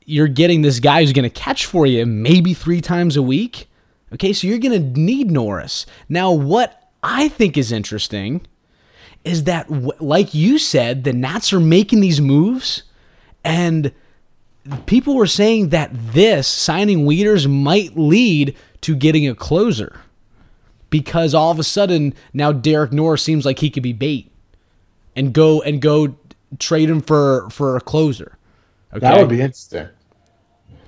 you're 0.06 0.30
getting 0.30 0.62
this 0.62 0.80
guy 0.80 1.02
who's 1.02 1.12
going 1.12 1.30
to 1.30 1.30
catch 1.30 1.66
for 1.66 1.86
you 1.86 2.06
maybe 2.06 2.54
three 2.54 2.80
times 2.80 3.18
a 3.18 3.22
week. 3.22 3.68
Okay, 4.14 4.32
so 4.32 4.48
you're 4.48 4.58
going 4.58 4.94
to 4.94 5.00
need 5.00 5.30
Norris. 5.30 5.86
Now, 6.08 6.32
what 6.32 6.90
I 7.04 7.28
think 7.28 7.58
is 7.58 7.74
interesting 7.74 8.48
is 9.26 9.44
that, 9.44 9.70
like 10.02 10.34
you 10.34 10.58
said, 10.60 11.04
the 11.04 11.12
Nats 11.12 11.52
are 11.52 11.60
making 11.60 12.00
these 12.00 12.22
moves 12.22 12.84
and 13.44 13.92
people 14.86 15.16
were 15.16 15.28
saying 15.28 15.70
that 15.70 15.92
this 15.94 16.48
signing 16.48 17.06
Wieters 17.06 17.50
might 17.50 17.98
lead 17.98 18.56
to 18.82 18.96
getting 18.96 19.28
a 19.28 19.36
closer 19.36 20.00
because 20.90 21.34
all 21.34 21.52
of 21.52 21.60
a 21.60 21.64
sudden 21.64 22.14
now 22.34 22.52
Derek 22.52 22.92
Norris 22.92 23.24
seems 23.24 23.46
like 23.46 23.60
he 23.60 23.70
could 23.70 23.84
be 23.84 23.94
bait 23.94 24.32
and 25.16 25.34
go 25.34 25.62
and 25.62 25.82
go 25.82 26.16
trade 26.60 26.90
him 26.90 27.02
for 27.02 27.50
for 27.50 27.76
a 27.76 27.82
closer. 27.82 28.38
Okay? 28.94 29.00
That 29.00 29.20
would 29.20 29.30
be 29.30 29.42
interesting. 29.42 29.90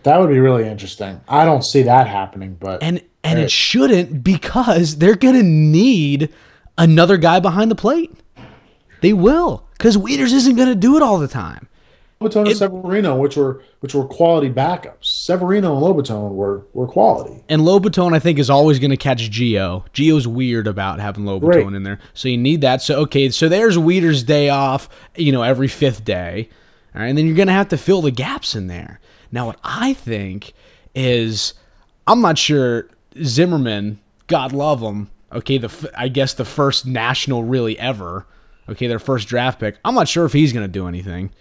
That 0.03 0.19
would 0.19 0.29
be 0.29 0.39
really 0.39 0.67
interesting. 0.67 1.19
I 1.27 1.45
don't 1.45 1.63
see 1.63 1.83
that 1.83 2.07
happening, 2.07 2.55
but 2.59 2.81
and 2.81 3.03
and 3.23 3.39
it 3.39 3.51
shouldn't 3.51 4.23
because 4.23 4.97
they're 4.97 5.15
gonna 5.15 5.43
need 5.43 6.33
another 6.77 7.17
guy 7.17 7.39
behind 7.39 7.69
the 7.69 7.75
plate. 7.75 8.11
They 9.01 9.13
will 9.13 9.67
because 9.73 9.97
Wieters 9.97 10.33
isn't 10.33 10.55
gonna 10.55 10.75
do 10.75 10.95
it 10.95 11.01
all 11.01 11.17
the 11.17 11.27
time. 11.27 11.67
Lobaton 12.21 12.47
and 12.47 12.57
Severino, 12.57 13.15
which 13.15 13.37
were 13.37 13.63
which 13.79 13.95
were 13.95 14.03
quality 14.05 14.49
backups. 14.49 15.05
Severino 15.05 15.73
and 15.75 15.81
Lobaton 15.83 16.31
were 16.31 16.65
were 16.73 16.85
quality. 16.87 17.43
And 17.47 17.61
Lobaton, 17.61 18.13
I 18.13 18.19
think, 18.19 18.39
is 18.39 18.49
always 18.49 18.77
going 18.77 18.91
to 18.91 18.97
catch 18.97 19.29
Gio. 19.29 19.85
Gio's 19.93 20.27
weird 20.27 20.67
about 20.67 20.99
having 20.99 21.23
Lobaton 21.23 21.65
Right. 21.65 21.73
in 21.73 21.83
there, 21.83 21.99
so 22.13 22.27
you 22.27 22.37
need 22.37 22.59
that. 22.61 22.81
So 22.81 22.99
okay, 23.01 23.29
so 23.29 23.47
there's 23.47 23.77
Wieters' 23.77 24.25
day 24.25 24.49
off, 24.49 24.89
you 25.15 25.31
know, 25.31 25.43
every 25.43 25.69
fifth 25.69 26.03
day, 26.03 26.49
all 26.93 27.01
right, 27.01 27.07
and 27.07 27.17
then 27.17 27.25
you're 27.25 27.37
going 27.37 27.47
to 27.47 27.53
have 27.53 27.69
to 27.69 27.77
fill 27.77 28.01
the 28.01 28.11
gaps 28.11 28.53
in 28.53 28.67
there. 28.67 28.99
Now, 29.31 29.45
what 29.45 29.59
I 29.63 29.93
think 29.93 30.51
is, 30.93 31.53
I'm 32.05 32.19
not 32.19 32.37
sure 32.37 32.89
Zimmerman, 33.23 33.99
God 34.27 34.51
love 34.51 34.81
him, 34.81 35.09
okay, 35.31 35.57
the 35.57 35.91
I 35.97 36.09
guess 36.09 36.33
the 36.33 36.43
first 36.43 36.85
national 36.85 37.43
really 37.43 37.79
ever, 37.79 38.25
okay, 38.67 38.87
their 38.87 38.99
first 38.99 39.29
draft 39.29 39.59
pick. 39.61 39.77
I'm 39.85 39.95
not 39.95 40.09
sure 40.09 40.25
if 40.25 40.33
he's 40.33 40.51
going 40.51 40.65
to 40.65 40.71
do 40.71 40.85
anything. 40.87 41.31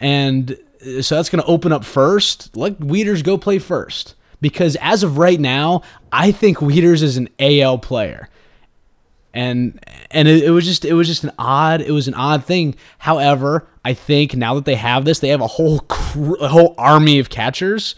And 0.00 0.56
uh, 0.84 1.02
so 1.02 1.16
that's 1.16 1.28
going 1.28 1.42
to 1.42 1.48
open 1.48 1.72
up 1.72 1.84
first. 1.84 2.56
Let 2.56 2.78
Wieters 2.80 3.22
go 3.22 3.38
play 3.38 3.58
first. 3.58 4.14
Because 4.40 4.76
as 4.80 5.02
of 5.02 5.16
right 5.16 5.40
now, 5.40 5.82
I 6.12 6.30
think 6.30 6.58
Wieters 6.58 7.02
is 7.02 7.16
an 7.16 7.28
AL 7.38 7.78
player. 7.78 8.28
And 9.32 9.80
and 10.10 10.28
it, 10.28 10.44
it 10.44 10.50
was 10.50 10.64
just 10.64 10.84
it 10.84 10.92
was 10.92 11.08
just 11.08 11.24
an 11.24 11.32
odd 11.38 11.80
it 11.80 11.90
was 11.90 12.06
an 12.06 12.14
odd 12.14 12.44
thing. 12.44 12.76
However, 12.98 13.66
I 13.84 13.94
think 13.94 14.36
now 14.36 14.54
that 14.54 14.64
they 14.64 14.76
have 14.76 15.04
this, 15.04 15.18
they 15.18 15.28
have 15.28 15.40
a 15.40 15.46
whole 15.46 15.80
cr- 15.80 16.36
a 16.40 16.48
whole 16.48 16.74
army 16.78 17.18
of 17.18 17.30
catchers. 17.30 17.96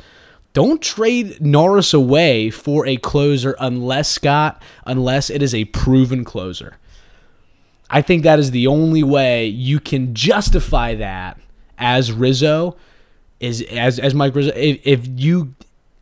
Don't 0.55 0.81
trade 0.81 1.39
Norris 1.43 1.93
away 1.93 2.49
for 2.49 2.87
a 2.87 2.97
closer 2.97 3.55
unless 3.61 4.09
Scott, 4.09 4.63
unless 4.87 5.29
it 5.29 5.43
is 5.43 5.55
a 5.55 5.67
proven 5.67 6.25
closer. 6.25 6.79
I 7.91 8.01
think 8.01 8.23
that 8.23 8.39
is 8.39 8.51
the 8.53 8.67
only 8.67 9.03
way 9.03 9.47
you 9.47 9.79
can 9.79 10.15
justify 10.15 10.95
that 10.95 11.39
as 11.79 12.13
Rizzo 12.13 12.77
is 13.41 13.63
as 13.63 13.99
as 13.99 14.15
Mike 14.15 14.35
Rizzo. 14.35 14.53
If, 14.55 14.81
if 14.85 15.07
you 15.07 15.55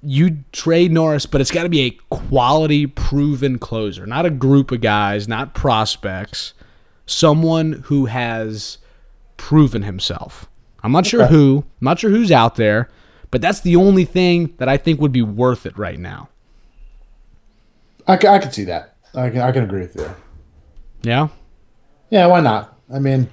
you 0.02 0.38
trade 0.52 0.92
Norris, 0.92 1.26
but 1.26 1.40
it's 1.40 1.50
got 1.50 1.62
to 1.62 1.68
be 1.68 1.82
a 1.82 1.90
quality, 2.14 2.87
proven 2.87 3.58
closer, 3.58 4.06
not 4.06 4.26
a 4.26 4.30
group 4.30 4.70
of 4.70 4.80
guys, 4.80 5.26
not 5.26 5.54
prospects, 5.54 6.52
someone 7.06 7.84
who 7.84 8.06
has 8.06 8.78
proven 9.37 9.82
himself. 9.82 10.46
I'm 10.82 10.92
not 10.92 11.06
sure 11.06 11.26
who, 11.26 11.64
I'm 11.80 11.84
not 11.84 11.98
sure 11.98 12.10
who's 12.10 12.30
out 12.30 12.56
there, 12.56 12.90
but 13.30 13.40
that's 13.40 13.60
the 13.60 13.76
only 13.76 14.04
thing 14.04 14.54
that 14.58 14.68
I 14.68 14.76
think 14.76 15.00
would 15.00 15.12
be 15.12 15.22
worth 15.22 15.64
it 15.64 15.78
right 15.78 15.98
now. 15.98 16.28
I 18.06 18.14
I 18.14 18.38
can 18.38 18.52
see 18.52 18.64
that. 18.64 18.96
I 19.14 19.30
can 19.30 19.40
I 19.40 19.52
can 19.52 19.64
agree 19.64 19.80
with 19.80 19.96
you. 19.96 20.10
Yeah. 21.02 21.28
Yeah, 22.10 22.26
why 22.26 22.40
not? 22.40 22.78
I 22.92 22.98
mean, 22.98 23.28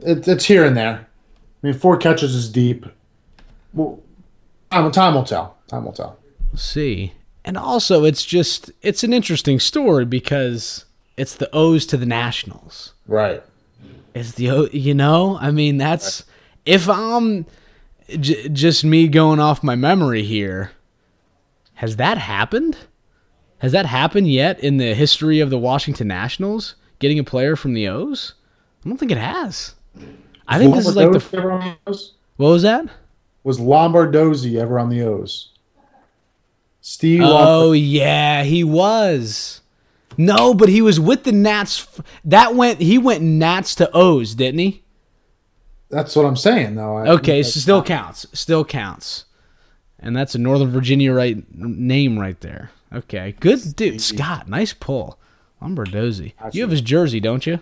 it, 0.00 0.26
it's 0.26 0.44
here 0.44 0.64
and 0.64 0.76
there. 0.76 1.08
I 1.62 1.68
mean, 1.68 1.74
four 1.74 1.96
catches 1.96 2.34
is 2.34 2.48
deep. 2.48 2.86
Well, 3.72 4.00
time, 4.70 4.90
time 4.90 5.14
will 5.14 5.24
tell. 5.24 5.56
Time 5.68 5.84
will 5.84 5.92
tell. 5.92 6.18
See. 6.54 7.12
And 7.44 7.56
also, 7.56 8.04
it's 8.04 8.24
just 8.24 8.70
it's 8.82 9.02
an 9.02 9.12
interesting 9.12 9.58
story 9.58 10.04
because 10.04 10.84
it's 11.16 11.34
the 11.34 11.50
O's 11.52 11.86
to 11.86 11.96
the 11.96 12.06
Nationals. 12.06 12.94
Right. 13.06 13.42
It's 14.14 14.32
the 14.32 14.50
O, 14.50 14.68
you 14.72 14.94
know, 14.94 15.38
I 15.40 15.50
mean 15.50 15.78
that's 15.78 16.24
if 16.66 16.88
I'm 16.88 17.46
j- 18.08 18.48
just 18.48 18.84
me 18.84 19.08
going 19.08 19.40
off 19.40 19.62
my 19.62 19.74
memory 19.74 20.22
here. 20.22 20.72
Has 21.74 21.96
that 21.96 22.18
happened? 22.18 22.76
Has 23.58 23.72
that 23.72 23.86
happened 23.86 24.30
yet 24.30 24.60
in 24.60 24.76
the 24.76 24.94
history 24.94 25.40
of 25.40 25.50
the 25.50 25.58
Washington 25.58 26.08
Nationals? 26.08 26.76
Getting 27.00 27.18
a 27.18 27.24
player 27.24 27.56
from 27.56 27.74
the 27.74 27.88
O's? 27.88 28.34
I 28.84 28.88
don't 28.88 28.98
think 28.98 29.10
it 29.10 29.18
has. 29.18 29.74
I 30.48 30.58
think 30.58 30.74
this 30.74 30.86
is 30.86 30.96
like 30.96 31.12
the. 31.12 31.36
Ever 31.38 31.52
on 31.52 31.60
the 31.60 31.90
O's? 31.90 32.14
What 32.36 32.48
was 32.48 32.62
that? 32.62 32.86
Was 33.44 33.58
Lombardozzi 33.58 34.60
ever 34.60 34.78
on 34.78 34.88
the 34.88 35.02
O's? 35.02 35.50
Steve. 36.80 37.20
Oh 37.24 37.72
yeah, 37.72 38.42
he 38.44 38.64
was. 38.64 39.60
No, 40.18 40.52
but 40.52 40.68
he 40.68 40.82
was 40.82 41.00
with 41.00 41.24
the 41.24 41.32
Nats. 41.32 41.86
That 42.24 42.54
went. 42.54 42.80
He 42.80 42.98
went 42.98 43.22
Nats 43.22 43.74
to 43.76 43.90
O's, 43.94 44.34
didn't 44.34 44.58
he? 44.60 44.82
That's 45.88 46.14
what 46.16 46.24
I'm 46.26 46.36
saying, 46.36 46.74
though. 46.74 46.96
I- 46.96 47.08
Okay, 47.10 47.42
so 47.42 47.60
still 47.60 47.82
counts. 47.82 48.26
Still 48.32 48.64
counts. 48.64 49.26
And 49.98 50.16
that's 50.16 50.34
a 50.34 50.38
Northern 50.38 50.70
Virginia 50.70 51.12
right 51.12 51.44
name 51.54 52.18
right 52.18 52.40
there. 52.40 52.70
Okay, 52.92 53.36
good 53.40 53.76
dude, 53.76 54.00
Scott. 54.00 54.48
Nice 54.48 54.72
pull. 54.72 55.18
Lombardozzi. 55.62 56.32
You 56.52 56.62
have 56.62 56.70
his 56.72 56.80
jersey, 56.80 57.20
don't 57.20 57.46
you? 57.46 57.60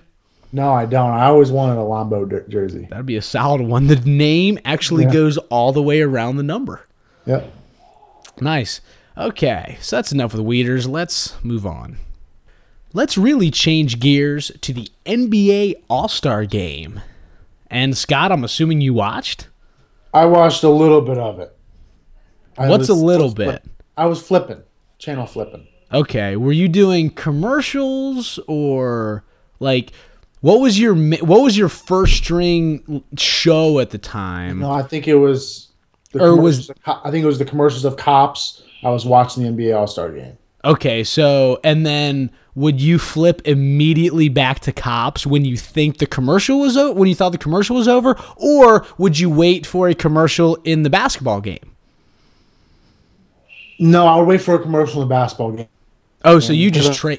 No, 0.52 0.72
I 0.72 0.84
don't. 0.84 1.10
I 1.10 1.26
always 1.26 1.52
wanted 1.52 1.78
a 1.78 1.84
Lombo 1.84 2.26
jersey. 2.48 2.86
That'd 2.90 3.06
be 3.06 3.16
a 3.16 3.22
solid 3.22 3.60
one. 3.60 3.86
The 3.86 3.96
name 3.96 4.58
actually 4.64 5.04
Yeah. 5.04 5.12
goes 5.12 5.36
all 5.48 5.72
the 5.72 5.82
way 5.82 6.00
around 6.00 6.36
the 6.36 6.42
number. 6.42 6.86
Yep. 7.26 7.52
Nice. 8.40 8.80
Okay, 9.16 9.76
so 9.80 9.96
that's 9.96 10.12
enough 10.12 10.32
with 10.34 10.42
Wieters. 10.44 10.88
Let's 10.88 11.34
move 11.44 11.66
on. 11.66 11.98
Let's 12.92 13.16
really 13.16 13.50
change 13.50 14.00
gears 14.00 14.50
to 14.62 14.72
the 14.72 14.88
NBA 15.06 15.74
All 15.88 16.08
Star 16.08 16.44
game. 16.46 17.00
And 17.70 17.96
Scott, 17.96 18.32
I'm 18.32 18.42
assuming 18.42 18.80
you 18.80 18.94
watched? 18.94 19.46
I 20.12 20.24
watched 20.24 20.64
a 20.64 20.68
little 20.70 21.00
bit 21.00 21.18
of 21.18 21.38
it. 21.38 21.56
I 22.58 22.68
What's 22.68 22.88
a 22.88 22.94
little 22.94 23.26
I 23.26 23.26
was 23.26 23.34
bit? 23.34 23.64
I 23.96 24.06
was 24.06 24.20
flipping, 24.22 24.62
channel 24.98 25.26
flipping. 25.26 25.68
Okay, 25.92 26.36
were 26.36 26.52
you 26.52 26.66
doing 26.68 27.10
commercials 27.10 28.40
or 28.48 29.22
like 29.60 29.92
what 30.40 30.60
was 30.60 30.78
your 30.78 30.94
what 30.94 31.42
was 31.42 31.56
your 31.56 31.68
first 31.68 32.14
string 32.16 33.02
show 33.16 33.78
at 33.80 33.90
the 33.90 33.98
time? 33.98 34.60
No, 34.60 34.70
I 34.70 34.82
think 34.82 35.06
it 35.08 35.16
was. 35.16 35.68
The 36.12 36.24
Or 36.24 36.36
was- 36.36 36.66
commercials 36.66 36.70
of 36.86 37.00
I 37.04 37.10
think 37.10 37.22
it 37.22 37.26
was 37.26 37.38
the 37.38 37.44
commercials 37.44 37.84
of 37.84 37.96
cops. 37.96 38.62
I 38.82 38.90
was 38.90 39.04
watching 39.06 39.42
the 39.42 39.48
NBA 39.50 39.76
All 39.78 39.86
Star 39.86 40.10
game. 40.10 40.36
Okay, 40.64 41.04
so 41.04 41.58
and 41.64 41.86
then 41.86 42.30
would 42.54 42.80
you 42.80 42.98
flip 42.98 43.40
immediately 43.44 44.28
back 44.28 44.60
to 44.60 44.72
cops 44.72 45.24
when 45.26 45.44
you 45.44 45.56
think 45.56 45.98
the 45.98 46.06
commercial 46.06 46.58
was 46.60 46.76
over, 46.76 46.98
when 46.98 47.08
you 47.08 47.14
thought 47.14 47.30
the 47.32 47.38
commercial 47.38 47.76
was 47.76 47.86
over, 47.88 48.16
or 48.36 48.84
would 48.98 49.18
you 49.18 49.30
wait 49.30 49.64
for 49.66 49.88
a 49.88 49.94
commercial 49.94 50.56
in 50.64 50.82
the 50.82 50.90
basketball 50.90 51.40
game? 51.40 51.70
No, 53.78 54.06
I 54.06 54.16
would 54.16 54.26
wait 54.26 54.40
for 54.42 54.54
a 54.54 54.58
commercial 54.58 55.00
in 55.02 55.08
the 55.08 55.14
basketball 55.14 55.52
game. 55.52 55.68
Oh, 56.24 56.38
so 56.40 56.52
you 56.52 56.70
just 56.70 56.92
train. 56.94 57.18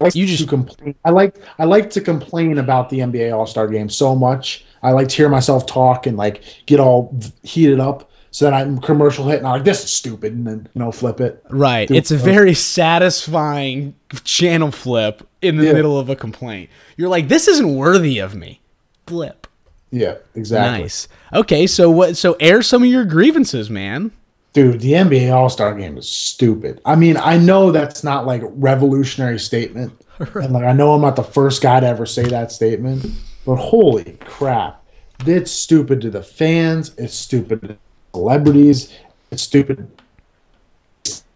Like 0.00 0.14
You 0.14 0.26
to 0.26 0.32
just- 0.36 0.48
complain. 0.48 0.94
I 1.04 1.10
like 1.10 1.36
I 1.58 1.64
like 1.64 1.90
to 1.90 2.00
complain 2.00 2.58
about 2.58 2.90
the 2.90 2.98
NBA 3.00 3.32
All 3.36 3.46
Star 3.46 3.68
Game 3.68 3.88
so 3.88 4.14
much. 4.14 4.64
I 4.82 4.90
like 4.92 5.08
to 5.08 5.16
hear 5.16 5.28
myself 5.28 5.66
talk 5.66 6.06
and 6.06 6.16
like 6.16 6.42
get 6.66 6.80
all 6.80 7.16
heated 7.42 7.80
up. 7.80 8.10
So 8.30 8.44
then 8.46 8.54
I'm 8.54 8.78
commercial 8.80 9.28
hit 9.28 9.38
and 9.38 9.46
I'm 9.46 9.52
like, 9.54 9.64
this 9.64 9.84
is 9.84 9.92
stupid, 9.92 10.32
and 10.32 10.44
then 10.46 10.68
you 10.74 10.80
know 10.80 10.90
flip 10.90 11.20
it. 11.20 11.42
Right. 11.50 11.86
Do- 11.86 11.94
It's 11.94 12.10
a 12.10 12.16
very 12.16 12.52
satisfying 12.54 13.94
channel 14.24 14.70
flip 14.72 15.26
in 15.40 15.56
the 15.56 15.66
Yeah. 15.66 15.72
middle 15.72 15.98
of 15.98 16.08
a 16.10 16.16
complaint. 16.16 16.70
You're 16.96 17.08
like, 17.08 17.28
this 17.28 17.46
isn't 17.48 17.76
worthy 17.76 18.18
of 18.18 18.34
me. 18.34 18.60
Flip. 19.06 19.46
Yeah, 19.92 20.14
exactly. 20.34 20.82
Nice. 20.82 21.06
Okay, 21.32 21.66
so 21.68 21.88
what? 21.90 22.16
So 22.16 22.36
air 22.40 22.62
some 22.62 22.82
of 22.82 22.88
your 22.88 23.04
grievances, 23.04 23.70
man. 23.70 24.10
Dude, 24.54 24.80
the 24.80 24.92
NBA 24.92 25.34
All 25.34 25.50
Star 25.50 25.74
Game 25.74 25.98
is 25.98 26.08
stupid. 26.08 26.80
I 26.84 26.94
mean, 26.94 27.16
I 27.16 27.36
know 27.36 27.72
that's 27.72 28.04
not 28.04 28.24
like 28.24 28.42
a 28.42 28.46
revolutionary 28.46 29.40
statement, 29.40 29.92
and 30.18 30.52
like 30.52 30.64
I 30.64 30.72
know 30.72 30.94
I'm 30.94 31.02
not 31.02 31.16
the 31.16 31.24
first 31.24 31.60
guy 31.60 31.80
to 31.80 31.86
ever 31.86 32.06
say 32.06 32.22
that 32.28 32.52
statement, 32.52 33.04
but 33.44 33.56
holy 33.56 34.16
crap, 34.24 34.82
it's 35.26 35.50
stupid 35.50 36.00
to 36.02 36.10
the 36.10 36.22
fans. 36.22 36.94
It's 36.96 37.14
stupid 37.14 37.62
to 37.62 37.76
celebrities. 38.14 38.94
It's 39.32 39.42
stupid. 39.42 39.90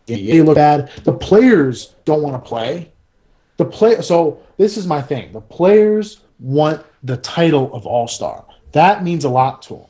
They 0.07 0.40
look 0.40 0.54
bad. 0.54 0.90
The 1.02 1.12
players 1.12 1.94
don't 2.04 2.22
want 2.22 2.42
to 2.42 2.48
play. 2.48 2.92
The 3.57 3.64
play. 3.64 4.00
So 4.00 4.40
this 4.59 4.76
is 4.76 4.87
my 4.87 5.02
thing. 5.02 5.33
The 5.33 5.40
players 5.40 6.20
want 6.38 6.87
the 7.02 7.16
title 7.16 7.74
of 7.74 7.85
All 7.85 8.07
Star. 8.07 8.44
That 8.72 9.02
means 9.02 9.24
a 9.24 9.28
lot 9.28 9.61
to 9.62 9.74
them. 9.74 9.87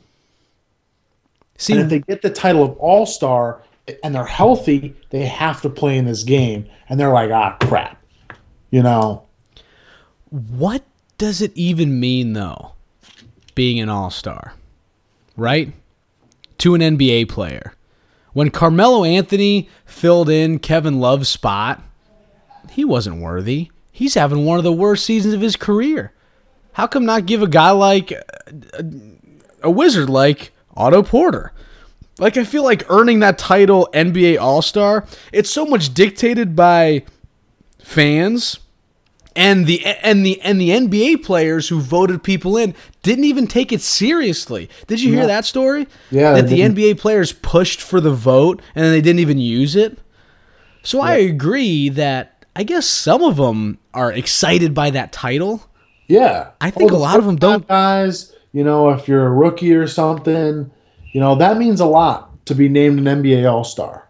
See, 1.59 1.73
And 1.73 1.83
if 1.83 1.89
they 1.89 1.99
get 1.99 2.23
the 2.23 2.31
title 2.31 2.63
of 2.63 2.75
All 2.77 3.05
Star 3.05 3.61
and 4.03 4.15
they're 4.15 4.25
healthy, 4.25 4.95
they 5.11 5.25
have 5.25 5.61
to 5.61 5.69
play 5.69 5.97
in 5.97 6.05
this 6.05 6.23
game. 6.23 6.67
And 6.89 6.99
they're 6.99 7.13
like, 7.13 7.29
ah, 7.29 7.55
crap. 7.61 8.01
You 8.71 8.81
know, 8.81 9.23
what 10.29 10.83
does 11.17 11.41
it 11.41 11.51
even 11.55 11.99
mean 11.99 12.33
though? 12.33 12.71
Being 13.55 13.79
an 13.79 13.89
all-star, 13.89 14.53
right? 15.35 15.73
to 16.59 16.75
an 16.75 16.81
NBA 16.81 17.29
player. 17.29 17.73
When 18.33 18.51
Carmelo 18.51 19.03
Anthony 19.03 19.67
filled 19.85 20.29
in 20.29 20.59
Kevin 20.59 20.99
Love's 20.99 21.29
spot, 21.29 21.81
he 22.69 22.85
wasn't 22.85 23.21
worthy. 23.21 23.71
He's 23.91 24.13
having 24.13 24.45
one 24.45 24.59
of 24.59 24.63
the 24.63 24.71
worst 24.71 25.05
seasons 25.05 25.33
of 25.33 25.41
his 25.41 25.55
career. 25.55 26.13
How 26.73 26.85
come 26.85 27.05
not 27.05 27.25
give 27.25 27.41
a 27.41 27.47
guy 27.47 27.71
like 27.71 28.11
a, 28.11 28.23
a 29.63 29.71
wizard 29.71 30.09
like 30.09 30.51
Otto 30.75 31.03
Porter? 31.03 31.51
Like 32.19 32.35
I 32.37 32.43
feel 32.43 32.63
like 32.63 32.83
earning 32.89 33.19
that 33.21 33.37
title 33.37 33.87
NBA 33.93 34.37
All-Star, 34.39 35.05
it's 35.31 35.49
so 35.49 35.65
much 35.65 35.93
dictated 35.93 36.55
by 36.55 37.03
fans 37.81 38.59
and 39.35 39.65
the 39.67 39.85
and 39.85 40.25
the 40.25 40.41
and 40.41 40.59
the 40.59 40.69
NBA 40.69 41.23
players 41.23 41.69
who 41.69 41.79
voted 41.79 42.23
people 42.23 42.57
in 42.57 42.73
didn't 43.03 43.23
even 43.25 43.47
take 43.47 43.71
it 43.71 43.81
seriously. 43.81 44.69
Did 44.87 45.01
you 45.01 45.11
hear 45.11 45.21
No. 45.21 45.27
that 45.27 45.45
story? 45.45 45.87
Yeah, 46.11 46.33
that 46.33 46.47
the 46.49 46.57
didn't. 46.57 46.75
NBA 46.77 46.97
players 46.99 47.31
pushed 47.31 47.79
for 47.81 48.01
the 48.01 48.11
vote 48.11 48.61
and 48.75 48.85
they 48.85 49.01
didn't 49.01 49.19
even 49.19 49.37
use 49.37 49.75
it. 49.75 49.99
So 50.83 50.99
I 51.01 51.15
agree 51.15 51.89
that 51.89 52.45
I 52.55 52.63
guess 52.63 52.85
some 52.85 53.21
of 53.23 53.37
them 53.37 53.77
are 53.93 54.11
excited 54.11 54.73
by 54.73 54.89
that 54.89 55.11
title. 55.13 55.63
Yeah, 56.07 56.49
I 56.59 56.71
think 56.71 56.91
Oh, 56.91 56.95
a 56.95 56.97
lot 56.97 57.17
of 57.17 57.25
first-time 57.25 57.35
don't- 57.37 57.67
Guys, 57.67 58.33
you 58.51 58.63
know, 58.63 58.89
if 58.89 59.07
you're 59.07 59.27
a 59.27 59.31
rookie 59.31 59.73
or 59.73 59.87
something, 59.87 60.71
you 61.11 61.19
know 61.19 61.35
that 61.35 61.57
means 61.57 61.79
a 61.79 61.85
lot 61.85 62.45
to 62.45 62.55
be 62.55 62.69
named 62.69 63.05
an 63.05 63.23
NBA 63.23 63.49
All 63.51 63.63
Star. 63.63 64.07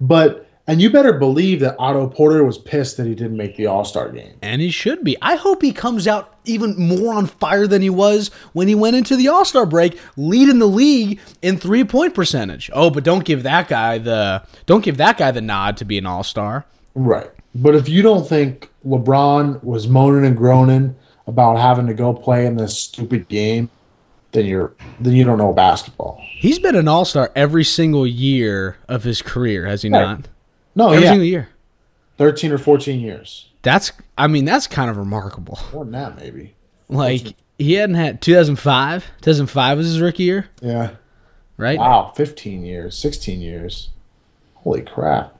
But 0.00 0.48
and 0.66 0.80
you 0.80 0.90
better 0.90 1.12
believe 1.12 1.60
that 1.60 1.74
Otto 1.78 2.06
Porter 2.08 2.44
was 2.44 2.56
pissed 2.56 2.96
that 2.96 3.06
he 3.06 3.14
didn't 3.14 3.36
make 3.36 3.56
the 3.56 3.66
All 3.66 3.84
Star 3.84 4.08
game. 4.10 4.34
And 4.42 4.60
he 4.60 4.70
should 4.70 5.02
be. 5.02 5.16
I 5.20 5.34
hope 5.34 5.60
he 5.60 5.72
comes 5.72 6.06
out 6.06 6.38
even 6.44 6.76
more 6.78 7.14
on 7.14 7.26
fire 7.26 7.66
than 7.66 7.82
he 7.82 7.90
was 7.90 8.28
when 8.52 8.68
he 8.68 8.74
went 8.74 8.96
into 8.96 9.16
the 9.16 9.28
All 9.28 9.44
Star 9.44 9.66
break, 9.66 9.98
leading 10.16 10.58
the 10.60 10.68
league 10.68 11.20
in 11.40 11.56
three 11.56 11.84
point 11.84 12.14
percentage. 12.14 12.70
Oh, 12.72 12.90
but 12.90 13.04
don't 13.04 13.24
give 13.24 13.42
that 13.42 13.68
guy 13.68 13.98
the 13.98 14.44
don't 14.66 14.84
give 14.84 14.98
that 14.98 15.18
guy 15.18 15.30
the 15.30 15.40
nod 15.40 15.76
to 15.78 15.84
be 15.84 15.98
an 15.98 16.06
All 16.06 16.22
Star. 16.22 16.64
Right. 16.94 17.30
But 17.54 17.74
if 17.74 17.88
you 17.88 18.02
don't 18.02 18.26
think 18.26 18.70
LeBron 18.86 19.62
was 19.62 19.88
moaning 19.88 20.24
and 20.24 20.36
groaning 20.36 20.96
about 21.26 21.56
having 21.58 21.86
to 21.86 21.94
go 21.94 22.12
play 22.12 22.46
in 22.46 22.56
this 22.56 22.76
stupid 22.78 23.28
game, 23.28 23.70
then 24.32 24.46
you're 24.46 24.72
then 25.00 25.14
you 25.14 25.24
don't 25.24 25.38
know 25.38 25.52
basketball. 25.52 26.20
He's 26.22 26.58
been 26.58 26.74
an 26.76 26.88
All 26.88 27.04
Star 27.04 27.30
every 27.36 27.64
single 27.64 28.06
year 28.06 28.76
of 28.88 29.04
his 29.04 29.22
career, 29.22 29.66
has 29.66 29.82
he 29.82 29.90
Right. 29.90 30.00
not? 30.02 30.28
No, 30.74 30.88
Every 30.90 31.04
yeah, 31.04 31.10
single 31.10 31.26
year. 31.26 31.48
thirteen 32.18 32.50
or 32.52 32.58
fourteen 32.58 33.00
years. 33.00 33.48
That's 33.62 33.92
I 34.18 34.26
mean 34.26 34.44
that's 34.44 34.66
kind 34.66 34.90
of 34.90 34.96
remarkable. 34.96 35.58
More 35.72 35.84
than 35.84 35.92
that, 35.92 36.16
maybe. 36.16 36.54
Like 36.88 37.34
he 37.58 37.74
hadn't 37.74 37.94
had 37.96 38.20
2005. 38.20 39.04
2005 39.20 39.78
was 39.78 39.86
his 39.86 40.00
rookie 40.00 40.24
year, 40.24 40.46
Yeah. 40.60 40.90
right? 41.56 41.78
Wow, 41.78 42.12
fifteen 42.16 42.64
years, 42.64 42.96
sixteen 42.98 43.40
years. 43.40 43.90
Holy 44.54 44.82
crap. 44.82 45.36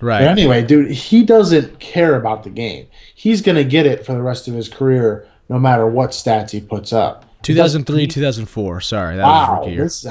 Right. 0.00 0.20
But 0.20 0.28
anyway, 0.28 0.64
dude, 0.64 0.90
he 0.90 1.24
doesn't 1.24 1.80
care 1.80 2.14
about 2.16 2.44
the 2.44 2.50
game. 2.50 2.86
He's 3.14 3.42
gonna 3.42 3.64
get 3.64 3.86
it 3.86 4.06
for 4.06 4.12
the 4.12 4.22
rest 4.22 4.48
of 4.48 4.54
his 4.54 4.68
career, 4.68 5.26
no 5.48 5.58
matter 5.58 5.86
what 5.86 6.10
stats 6.10 6.50
he 6.50 6.60
puts 6.60 6.92
up. 6.92 7.24
2003, 7.42 8.06
2004. 8.06 8.80
Sorry, 8.80 9.16
that 9.16 9.22
was 9.22 9.48
Wow, 9.48 9.60
rookie 9.60 9.72
year. 9.72 9.84
This, 9.84 10.06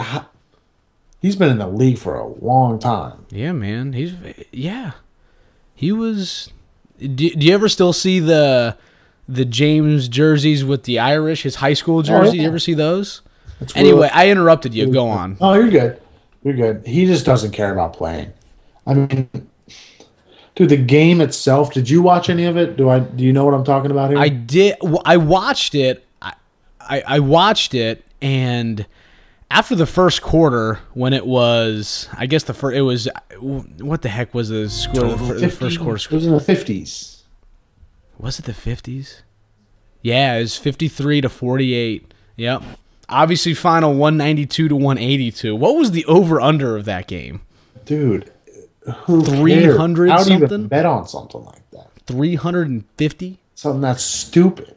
he's 1.22 1.36
been 1.36 1.50
in 1.50 1.58
the 1.58 1.68
league 1.68 1.98
for 1.98 2.16
a 2.16 2.28
long 2.28 2.80
time. 2.80 3.26
Yeah, 3.30 3.52
man. 3.52 3.94
He's 3.94 4.14
yeah. 4.52 4.94
He 5.76 5.92
was. 5.92 6.52
Do, 7.00 7.08
do 7.08 7.46
you 7.46 7.54
ever 7.54 7.70
still 7.70 7.94
see 7.94 8.20
the 8.20 8.76
the 9.30 9.46
James 9.46 10.08
jerseys 10.08 10.66
with 10.66 10.84
the 10.84 11.00
Irish, 11.00 11.44
his 11.44 11.56
high 11.56 11.74
school 11.74 12.00
oh, 12.00 12.04
jersey? 12.04 12.30
Oh, 12.30 12.34
yeah. 12.34 12.42
You 12.42 12.48
ever 12.48 12.60
see 12.60 12.74
those? 12.74 13.22
It's 13.60 13.76
Anyway, 13.76 14.02
really- 14.02 14.10
I 14.10 14.30
interrupted 14.30 14.74
you. 14.74 14.92
Go 14.92 15.08
on. 15.08 15.38
oh, 15.42 15.54
you're 15.54 15.70
good. 15.70 16.02
You're 16.44 16.56
good. 16.56 16.88
He 16.88 17.06
just 17.06 17.26
doesn't 17.26 17.52
care 17.52 17.72
about 17.72 17.94
playing. 17.94 18.32
I 18.86 18.94
mean, 18.94 19.30
dude, 20.58 20.70
the 20.70 20.76
game 20.76 21.22
itself. 21.22 21.72
Did 21.72 21.90
you 21.90 22.02
watch 22.02 22.30
any 22.30 22.44
of 22.44 22.58
it? 22.58 22.76
Do 22.76 22.90
I? 22.90 23.00
Do 23.00 23.24
you 23.24 23.32
know 23.32 23.46
what 23.46 23.54
I'm 23.54 23.64
talking 23.64 23.92
about 23.92 24.10
here? 24.10 24.20
I 24.20 24.28
did. 24.28 24.76
I 25.06 25.16
watched 25.16 25.74
it. 25.74 26.06
I, 26.22 26.34
I 26.82 27.04
I 27.08 27.20
watched 27.20 27.74
it, 27.74 28.04
and 28.22 28.86
after 29.50 29.76
the 29.76 29.86
first 29.86 30.22
quarter, 30.22 30.80
when 30.94 31.14
it 31.14 31.26
was, 31.26 32.10
I 32.18 32.26
guess 32.26 32.44
the 32.44 32.54
first, 32.54 32.76
it 32.76 32.82
was, 32.82 33.08
what 33.40 34.02
the 34.02 34.10
heck 34.10 34.34
was 34.34 34.50
the 34.50 34.70
score? 34.70 35.06
of 35.06 35.26
The, 35.28 35.34
the 35.36 35.50
first 35.50 35.80
quarter 35.80 35.96
It 35.96 36.12
was 36.12 36.26
in 36.26 36.34
the 36.34 36.40
fifties. 36.42 37.24
Was 38.18 38.40
it 38.40 38.46
the 38.46 38.54
fifties? 38.54 39.22
Yeah, 40.02 40.36
it 40.36 40.42
was 40.42 40.58
fifty 40.58 40.88
three 40.88 41.22
to 41.22 41.30
forty 41.30 41.74
eight. 41.74 42.14
Yep. 42.36 42.64
Obviously, 43.10 43.54
final 43.54 43.94
one 43.94 44.18
ninety 44.18 44.46
two 44.46 44.68
to 44.68 44.76
one 44.76 44.98
eighty 44.98 45.32
two. 45.32 45.56
What 45.56 45.76
was 45.76 45.92
the 45.92 46.04
over 46.06 46.42
under 46.42 46.76
of 46.76 46.86
that 46.86 47.08
game? 47.08 47.42
Dude, 47.86 48.32
who 49.06 49.24
300 49.24 50.08
cares? 50.08 50.20
How 50.20 50.24
do 50.24 50.34
you 50.34 50.40
something? 50.40 50.60
even 50.60 50.68
bet 50.68 50.86
on 50.86 51.08
something 51.08 51.44
like 51.44 51.70
that? 51.72 51.92
Three 52.06 52.36
hundred 52.36 52.70
and 52.70 52.86
fifty. 52.98 53.40
Something 53.56 53.82
that's 53.82 54.04
stupid. 54.04 54.76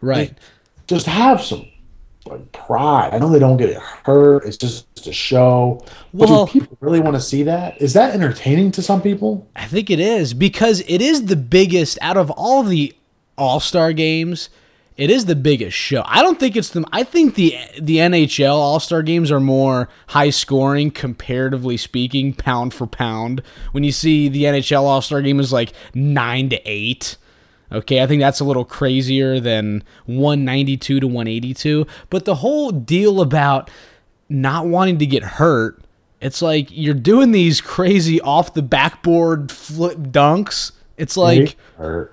Right. 0.00 0.36
Just 0.86 1.06
have 1.06 1.42
some 1.42 1.66
like 2.26 2.52
pride. 2.52 3.10
I 3.12 3.18
know 3.18 3.30
they 3.30 3.38
don't 3.38 3.56
get 3.56 3.76
hurt. 3.80 4.44
It's 4.44 4.56
just 4.56 5.06
a 5.06 5.12
show. 5.12 5.84
But 6.12 6.26
do 6.26 6.46
people 6.46 6.76
really 6.80 7.00
want 7.00 7.16
to 7.16 7.20
see 7.20 7.42
that? 7.44 7.80
Is 7.80 7.94
that 7.94 8.14
entertaining 8.14 8.70
to 8.72 8.82
some 8.82 9.00
people? 9.00 9.48
I 9.56 9.66
think 9.66 9.90
it 9.90 10.00
is 10.00 10.34
because 10.34 10.82
it 10.86 11.00
is 11.00 11.26
the 11.26 11.36
biggest 11.36 11.98
out 12.02 12.16
of 12.16 12.30
all 12.30 12.62
the 12.62 12.94
All 13.38 13.60
Star 13.60 13.92
games. 13.92 14.50
It 15.00 15.10
is 15.10 15.24
the 15.24 15.34
biggest 15.34 15.74
show. 15.74 16.02
I 16.04 16.20
don't 16.20 16.38
think 16.38 16.56
it's 16.56 16.68
the. 16.68 16.84
I 16.92 17.04
think 17.04 17.34
the 17.34 17.56
the 17.80 17.96
NHL 17.96 18.52
All 18.52 18.78
Star 18.78 19.02
games 19.02 19.30
are 19.30 19.40
more 19.40 19.88
high 20.08 20.28
scoring 20.28 20.90
comparatively 20.90 21.78
speaking, 21.78 22.34
pound 22.34 22.74
for 22.74 22.86
pound. 22.86 23.42
When 23.72 23.82
you 23.82 23.92
see 23.92 24.28
the 24.28 24.44
NHL 24.44 24.82
All 24.82 25.00
Star 25.00 25.22
game 25.22 25.40
is 25.40 25.54
like 25.54 25.72
nine 25.94 26.50
to 26.50 26.60
eight. 26.66 27.16
Okay, 27.72 28.02
I 28.02 28.06
think 28.06 28.20
that's 28.20 28.40
a 28.40 28.44
little 28.44 28.66
crazier 28.66 29.40
than 29.40 29.84
192 30.04 31.00
to 31.00 31.06
182. 31.06 31.86
But 32.10 32.26
the 32.26 32.34
whole 32.34 32.70
deal 32.70 33.22
about 33.22 33.70
not 34.28 34.66
wanting 34.66 34.98
to 34.98 35.06
get 35.06 35.22
hurt, 35.22 35.82
it's 36.20 36.42
like 36.42 36.68
you're 36.70 36.92
doing 36.92 37.32
these 37.32 37.62
crazy 37.62 38.20
off 38.20 38.52
the 38.52 38.60
backboard 38.60 39.50
flip 39.50 39.96
dunks. 39.96 40.72
It's 40.98 41.16
like, 41.16 41.56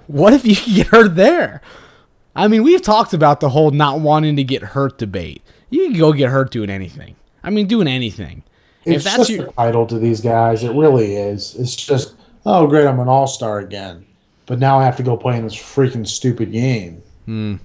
what 0.08 0.32
if 0.32 0.46
you 0.46 0.56
get 0.76 0.88
hurt 0.88 1.16
there? 1.16 1.62
I 2.38 2.48
mean, 2.48 2.62
we've 2.62 2.84
talked 2.84 3.14
about 3.14 3.40
the 3.40 3.50
whole 3.50 3.72
not 3.72 4.00
wanting 4.00 4.36
to 4.36 4.44
get 4.44 4.62
hurt 4.62 5.00
debate. 5.00 5.42
You 5.72 5.90
can 5.90 5.98
go 5.98 6.14
get 6.14 6.30
hurt 6.30 6.52
doing 6.52 6.70
anything. 6.70 7.16
I 7.44 7.50
mean, 7.50 7.66
doing 7.66 7.88
anything. 7.88 8.44
It's 8.86 8.98
if 8.98 9.04
that's 9.04 9.18
just 9.18 9.30
your 9.32 9.52
title 9.54 9.88
to 9.88 9.98
these 9.98 10.22
guys. 10.22 10.64
It 10.64 10.72
really 10.72 11.16
is. 11.16 11.56
It's 11.56 11.76
just, 11.76 12.14
oh 12.46 12.68
great, 12.68 12.86
I'm 12.86 13.00
an 13.00 13.08
all 13.08 13.26
star 13.26 13.58
again, 13.58 14.06
but 14.46 14.60
now 14.60 14.78
I 14.78 14.86
have 14.86 14.96
to 14.98 15.04
go 15.04 15.18
play 15.18 15.36
in 15.36 15.44
this 15.44 15.56
freaking 15.56 16.08
stupid 16.08 16.52
game. 16.52 17.02
Hmm. 17.26 17.56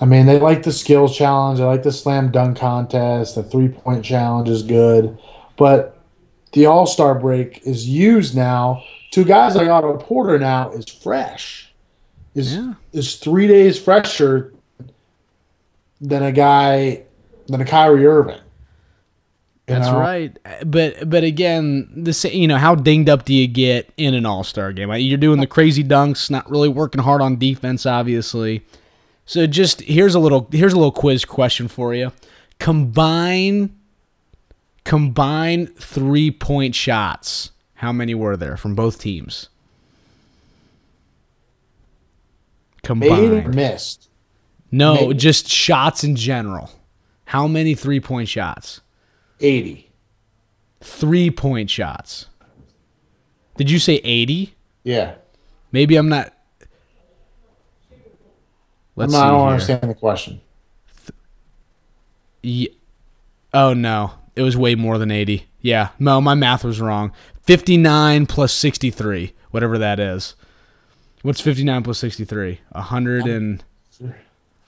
I 0.00 0.04
mean, 0.04 0.26
they 0.26 0.38
like 0.38 0.62
the 0.62 0.72
skill 0.72 1.08
challenge. 1.08 1.58
They 1.58 1.64
like 1.64 1.82
the 1.82 1.92
slam 1.92 2.30
dunk 2.30 2.56
contest. 2.56 3.34
The 3.34 3.42
three 3.42 3.68
point 3.68 4.04
challenge 4.04 4.48
is 4.48 4.62
good, 4.62 5.18
but 5.56 5.98
the 6.52 6.66
all 6.66 6.86
star 6.86 7.16
break 7.16 7.66
is 7.66 7.88
used 7.88 8.36
now 8.36 8.84
to 9.10 9.24
guys 9.24 9.56
like 9.56 9.68
Otto 9.68 9.96
Porter. 9.98 10.38
Now 10.38 10.70
is 10.70 10.88
fresh. 10.88 11.69
Is 12.34 12.54
Yeah. 12.54 12.74
is 12.92 13.16
three 13.16 13.46
days 13.48 13.78
fresher 13.78 14.52
than 16.00 16.22
a 16.22 16.32
guy 16.32 17.02
than 17.48 17.60
a 17.60 17.64
Kyrie 17.64 18.06
Irving. 18.06 18.38
That's 19.66 19.86
know? 19.88 19.98
right. 20.00 20.36
But 20.64 21.08
but 21.10 21.22
again, 21.24 21.88
the 21.94 22.12
sa- 22.12 22.28
you 22.28 22.48
know 22.48 22.56
how 22.56 22.74
dinged 22.74 23.08
up 23.08 23.24
do 23.24 23.34
you 23.34 23.46
get 23.46 23.92
in 23.96 24.14
an 24.14 24.26
All 24.26 24.42
Star 24.44 24.72
game? 24.72 24.90
You're 24.92 25.18
doing 25.18 25.38
the 25.40 25.46
crazy 25.46 25.84
dunks, 25.84 26.30
not 26.30 26.48
really 26.50 26.68
working 26.68 27.02
hard 27.02 27.20
on 27.20 27.36
defense, 27.36 27.86
obviously. 27.86 28.62
So 29.26 29.46
just 29.46 29.82
here's 29.82 30.14
a 30.16 30.18
little 30.18 30.48
here's 30.50 30.72
a 30.72 30.76
little 30.76 30.90
quiz 30.92 31.24
question 31.24 31.68
for 31.68 31.94
you. 31.94 32.10
Combine 32.58 33.70
combine 34.84 35.66
three 35.66 36.30
point 36.30 36.74
shots. 36.74 37.50
How 37.74 37.92
many 37.92 38.14
were 38.14 38.36
there 38.36 38.56
from 38.56 38.74
both 38.74 38.98
teams? 38.98 39.49
Made 42.88 43.46
or 43.46 43.48
missed. 43.50 44.08
No, 44.70 45.08
made. 45.08 45.18
just 45.18 45.48
shots 45.48 46.04
in 46.04 46.16
general. 46.16 46.70
How 47.26 47.46
many 47.46 47.74
three 47.74 48.00
point 48.00 48.28
shots? 48.28 48.80
80. 49.40 49.88
Three 50.80 51.30
point 51.30 51.70
shots. 51.70 52.26
Did 53.56 53.70
you 53.70 53.78
say 53.78 53.96
80? 53.96 54.54
Yeah. 54.84 55.14
Maybe 55.72 55.96
I'm 55.96 56.08
not. 56.08 56.32
Let's 58.96 59.14
I'm 59.14 59.20
not, 59.20 59.26
I 59.26 59.30
don't 59.30 59.40
here. 59.40 59.48
understand 59.50 59.90
the 59.90 59.94
question. 59.94 60.40
Ye- 62.42 62.76
oh 63.54 63.72
no, 63.74 64.12
it 64.34 64.42
was 64.42 64.56
way 64.56 64.74
more 64.74 64.98
than 64.98 65.10
80. 65.10 65.46
Yeah, 65.60 65.90
no, 65.98 66.20
my 66.20 66.34
math 66.34 66.64
was 66.64 66.80
wrong. 66.80 67.12
59 67.42 68.26
plus 68.26 68.52
63, 68.52 69.32
whatever 69.50 69.78
that 69.78 70.00
is. 70.00 70.34
What's 71.22 71.40
59 71.40 71.82
plus 71.82 71.98
63? 71.98 72.60
100 72.72 73.26
and 73.26 73.62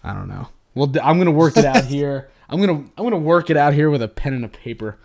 I 0.04 0.12
don't 0.12 0.28
know. 0.28 0.48
Well, 0.74 0.92
I'm 1.02 1.18
gonna 1.18 1.30
work 1.30 1.56
it 1.56 1.64
out 1.64 1.84
here. 1.86 2.28
I'm 2.48 2.60
gonna 2.60 2.84
I'm 2.96 3.04
gonna 3.04 3.16
work 3.18 3.50
it 3.50 3.56
out 3.56 3.72
here 3.74 3.88
with 3.90 4.02
a 4.02 4.08
pen 4.08 4.34
and 4.34 4.44
a 4.44 4.48
paper. 4.48 4.96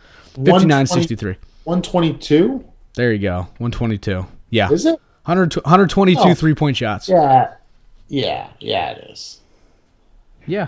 Fifty 0.43 0.65
nine 0.65 0.85
sixty 0.87 1.15
three. 1.15 1.35
122? 1.65 2.63
There 2.95 3.11
you 3.13 3.19
go. 3.19 3.47
One 3.57 3.71
twenty 3.71 3.97
two. 3.97 4.25
Yeah. 4.49 4.71
Is 4.71 4.85
it? 4.85 4.99
100, 5.25 5.55
122 5.57 6.19
Oh. 6.21 6.33
three 6.33 6.55
point 6.55 6.77
shots. 6.77 7.09
Yeah. 7.09 7.53
Yeah, 8.07 8.47
yeah, 8.61 8.91
it 8.91 9.09
is. 9.11 9.41
Yeah. 10.45 10.67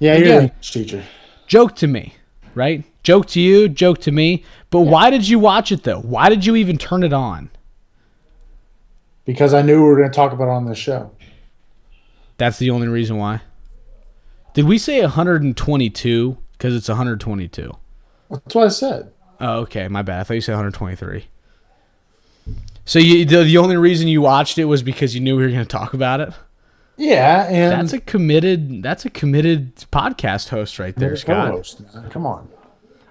Yeah, 0.00 0.16
you're 0.16 0.38
Again. 0.38 0.44
a 0.60 0.62
teacher. 0.62 1.04
Joke 1.46 1.76
to 1.76 1.86
me, 1.86 2.14
right? 2.56 2.82
Joke 3.04 3.26
to 3.28 3.40
you, 3.40 3.68
joke 3.68 4.00
to 4.00 4.10
me. 4.10 4.44
But 4.70 4.80
why 4.80 5.10
did 5.10 5.28
you 5.28 5.38
watch 5.38 5.70
it 5.70 5.84
though? 5.84 6.00
Why 6.00 6.28
did 6.28 6.44
you 6.44 6.56
even 6.56 6.76
turn 6.78 7.04
it 7.04 7.12
on? 7.12 7.50
Because 9.26 9.52
I 9.52 9.60
knew 9.60 9.82
we 9.82 9.88
were 9.88 9.96
going 9.96 10.10
to 10.10 10.14
talk 10.14 10.32
about 10.32 10.44
it 10.48 10.52
on 10.52 10.64
this 10.64 10.78
show. 10.78 11.10
That's 12.38 12.58
the 12.58 12.70
only 12.70 12.88
reason 12.88 13.18
why. 13.18 13.42
Did 14.54 14.66
we 14.66 14.78
say 14.78 15.02
122? 15.02 16.38
Because 16.52 16.74
it's 16.74 16.88
122. 16.88 17.76
That's 18.30 18.54
what 18.54 18.64
I 18.64 18.68
said. 18.68 19.12
Oh, 19.40 19.58
okay. 19.60 19.88
My 19.88 20.00
bad. 20.02 20.20
I 20.20 20.24
thought 20.24 20.34
you 20.34 20.40
said 20.40 20.52
123. 20.52 21.26
So 22.84 22.98
you, 22.98 23.24
the, 23.24 23.42
the 23.42 23.58
only 23.58 23.76
reason 23.76 24.08
you 24.08 24.22
watched 24.22 24.58
it 24.58 24.64
was 24.64 24.82
because 24.82 25.14
you 25.14 25.20
knew 25.20 25.36
we 25.36 25.42
were 25.42 25.50
going 25.50 25.60
to 25.60 25.66
talk 25.66 25.92
about 25.92 26.20
it. 26.20 26.32
Yeah, 26.96 27.46
and 27.48 27.72
That's 27.72 27.92
a 27.92 28.00
committed. 28.00 28.82
That's 28.82 29.04
a 29.04 29.10
committed 29.10 29.76
podcast 29.92 30.48
host 30.48 30.78
right 30.78 30.96
there, 30.96 31.14
Scott. 31.16 31.50
co-host. 31.50 31.82
Come 32.08 32.24
on. 32.24 32.48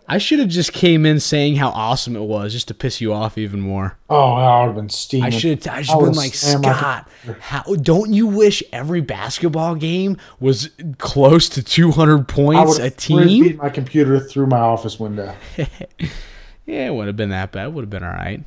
I 0.08 0.20
should 0.20 0.38
have 0.39 0.50
just 0.50 0.72
came 0.72 1.06
in 1.06 1.20
saying 1.20 1.56
how 1.56 1.70
awesome 1.70 2.15
it 2.15 2.22
was, 2.22 2.54
just 2.54 2.68
to 2.68 2.74
piss 2.74 3.02
you 3.02 3.12
off 3.12 3.38
even 3.38 3.60
more. 3.60 3.98
Oh, 4.10 4.34
I 4.34 4.60
would 4.62 4.68
have 4.68 4.76
been 4.76 4.89
steaming. 4.89 5.26
I 5.26 5.30
should. 5.32 5.68
I 5.68 5.82
should 5.82 5.94
I 5.94 5.98
have 5.98 6.06
been 6.06 6.13
like 6.13 6.34
Scott. 6.36 7.10
How 7.39 7.63
don't 7.82 8.13
you 8.13 8.28
wish 8.28 8.62
every 8.72 9.02
basketball 9.02 9.76
game 9.76 10.18
was 10.39 10.70
close 11.00 11.50
to 11.50 11.63
200 11.63 12.20
I 12.20 12.24
points 12.24 12.74
would 12.74 12.82
a 12.82 12.84
have 12.86 12.98
team? 12.98 13.58
my 13.58 13.70
computer 13.70 14.20
through 14.20 14.48
my 14.48 14.60
office 14.60 15.00
window. 15.00 15.36
Yeah, 16.65 16.88
it 16.88 16.96
would 16.96 17.08
have 17.08 17.15
been 17.15 17.30
that 17.30 17.52
bad. 17.52 17.74
Would 17.74 17.84
have 17.84 17.89
been 17.89 18.04
all 18.04 18.10
right. 18.10 18.44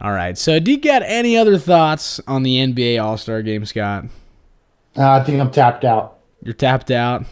All 0.00 0.12
right. 0.12 0.36
So, 0.36 0.60
do 0.60 0.70
you 0.72 0.78
got 0.78 1.02
any 1.02 1.36
other 1.36 1.56
thoughts 1.58 2.20
on 2.26 2.42
the 2.42 2.58
NBA 2.58 3.02
All 3.02 3.16
Star 3.16 3.40
Game, 3.42 3.64
Scott? 3.64 4.04
Uh, 4.96 5.10
I 5.12 5.24
think 5.24 5.40
I'm 5.40 5.50
tapped 5.50 5.84
out. 5.84 6.18
You're 6.42 6.52
tapped 6.52 6.90
out. 6.90 7.24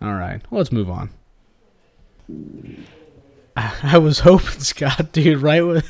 All 0.00 0.14
right. 0.14 0.40
Well, 0.50 0.58
let's 0.58 0.72
move 0.72 0.88
on. 0.88 1.10
I, 3.56 3.74
I 3.82 3.98
was 3.98 4.20
hoping, 4.20 4.60
Scott, 4.60 5.12
dude, 5.12 5.42
right 5.42 5.62
with, 5.62 5.86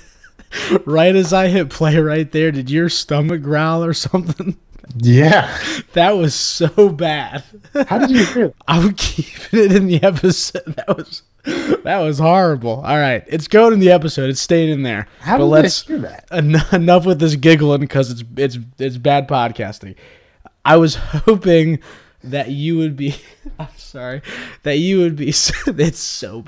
right 0.86 1.14
as 1.14 1.32
I 1.32 1.48
hit 1.48 1.70
play 1.70 1.96
right 1.98 2.30
there, 2.30 2.50
did 2.50 2.70
your 2.70 2.88
stomach 2.88 3.42
growl 3.42 3.84
or 3.84 3.94
something? 3.94 4.56
Yeah. 4.96 5.54
That 5.92 6.12
was 6.12 6.34
so 6.34 6.88
bad. 6.88 7.44
How 7.88 7.98
did 7.98 8.10
you 8.10 8.24
that? 8.24 8.54
I'm 8.66 8.94
keeping 8.94 9.60
it 9.60 9.72
in 9.72 9.86
the 9.86 10.02
episode. 10.02 10.64
That 10.64 10.96
was 10.96 11.22
that 11.84 11.98
was 11.98 12.18
horrible. 12.18 12.80
All 12.80 12.96
right, 12.96 13.22
it's 13.26 13.48
going 13.48 13.74
in 13.74 13.80
the 13.80 13.90
episode. 13.90 14.30
It's 14.30 14.40
staying 14.40 14.70
in 14.70 14.84
there. 14.84 15.06
How 15.20 15.36
but 15.36 15.44
did 15.44 15.50
let's 15.50 15.86
hear 15.86 15.98
that? 15.98 16.24
en- 16.30 16.56
enough 16.72 17.04
with 17.04 17.20
this 17.20 17.36
giggling 17.36 17.80
because 17.80 18.10
it's 18.10 18.24
it's 18.38 18.58
it's 18.78 18.96
bad 18.96 19.28
podcasting. 19.28 19.94
I 20.64 20.78
was 20.78 20.94
hoping 20.94 21.80
that 22.22 22.50
you 22.50 22.78
would 22.78 22.96
be. 22.96 23.16
I'm 23.58 23.68
sorry 23.76 24.22
that 24.62 24.78
you 24.78 24.98
would 25.00 25.16
be. 25.16 25.28
It's 25.28 25.98
so 25.98 26.42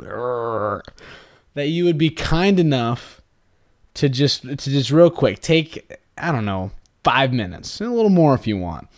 that 1.55 1.69
you 1.69 1.85
would 1.85 1.99
be 1.99 2.11
kind 2.11 2.59
enough 2.59 3.21
to 3.95 4.09
just 4.09 4.43
to 4.43 4.57
just 4.57 4.91
real 4.91 5.11
quick 5.11 5.41
take 5.41 5.99
I 6.17 6.33
don't 6.33 6.45
know 6.45 6.71
five 7.03 7.33
minutes, 7.33 7.81
a 7.81 7.87
little 7.87 8.11
more 8.11 8.35
if 8.35 8.47
you 8.47 8.57
want. 8.57 8.89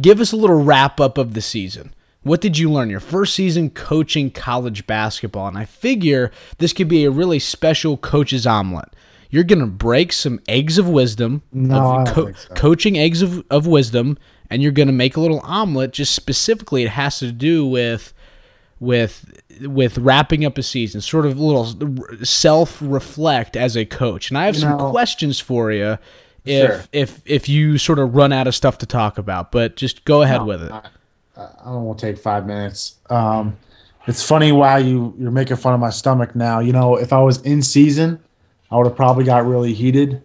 Give 0.00 0.20
us 0.20 0.32
a 0.32 0.36
little 0.36 0.62
wrap 0.62 1.00
up 1.00 1.18
of 1.18 1.34
the 1.34 1.40
season. 1.40 1.94
What 2.22 2.40
did 2.40 2.58
you 2.58 2.70
learn 2.70 2.90
your 2.90 3.00
first 3.00 3.34
season 3.34 3.70
coaching 3.70 4.30
college 4.30 4.86
basketball? 4.86 5.46
And 5.46 5.56
I 5.56 5.64
figure 5.64 6.32
this 6.58 6.72
could 6.72 6.88
be 6.88 7.04
a 7.04 7.10
really 7.10 7.38
special 7.38 7.96
coach's 7.96 8.46
omelet. 8.46 8.88
You're 9.30 9.44
gonna 9.44 9.66
break 9.66 10.12
some 10.12 10.40
eggs 10.48 10.78
of 10.78 10.88
wisdom, 10.88 11.42
No, 11.52 11.74
I 11.78 12.00
of 12.00 12.04
don't 12.06 12.14
co- 12.14 12.24
think 12.26 12.36
so. 12.38 12.54
coaching 12.54 12.98
eggs 12.98 13.22
of, 13.22 13.44
of 13.50 13.66
wisdom, 13.66 14.18
and 14.50 14.62
you're 14.62 14.72
gonna 14.72 14.92
make 14.92 15.16
a 15.16 15.20
little 15.20 15.40
omelet. 15.40 15.92
Just 15.92 16.14
specifically, 16.14 16.82
it 16.84 16.90
has 16.90 17.18
to 17.20 17.32
do 17.32 17.66
with 17.66 18.12
with 18.78 19.40
with 19.62 19.96
wrapping 19.98 20.44
up 20.44 20.58
a 20.58 20.62
season, 20.62 21.00
sort 21.00 21.24
of 21.26 21.38
a 21.38 21.42
little 21.42 22.24
self 22.24 22.78
reflect 22.82 23.56
as 23.56 23.76
a 23.76 23.84
coach. 23.84 24.30
And 24.30 24.36
I 24.38 24.44
have 24.46 24.54
You 24.56 24.62
some 24.62 24.76
know- 24.78 24.90
questions 24.90 25.40
for 25.40 25.72
you 25.72 25.98
if 26.44 26.70
Sure. 26.70 26.84
if 26.92 27.20
if 27.24 27.48
you 27.48 27.78
sort 27.78 27.98
of 27.98 28.14
run 28.14 28.32
out 28.32 28.46
of 28.46 28.54
stuff 28.54 28.78
to 28.78 28.86
talk 28.86 29.18
about. 29.18 29.50
But 29.50 29.76
just 29.76 30.04
go 30.04 30.22
ahead 30.22 30.44
with 30.44 30.62
it. 30.62 30.70
I 30.72 31.48
don't 31.66 31.84
want 31.84 31.98
to 31.98 32.06
take 32.06 32.18
five 32.18 32.46
minutes. 32.46 32.94
Um, 33.10 33.56
it's 34.06 34.22
funny 34.22 34.52
why 34.52 34.78
you 34.78 35.14
you're 35.18 35.30
making 35.30 35.56
fun 35.56 35.74
of 35.74 35.80
my 35.80 35.90
stomach 35.90 36.36
now. 36.36 36.60
You 36.60 36.72
know, 36.72 36.96
if 36.96 37.12
I 37.12 37.20
was 37.20 37.40
in 37.42 37.62
season, 37.62 38.20
I 38.70 38.76
would 38.76 38.86
have 38.86 38.96
probably 38.96 39.24
got 39.24 39.46
really 39.46 39.72
heated. 39.72 40.22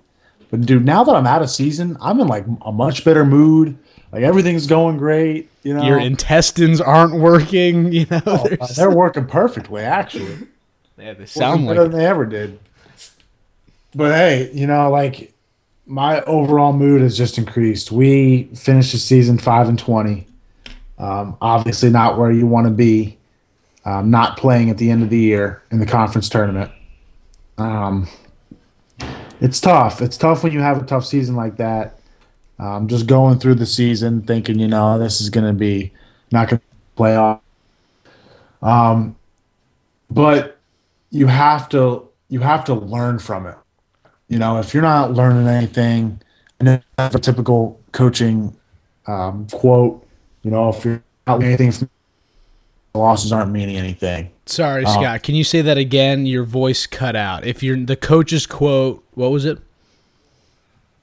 But 0.50 0.62
dude, 0.62 0.84
now 0.86 1.04
that 1.04 1.16
I'm 1.16 1.28
out 1.28 1.42
of 1.42 1.50
season, 1.50 1.98
I'm 2.02 2.20
in 2.20 2.28
like 2.28 2.46
a 2.62 2.72
much 2.72 3.06
better 3.06 3.26
mood. 3.26 3.78
Like 4.12 4.24
everything's 4.24 4.68
going 4.68 4.98
great. 4.98 5.50
You 5.64 5.74
know, 5.76 5.84
Your 5.84 6.00
intestines 6.00 6.82
aren't 6.82 7.14
working. 7.16 7.92
You 7.94 8.06
know, 8.10 8.22
Oh, 8.26 8.48
they're 8.76 8.92
working 8.92 9.26
perfectly. 9.26 9.84
Actually, 9.84 10.48
yeah, 10.98 11.14
they 11.14 11.26
sound 11.26 11.68
better 11.68 11.84
like 11.84 11.92
than 11.92 12.00
they 12.00 12.06
ever 12.06 12.26
did. 12.26 12.60
But 13.96 14.12
hey, 14.14 14.52
you 14.54 14.68
know, 14.68 14.90
like 14.90 15.34
my 15.86 16.22
overall 16.24 16.74
mood 16.74 17.02
has 17.02 17.18
just 17.18 17.38
increased. 17.38 17.92
We 17.92 18.44
finished 18.56 18.92
the 18.92 18.98
season 18.98 19.38
five 19.38 19.70
and 19.70 19.80
twenty. 19.80 20.28
Um, 20.98 21.38
obviously, 21.42 21.90
not 21.90 22.18
where 22.18 22.32
you 22.32 22.46
want 22.46 22.68
to 22.68 22.72
be. 22.72 23.18
Um, 23.84 24.12
not 24.12 24.38
playing 24.38 24.70
at 24.70 24.78
the 24.78 24.92
end 24.92 25.02
of 25.04 25.10
the 25.10 25.18
year 25.18 25.64
in 25.72 25.80
the 25.80 25.86
conference 25.88 26.30
tournament. 26.30 26.72
Um, 27.58 28.08
it's 29.42 29.60
tough. 29.60 30.02
It's 30.02 30.16
tough 30.16 30.44
when 30.44 30.54
you 30.54 30.62
have 30.62 30.82
a 30.82 30.86
tough 30.86 31.06
season 31.06 31.36
like 31.36 31.58
that. 31.58 31.98
Um, 32.60 32.88
just 32.88 33.08
going 33.08 33.40
through 33.40 33.56
the 33.56 33.66
season, 33.66 34.22
thinking, 34.22 34.60
you 34.60 34.68
know, 34.68 35.00
this 35.00 35.20
is 35.20 35.30
going 35.30 35.48
to 35.48 35.54
be 35.54 35.92
not 36.32 36.48
going 36.48 36.60
to 36.60 36.66
play 36.96 37.16
off. 37.16 37.42
Um, 38.62 39.16
but 40.10 40.60
you 41.10 41.28
have 41.28 41.68
to 41.70 42.08
you 42.30 42.40
have 42.40 42.64
to 42.66 42.74
learn 42.74 43.20
from 43.20 43.48
it. 43.48 43.56
You 44.30 44.40
know, 44.40 44.60
if 44.60 44.74
you're 44.74 44.84
not 44.84 45.12
learning 45.12 45.48
anything, 45.48 46.22
and 46.62 46.84
have 46.98 47.16
a 47.16 47.20
typical 47.20 47.80
coaching 47.92 48.56
um, 49.08 49.48
quote. 49.52 50.06
You 50.44 50.52
know, 50.52 50.70
if 50.70 50.86
you're 50.86 51.04
not 51.28 51.40
learning 51.40 51.48
anything, 51.48 51.72
from 51.72 51.90
the 52.94 53.00
losses 53.00 53.32
aren't 53.32 53.52
meaning 53.52 53.78
anything. 53.78 54.32
Sorry, 54.52 54.84
Oh. 54.86 54.92
Scott. 54.92 55.24
Can 55.24 55.36
you 55.36 55.44
say 55.44 55.62
that 55.62 55.78
again? 55.78 56.26
Your 56.26 56.44
voice 56.44 56.86
cut 56.86 57.16
out. 57.16 57.46
If 57.46 57.64
you're 57.64 57.78
the 57.78 57.96
coach's 57.96 58.46
quote, 58.46 59.04
what 59.14 59.32
was 59.32 59.46
it? 59.46 59.58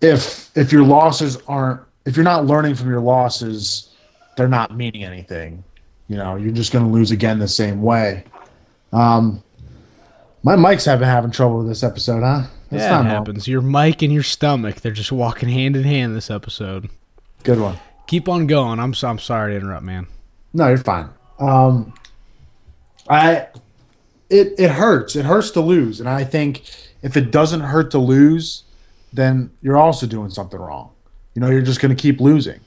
If 0.00 0.50
if 0.56 0.72
your 0.72 0.84
losses 0.84 1.38
aren't, 1.48 1.80
if 2.04 2.16
you're 2.16 2.24
not 2.24 2.46
learning 2.46 2.74
from 2.76 2.88
your 2.88 3.00
losses, 3.00 3.90
they're 4.36 4.48
not 4.48 4.76
meaning 4.76 5.02
anything. 5.04 5.64
You 6.08 6.16
know, 6.16 6.36
you're 6.36 6.52
just 6.52 6.72
going 6.72 6.84
to 6.84 6.90
lose 6.90 7.10
again 7.10 7.38
the 7.38 7.48
same 7.48 7.82
way. 7.82 8.24
Um, 8.92 9.42
my 10.42 10.56
mic's 10.56 10.84
have 10.84 11.00
been 11.00 11.08
having 11.08 11.30
trouble 11.30 11.58
with 11.58 11.68
this 11.68 11.82
episode, 11.82 12.22
huh? 12.22 12.44
That's 12.70 12.82
yeah, 12.84 12.90
not 12.90 13.00
it 13.00 13.04
normal. 13.04 13.18
happens. 13.18 13.48
Your 13.48 13.60
mic 13.60 14.02
and 14.02 14.12
your 14.12 14.22
stomach, 14.22 14.76
they're 14.76 14.92
just 14.92 15.10
walking 15.12 15.48
hand 15.48 15.76
in 15.76 15.84
hand 15.84 16.14
this 16.16 16.30
episode. 16.30 16.88
Good 17.42 17.60
one. 17.60 17.76
Keep 18.06 18.28
on 18.28 18.46
going. 18.46 18.78
I'm 18.78 18.94
so, 18.94 19.08
I'm 19.08 19.18
sorry 19.18 19.52
to 19.52 19.56
interrupt, 19.58 19.84
man. 19.84 20.06
No, 20.54 20.68
you're 20.68 20.78
fine. 20.78 21.08
Um, 21.40 21.92
I 23.08 23.46
it 24.30 24.54
it 24.58 24.70
hurts. 24.70 25.16
It 25.16 25.24
hurts 25.24 25.50
to 25.52 25.60
lose, 25.60 26.00
and 26.00 26.08
I 26.08 26.24
think 26.24 26.62
if 27.02 27.16
it 27.16 27.30
doesn't 27.30 27.60
hurt 27.60 27.90
to 27.92 27.98
lose, 27.98 28.64
then 29.12 29.50
you're 29.62 29.78
also 29.78 30.06
doing 30.06 30.30
something 30.30 30.58
wrong. 30.58 30.90
You 31.34 31.40
know, 31.40 31.50
you're 31.50 31.62
just 31.62 31.80
going 31.80 31.94
to 31.94 32.00
keep 32.00 32.20
losing. 32.20 32.60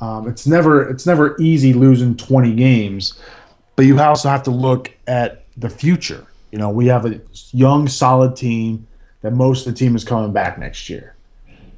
Um, 0.00 0.28
it's 0.28 0.46
never 0.46 0.88
it's 0.88 1.06
never 1.06 1.36
easy 1.40 1.72
losing 1.72 2.16
20 2.16 2.54
games, 2.54 3.18
but 3.74 3.84
you 3.84 3.98
also 4.00 4.28
have 4.28 4.44
to 4.44 4.50
look 4.50 4.92
at 5.06 5.44
the 5.56 5.68
future. 5.68 6.26
You 6.52 6.58
know, 6.58 6.70
we 6.70 6.86
have 6.86 7.04
a 7.04 7.20
young, 7.50 7.88
solid 7.88 8.36
team 8.36 8.86
that 9.22 9.32
most 9.32 9.66
of 9.66 9.74
the 9.74 9.78
team 9.78 9.96
is 9.96 10.04
coming 10.04 10.32
back 10.32 10.58
next 10.58 10.88
year. 10.88 11.16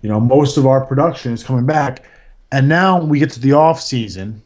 You 0.03 0.09
know, 0.09 0.21
most 0.21 0.57
of 0.57 0.67
our 0.67 0.85
production 0.85 1.33
is 1.33 1.43
coming 1.43 1.67
back, 1.67 2.05
and 2.53 2.69
now 2.69 3.03
we 3.03 3.19
get 3.19 3.31
to 3.33 3.41
the 3.41 3.53
off 3.53 3.81
season, 3.81 4.43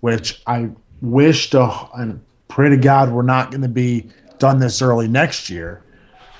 which 0.00 0.40
I 0.46 0.70
wish 1.02 1.50
to 1.50 1.88
and 1.94 2.20
pray 2.50 2.68
to 2.68 2.76
God 2.76 3.10
we're 3.10 3.22
not 3.22 3.50
going 3.50 3.62
to 3.62 3.68
be 3.68 4.10
done 4.38 4.58
this 4.58 4.82
early 4.82 5.08
next 5.08 5.48
year. 5.48 5.82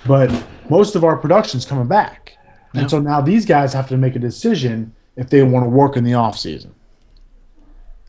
But 0.07 0.31
most 0.69 0.97
of 0.97 1.05
our 1.05 1.17
production's 1.17 1.65
coming 1.65 1.87
back. 1.87 2.37
Yeah. 2.75 2.83
And 2.83 2.91
so 2.91 3.01
now 3.01 3.21
these 3.21 3.47
guys 3.47 3.73
have 3.73 3.89
to 3.89 3.97
make 3.97 4.17
a 4.17 4.19
decision 4.19 4.95
if 5.17 5.31
they 5.31 5.43
want 5.43 5.65
to 5.65 5.71
work 5.71 5.97
in 5.97 6.05
the 6.05 6.15
off 6.15 6.39
season. 6.39 6.75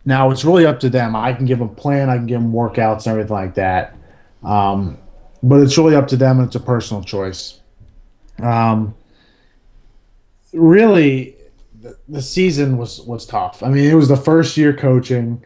Now 0.04 0.32
it's 0.32 0.44
really 0.44 0.66
up 0.66 0.80
to 0.82 0.90
them. 0.90 1.16
I 1.16 1.34
can 1.34 1.46
give 1.46 1.60
them 1.60 1.70
a 1.70 1.74
plan, 1.74 2.10
I 2.10 2.18
can 2.18 2.26
give 2.26 2.42
them 2.42 2.52
workouts 2.52 3.06
and 3.06 3.08
everything 3.08 3.36
like 3.36 3.56
that. 3.56 3.96
Um, 4.44 4.98
but 5.44 5.62
it's 5.62 5.78
really 5.78 5.96
up 5.96 6.08
to 6.08 6.18
them 6.18 6.40
and 6.40 6.48
it's 6.48 6.56
a 6.56 6.60
personal 6.60 7.04
choice. 7.04 7.60
Um, 8.42 8.96
really, 10.54 11.36
the, 11.82 11.98
the 12.08 12.22
season 12.22 12.78
was 12.78 13.02
was 13.02 13.26
tough. 13.26 13.62
I 13.64 13.70
mean, 13.70 13.90
it 13.90 13.96
was 13.96 14.08
the 14.08 14.18
first 14.18 14.58
year 14.58 14.74
coaching. 14.74 15.44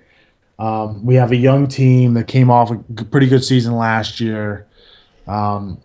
Um, 0.58 1.06
we 1.06 1.16
have 1.16 1.32
a 1.32 1.36
young 1.36 1.68
team 1.68 2.14
that 2.14 2.28
came 2.28 2.50
off 2.50 2.72
a 2.72 2.78
pretty 3.06 3.28
good 3.28 3.44
season 3.44 3.76
last 3.76 4.20
year. 4.20 4.68
Um, 5.28 5.82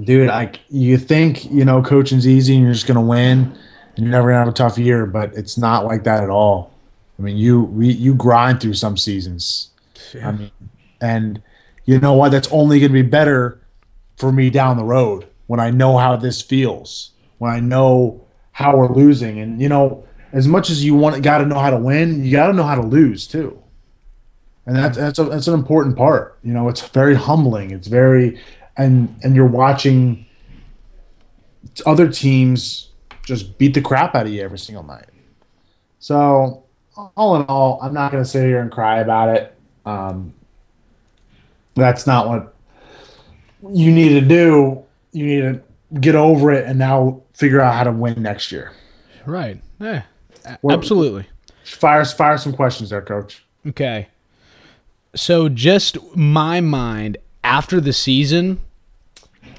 dude, 0.00 0.28
like 0.28 0.60
you 0.68 0.96
think 0.98 1.50
you 1.50 1.64
know 1.64 1.82
coaching's 1.82 2.26
easy 2.26 2.54
and 2.54 2.64
you're 2.64 2.72
just 2.72 2.86
gonna 2.86 3.00
win 3.00 3.56
and 3.96 4.04
you're 4.04 4.12
never 4.12 4.28
gonna 4.28 4.38
have 4.38 4.48
a 4.48 4.52
tough 4.52 4.78
year, 4.78 5.06
but 5.06 5.34
it's 5.34 5.58
not 5.58 5.84
like 5.84 6.04
that 6.04 6.22
at 6.22 6.30
all. 6.30 6.72
I 7.18 7.22
mean, 7.22 7.36
you 7.36 7.62
we, 7.62 7.88
you 7.92 8.14
grind 8.14 8.60
through 8.60 8.74
some 8.74 8.96
seasons. 8.96 9.70
I 10.22 10.32
mean, 10.32 10.50
and 11.00 11.42
you 11.84 11.98
know 11.98 12.12
what? 12.12 12.30
That's 12.30 12.50
only 12.52 12.78
gonna 12.78 12.92
be 12.92 13.02
better 13.02 13.60
for 14.16 14.30
me 14.32 14.50
down 14.50 14.76
the 14.76 14.84
road 14.84 15.26
when 15.46 15.60
I 15.60 15.70
know 15.70 15.96
how 15.96 16.16
this 16.16 16.42
feels, 16.42 17.10
when 17.38 17.50
I 17.50 17.60
know 17.60 18.22
how 18.52 18.76
we're 18.76 18.92
losing, 18.92 19.40
and 19.40 19.60
you 19.60 19.68
know, 19.68 20.04
as 20.36 20.46
much 20.46 20.68
as 20.68 20.84
you 20.84 20.94
want, 20.94 21.22
got 21.22 21.38
to 21.38 21.46
know 21.46 21.58
how 21.58 21.70
to 21.70 21.78
win, 21.78 22.22
you 22.22 22.30
got 22.30 22.48
to 22.48 22.52
know 22.52 22.62
how 22.62 22.74
to 22.74 22.82
lose 22.82 23.26
too. 23.26 23.58
And 24.66 24.76
that's 24.76 24.98
that's 24.98 25.18
a, 25.18 25.24
that's 25.24 25.46
an 25.46 25.54
important 25.54 25.96
part. 25.96 26.38
You 26.42 26.52
know, 26.52 26.68
it's 26.68 26.86
very 26.88 27.14
humbling. 27.14 27.70
It's 27.70 27.86
very, 27.86 28.38
and 28.76 29.16
and 29.22 29.34
you're 29.34 29.46
watching 29.46 30.26
other 31.86 32.10
teams 32.12 32.90
just 33.24 33.56
beat 33.56 33.72
the 33.72 33.80
crap 33.80 34.14
out 34.14 34.26
of 34.26 34.32
you 34.32 34.42
every 34.42 34.58
single 34.58 34.84
night. 34.84 35.06
So, 36.00 36.64
all 37.16 37.36
in 37.36 37.42
all, 37.46 37.78
I'm 37.80 37.94
not 37.94 38.12
going 38.12 38.22
to 38.22 38.28
sit 38.28 38.44
here 38.44 38.60
and 38.60 38.70
cry 38.70 38.98
about 38.98 39.34
it. 39.34 39.56
Um, 39.86 40.34
that's 41.74 42.06
not 42.06 42.28
what 42.28 42.54
you 43.72 43.90
need 43.90 44.10
to 44.10 44.20
do. 44.20 44.84
You 45.12 45.26
need 45.26 45.40
to 45.40 45.62
get 45.98 46.14
over 46.14 46.52
it 46.52 46.66
and 46.66 46.78
now 46.78 47.22
figure 47.32 47.62
out 47.62 47.74
how 47.74 47.84
to 47.84 47.92
win 47.92 48.20
next 48.22 48.52
year. 48.52 48.72
Right. 49.24 49.62
Yeah. 49.80 50.02
Absolutely. 50.68 51.26
Fire 51.64 52.04
fire 52.04 52.38
some 52.38 52.52
questions 52.52 52.90
there, 52.90 53.02
coach. 53.02 53.44
Okay. 53.66 54.08
So 55.14 55.48
just 55.48 55.98
my 56.14 56.60
mind 56.60 57.18
after 57.42 57.80
the 57.80 57.92
season, 57.92 58.60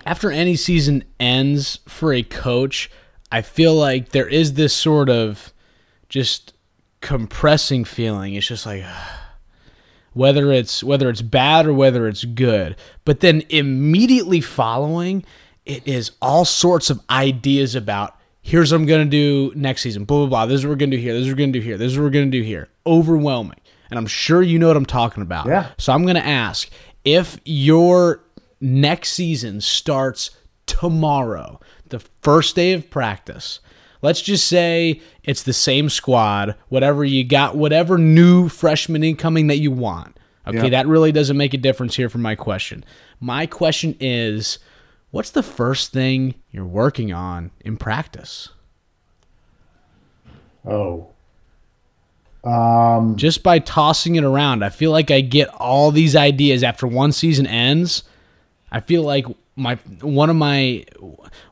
after 0.05 0.31
any 0.31 0.55
season 0.55 1.03
ends 1.19 1.79
for 1.87 2.13
a 2.13 2.23
coach, 2.23 2.89
I 3.31 3.41
feel 3.41 3.73
like 3.73 4.09
there 4.09 4.27
is 4.27 4.53
this 4.53 4.73
sort 4.73 5.09
of 5.09 5.51
just 6.09 6.53
compressing 7.01 7.83
feeling. 7.85 8.33
It's 8.35 8.47
just 8.47 8.65
like 8.65 8.83
whether 10.13 10.51
it's 10.51 10.83
whether 10.83 11.09
it's 11.09 11.21
bad 11.21 11.65
or 11.65 11.73
whether 11.73 12.07
it's 12.07 12.23
good. 12.23 12.75
But 13.03 13.19
then 13.19 13.43
immediately 13.49 14.41
following, 14.41 15.25
it 15.65 15.87
is 15.87 16.11
all 16.21 16.45
sorts 16.45 16.89
of 16.89 17.01
ideas 17.09 17.75
about 17.75 18.16
here's 18.47 18.71
what 18.71 18.79
I'm 18.79 18.85
gonna 18.87 19.03
do 19.03 19.51
next 19.55 19.81
season, 19.81 20.05
blah 20.05 20.19
blah 20.19 20.27
blah. 20.27 20.45
This 20.45 20.59
is 20.59 20.65
what 20.65 20.69
we're 20.69 20.75
gonna 20.77 20.91
do 20.91 20.97
here. 20.97 21.13
This 21.13 21.23
is 21.23 21.27
what 21.27 21.33
we're 21.33 21.43
gonna 21.43 21.51
do 21.51 21.59
here. 21.59 21.77
This 21.77 21.91
is 21.91 21.97
what 21.97 22.05
we're 22.05 22.09
gonna 22.11 22.25
do 22.27 22.41
here. 22.41 22.69
Overwhelming. 22.85 23.59
And 23.89 23.97
I'm 23.99 24.07
sure 24.07 24.41
you 24.41 24.57
know 24.57 24.67
what 24.67 24.77
I'm 24.77 24.85
talking 24.85 25.21
about. 25.21 25.47
Yeah. 25.47 25.67
So 25.77 25.91
I'm 25.91 26.05
gonna 26.05 26.19
ask 26.19 26.69
if 27.03 27.37
your 27.43 28.21
next 28.61 29.09
season 29.11 29.59
starts 29.59 30.31
tomorrow, 30.65 31.59
the 31.89 31.99
first 32.21 32.55
day 32.55 32.71
of 32.71 32.89
practice. 32.89 33.59
Let's 34.01 34.21
just 34.21 34.47
say 34.47 35.01
it's 35.23 35.43
the 35.43 35.53
same 35.53 35.89
squad, 35.89 36.55
whatever 36.69 37.03
you 37.03 37.25
got, 37.25 37.57
whatever 37.57 37.97
new 37.97 38.47
freshman 38.47 39.03
incoming 39.03 39.47
that 39.47 39.57
you 39.57 39.71
want. 39.71 40.17
Okay, 40.47 40.57
Yeah. 40.63 40.69
that 40.69 40.87
really 40.87 41.11
doesn't 41.11 41.35
make 41.35 41.53
a 41.53 41.57
difference 41.57 41.95
here 41.97 42.07
for 42.07 42.19
my 42.19 42.35
question. 42.35 42.85
My 43.19 43.45
question 43.45 43.95
is 43.99 44.59
what's 45.11 45.31
the 45.31 45.43
first 45.43 45.91
thing 45.91 46.35
you're 46.51 46.65
working 46.65 47.13
on 47.13 47.51
in 47.61 47.77
practice? 47.77 48.49
Oh. 50.65 51.07
Um, 52.43 53.15
Just 53.15 53.43
by 53.43 53.59
tossing 53.59 54.15
it 54.15 54.23
around, 54.23 54.63
I 54.63 54.69
feel 54.69 54.91
like 54.91 55.11
I 55.11 55.21
get 55.21 55.49
all 55.49 55.91
these 55.91 56.15
ideas 56.15 56.63
after 56.63 56.87
one 56.87 57.11
season 57.11 57.47
ends. 57.47 58.03
I 58.71 58.79
feel 58.79 59.03
like 59.03 59.25
my 59.55 59.75
one 60.01 60.29
of 60.29 60.35
my 60.35 60.85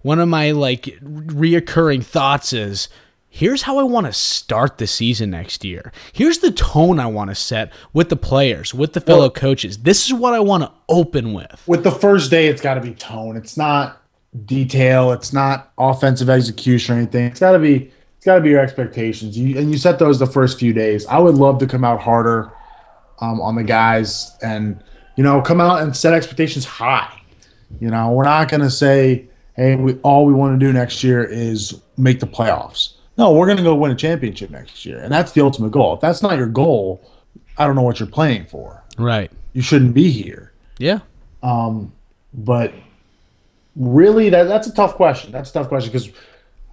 one 0.03 0.19
of 0.19 0.29
my 0.29 0.51
like 0.51 0.83
reoccurring 1.03 2.03
thoughts 2.03 2.53
is 2.53 2.87
here's 3.35 3.63
how 3.63 3.77
I 3.77 3.83
want 3.83 4.05
to 4.05 4.13
start 4.13 4.77
the 4.77 4.87
season 4.87 5.31
next 5.31 5.65
year. 5.65 5.91
Here's 6.13 6.37
the 6.37 6.51
tone 6.51 7.01
I 7.01 7.07
want 7.07 7.31
to 7.31 7.35
set 7.35 7.69
with 7.91 8.07
the 8.07 8.15
players, 8.15 8.73
with 8.73 8.93
the 8.93 9.01
fellow 9.01 9.23
Well- 9.23 9.29
coaches. 9.31 9.79
This 9.79 10.05
is 10.05 10.13
what 10.13 10.33
I 10.33 10.39
want 10.39 10.63
to 10.63 10.71
open 10.87 11.33
with. 11.33 11.61
with 11.67 11.83
the 11.83 11.91
first 11.91 12.31
day, 12.31 12.47
it's 12.47 12.61
got 12.61 12.75
to 12.75 12.81
be 12.81 12.91
tone. 12.93 13.35
It's 13.35 13.57
not 13.57 14.01
detail. 14.45 15.11
It's 15.11 15.33
not 15.33 15.71
offensive 15.77 16.29
execution 16.29 16.95
or 16.95 16.97
anything. 16.99 17.25
It's 17.25 17.41
got 17.41 17.51
to 17.51 17.59
be. 17.59 17.91
It's 18.17 18.25
got 18.25 18.35
to 18.35 18.41
be 18.41 18.51
your 18.51 18.61
expectations. 18.61 19.37
You 19.37 19.59
and 19.59 19.69
you 19.69 19.77
set 19.77 19.99
those 19.99 20.17
the 20.17 20.25
first 20.27 20.57
few 20.57 20.71
days. 20.71 21.05
I 21.07 21.19
would 21.19 21.35
love 21.35 21.59
to 21.59 21.67
come 21.67 21.83
out 21.83 21.99
harder 22.01 22.51
um, 23.19 23.41
on 23.41 23.55
the 23.55 23.63
guys, 23.63 24.31
and 24.41 24.81
you 25.17 25.23
know, 25.23 25.41
come 25.41 25.59
out 25.59 25.81
and 25.81 25.93
set 25.95 26.13
expectations 26.13 26.63
high. 26.65 27.11
You 27.81 27.89
know, 27.89 28.11
we're 28.11 28.23
not 28.23 28.49
going 28.49 28.61
to 28.61 28.71
say, 28.71 29.25
"Hey, 29.57 29.75
we 29.75 29.95
all 30.03 30.25
we 30.25 30.33
want 30.33 30.57
to 30.57 30.65
do 30.65 30.71
next 30.71 31.03
year 31.03 31.23
is 31.23 31.79
make 31.97 32.19
the 32.21 32.27
playoffs." 32.27 32.93
No, 33.17 33.31
we're 33.31 33.45
going 33.45 33.57
to 33.57 33.63
go 33.63 33.75
win 33.75 33.91
a 33.91 33.95
championship 33.95 34.49
next 34.49 34.85
year, 34.85 34.99
and 34.99 35.11
that's 35.11 35.31
the 35.31 35.41
ultimate 35.41 35.71
goal. 35.71 35.93
If 35.95 36.01
that's 36.01 36.21
not 36.21 36.37
your 36.37 36.47
goal, 36.47 37.01
I 37.57 37.65
don't 37.65 37.75
know 37.75 37.81
what 37.81 37.99
you're 37.99 38.07
playing 38.09 38.45
for. 38.47 38.83
Right. 38.97 39.31
You 39.53 39.61
shouldn't 39.61 39.93
be 39.93 40.11
here. 40.11 40.51
Yeah. 40.77 40.99
Um, 41.41 41.93
But 42.33 42.73
really, 43.75 44.29
that 44.29 44.43
that's 44.43 44.67
a 44.67 44.73
tough 44.73 44.95
question. 44.95 45.31
That's 45.31 45.49
a 45.49 45.53
tough 45.53 45.67
question 45.69 45.91
because, 45.91 46.09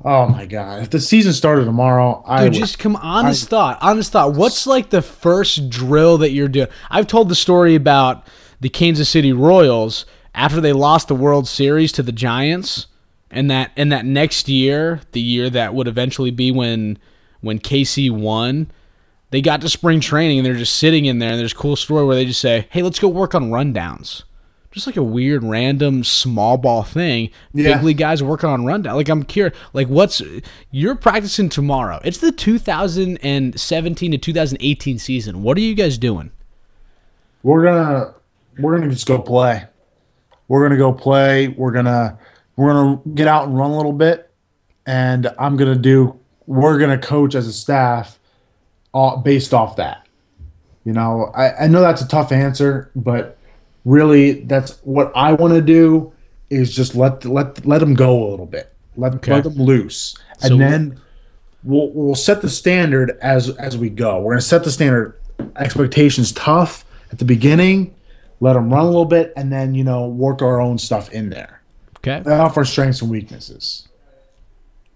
oh 0.05 0.27
my 0.27 0.47
god, 0.47 0.83
if 0.83 0.91
the 0.91 1.01
season 1.01 1.33
started 1.33 1.65
tomorrow, 1.65 2.23
I 2.27 2.45
would, 2.45 2.53
just 2.53 2.79
come 2.79 2.97
honest 2.97 3.49
thought. 3.49 3.79
Honest 3.81 4.11
thought. 4.13 4.35
What's 4.35 4.67
like 4.67 4.91
the 4.91 5.03
first 5.03 5.71
drill 5.71 6.19
that 6.19 6.31
you're 6.31 6.49
doing? 6.49 6.69
I've 6.91 7.07
told 7.07 7.29
the 7.29 7.35
story 7.37 7.75
about 7.77 8.27
the 8.61 8.69
Kansas 8.69 9.09
City 9.09 9.33
Royals 9.33 10.07
after 10.35 10.61
they 10.61 10.73
lost 10.73 11.09
the 11.09 11.15
World 11.15 11.47
Series 11.47 11.93
to 11.93 12.03
the 12.03 12.13
Giants, 12.13 12.87
and 13.33 13.51
that 13.51 13.73
and 13.77 13.91
that 13.91 14.05
next 14.05 14.49
year, 14.49 15.01
the 15.13 15.21
year 15.21 15.51
that 15.51 15.75
would 15.75 15.89
eventually 15.89 16.31
be 16.31 16.53
when 16.53 16.99
when 17.41 17.59
KC 17.59 18.11
won, 18.11 18.71
they 19.31 19.41
got 19.41 19.61
to 19.63 19.69
spring 19.69 20.01
training 20.01 20.39
and 20.39 20.47
they're 20.47 20.55
just 20.55 20.77
sitting 20.77 21.07
in 21.07 21.19
there. 21.19 21.31
And 21.31 21.41
there's 21.41 21.53
a 21.53 21.57
cool 21.57 21.77
story 21.77 22.05
where 22.05 22.15
they 22.15 22.25
just 22.25 22.41
say, 22.41 22.69
"Hey, 22.71 22.83
let's 22.83 22.99
go 22.99 23.09
work 23.09 23.35
on 23.35 23.51
rundowns." 23.51 24.23
Just 24.71 24.87
like 24.87 24.97
a 24.97 25.03
weird, 25.03 25.45
random, 25.45 26.03
small 26.03 26.57
ball 26.57 26.83
thing. 26.83 27.31
Yeah. 27.53 27.75
Big 27.75 27.85
league 27.85 27.99
guys 27.99 28.23
working 28.23 28.49
on 28.49 28.65
rundown. 28.65 28.97
Like 28.97 29.09
I'm 29.09 29.23
curious. 29.23 29.57
Like 29.73 29.89
what's 29.89 30.23
you're 30.71 30.95
practicing 30.95 31.49
tomorrow? 31.49 32.01
It's 32.05 32.19
the 32.19 32.33
2017 32.33 34.13
to 34.13 34.19
2018 34.19 34.99
season. 34.99 35.43
What 35.43 35.59
are 35.59 35.61
you 35.61 35.75
guys 35.75 35.99
doing? 35.99 36.31
we're 37.43 37.65
gonna 37.65 38.15
we're 38.59 38.79
gonna 38.79 38.91
just 38.91 39.07
go 39.07 39.19
play. 39.19 39.65
We're 40.49 40.63
gonna 40.67 40.79
go 40.79 40.93
play. 40.93 41.49
We're 41.49 41.73
gonna 41.73 42.19
we're 42.57 42.73
gonna 42.73 43.01
get 43.15 43.27
out 43.29 43.49
and 43.49 43.57
run 43.57 43.71
a 43.71 43.77
little 43.77 43.93
bit, 43.93 44.31
and 44.87 45.31
I'm 45.39 45.57
gonna 45.57 45.77
do. 45.77 46.19
We're 46.47 46.79
gonna 46.79 46.99
coach 46.99 47.35
as 47.35 47.47
a 47.47 47.53
staff, 47.53 48.19
all, 48.93 49.19
based 49.19 49.55
off 49.55 49.77
that. 49.77 50.07
You 50.85 50.93
know, 50.93 51.31
I, 51.35 51.65
I 51.65 51.67
know 51.69 51.81
that's 51.81 52.03
a 52.03 52.09
tough 52.09 52.33
answer, 52.33 52.91
but 52.97 53.39
really, 53.85 54.43
that's 54.45 54.79
what 54.83 55.13
I 55.15 55.33
want 55.33 55.55
to 55.55 55.63
do. 55.63 56.13
Is 56.51 56.75
just 56.75 56.95
let 56.95 57.25
let 57.25 57.65
let 57.65 57.79
them 57.79 57.95
go 57.95 58.27
a 58.27 58.29
little 58.31 58.47
bit. 58.47 58.73
Let 58.97 59.15
Okay. 59.17 59.33
let 59.33 59.45
them 59.45 59.55
loose, 59.55 60.15
and 60.43 60.51
So- 60.51 60.57
then 60.59 61.01
we'll 61.65 61.91
we'll 61.93 62.15
set 62.15 62.43
the 62.43 62.51
standard 62.51 63.17
as 63.23 63.49
as 63.57 63.79
we 63.79 63.89
go. 63.89 64.21
We're 64.21 64.33
gonna 64.33 64.43
set 64.43 64.65
the 64.65 64.71
standard 64.71 65.15
expectations 65.57 66.33
tough 66.33 66.85
at 67.11 67.19
the 67.19 67.25
beginning, 67.25 67.95
let 68.41 68.53
them 68.55 68.71
run 68.73 68.83
a 68.85 68.87
little 68.89 69.07
bit, 69.07 69.33
and 69.37 69.51
then 69.51 69.75
you 69.75 69.85
know 69.85 70.07
work 70.09 70.43
our 70.43 70.61
own 70.61 70.77
stuff 70.77 71.11
in 71.13 71.31
there. 71.31 71.62
Okay. 72.05 72.29
Off 72.31 72.57
our 72.57 72.65
strengths 72.65 73.01
and 73.01 73.11
weaknesses. 73.11 73.89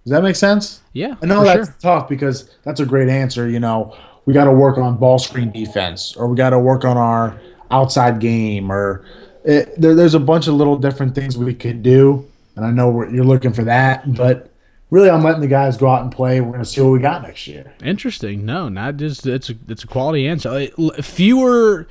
Does 0.05 0.13
that 0.13 0.23
make 0.23 0.37
sense? 0.37 0.81
Yeah. 0.93 1.17
I 1.23 1.27
know 1.27 1.45
that's 1.45 1.69
sure. 1.69 1.77
tough 1.81 2.09
because 2.09 2.51
that's 2.63 2.81
a 2.81 2.87
great 2.87 3.09
answer. 3.09 3.49
You 3.49 3.61
know, 3.61 3.97
we 4.25 4.33
got 4.35 4.45
to 4.45 4.53
work 4.53 4.79
on 4.79 4.97
ball 4.97 5.19
screen 5.19 5.51
defense, 5.51 6.17
or 6.17 6.29
we 6.29 6.37
got 6.37 6.51
to 6.51 6.59
work 6.59 6.85
on 6.85 6.97
our 6.97 7.41
outside 7.71 8.21
game, 8.21 8.71
or 8.71 9.05
it, 9.45 9.81
there, 9.81 9.95
there's 9.95 10.15
a 10.15 10.21
bunch 10.21 10.49
of 10.49 10.55
little 10.55 10.77
different 10.77 11.15
things 11.15 11.37
we 11.37 11.55
could 11.55 11.83
do. 11.83 12.29
And 12.57 12.65
I 12.65 12.71
know 12.71 12.89
we're, 12.91 13.11
you're 13.11 13.25
looking 13.25 13.53
for 13.53 13.65
that, 13.65 14.15
but 14.15 14.51
really, 14.91 15.11
I'm 15.11 15.23
letting 15.23 15.41
the 15.41 15.49
guys 15.49 15.77
go 15.77 15.89
out 15.89 16.03
and 16.03 16.11
play. 16.11 16.41
We're 16.41 16.53
going 16.53 16.65
to 16.65 16.65
see 16.65 16.81
what 16.81 16.91
we 16.91 16.99
got 17.01 17.23
next 17.23 17.47
year. 17.47 17.73
Interesting. 17.85 18.45
No, 18.45 18.69
not 18.69 18.97
just 18.97 19.27
it's 19.27 19.51
a 19.51 19.55
it's 19.69 19.85
a 19.85 19.87
quality 19.87 20.27
answer. 20.27 20.69
Fewer 21.03 21.87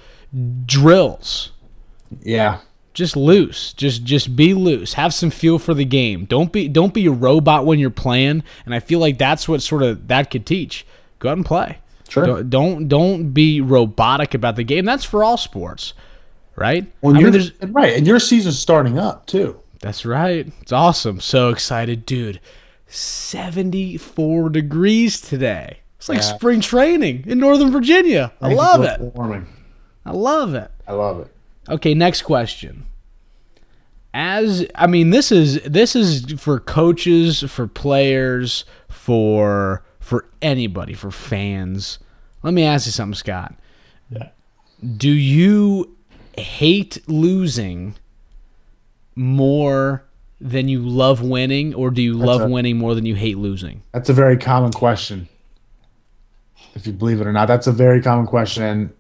drills. 0.66 1.52
Yeah, 2.22 2.60
Just 2.96 3.16
loose. 3.16 3.74
Just 3.74 4.04
just 4.04 4.36
be 4.36 4.54
loose. 4.56 4.94
Have 4.94 5.14
some 5.14 5.30
feel 5.30 5.60
for 5.60 5.74
the 5.76 5.86
game. 5.86 6.26
Don't 6.26 6.52
be 6.52 6.68
don't 6.68 6.94
be 6.94 7.06
a 7.06 7.12
robot 7.12 7.66
when 7.66 7.78
you're 7.78 7.90
playing. 7.92 8.42
And 8.66 8.74
I 8.74 8.80
feel 8.80 9.00
like 9.00 9.18
that's 9.20 9.48
what 9.48 9.62
sort 9.62 9.84
of 9.84 10.08
that 10.08 10.32
could 10.32 10.46
teach. 10.48 10.88
Go 11.20 11.30
out 11.30 11.38
and 11.38 11.46
play. 11.46 11.78
Sure. 12.10 12.26
Don't 12.26 12.50
don't, 12.50 12.88
don't 12.88 13.32
be 13.32 13.62
robotic 13.62 14.34
about 14.34 14.56
the 14.56 14.64
game. 14.64 14.86
That's 14.86 15.04
for 15.04 15.24
all 15.24 15.38
sports, 15.38 15.94
right? 16.56 16.92
Well, 17.02 17.16
I 17.16 17.20
mean, 17.22 17.32
there's 17.32 17.52
right, 17.62 17.96
and 17.98 18.08
your 18.08 18.20
season's 18.20 18.58
starting 18.58 18.98
up 18.98 19.26
too. 19.26 19.60
That's 19.82 20.06
right. 20.06 20.48
It's 20.62 20.72
awesome. 20.72 21.20
So 21.20 21.50
excited, 21.50 22.06
dude. 22.06 22.40
74 22.88 24.50
degrees 24.50 25.20
today. 25.20 25.80
It's 25.98 26.08
like 26.08 26.20
Yeah. 26.20 26.36
spring 26.36 26.62
training 26.62 27.24
in 27.28 27.40
Northern 27.40 27.72
Virginia. 27.72 28.32
I 28.42 28.54
love 28.54 28.84
it. 28.84 29.00
Warming. 29.02 29.48
I 30.06 30.12
love 30.12 30.54
it. 30.56 30.72
I 30.88 30.94
love 30.94 31.20
it. 31.20 31.35
Okay, 31.70 31.94
next 31.94 32.22
question. 32.24 32.86
As 34.14 34.66
I 34.76 34.88
mean, 34.88 35.10
this 35.10 35.32
is 35.32 35.62
this 35.64 35.96
is 35.96 36.32
for 36.40 36.60
coaches, 36.60 37.42
for 37.50 37.68
players, 37.68 38.64
for 38.90 39.84
for 40.00 40.26
anybody, 40.42 40.94
for 40.94 41.12
fans. 41.12 42.00
Let 42.44 42.54
me 42.54 42.64
ask 42.64 42.86
you 42.86 42.92
something, 42.92 43.16
Scott. 43.16 43.56
Yeah. 44.10 44.30
Do 44.96 45.10
you 45.10 45.98
hate 46.38 47.00
losing 47.08 47.96
more 49.16 50.04
than 50.40 50.68
you 50.68 50.80
love 50.82 51.22
winning, 51.22 51.74
or 51.74 51.90
do 51.90 52.02
you 52.02 52.14
love 52.14 52.42
a- 52.42 52.48
winning 52.48 52.78
more 52.78 52.94
than 52.96 53.06
you 53.06 53.16
hate 53.16 53.38
losing? 53.38 53.82
That's 53.94 54.10
a 54.10 54.14
very 54.14 54.38
common 54.38 54.72
question. 54.72 55.28
If 56.76 56.86
you 56.86 56.94
believe 56.94 57.22
it 57.22 57.28
or 57.28 57.32
not, 57.34 57.48
that's 57.48 57.68
a 57.68 57.72
very 57.72 58.02
common 58.02 58.28
question. 58.28 58.94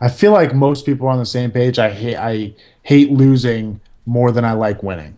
I 0.00 0.08
feel 0.08 0.32
like 0.32 0.54
most 0.54 0.86
people 0.86 1.06
are 1.08 1.10
on 1.10 1.18
the 1.18 1.26
same 1.26 1.50
page. 1.50 1.78
I 1.78 1.90
hate 1.90 2.16
I 2.16 2.54
hate 2.82 3.10
losing 3.10 3.80
more 4.06 4.30
than 4.32 4.44
I 4.44 4.52
like 4.52 4.82
winning. 4.82 5.16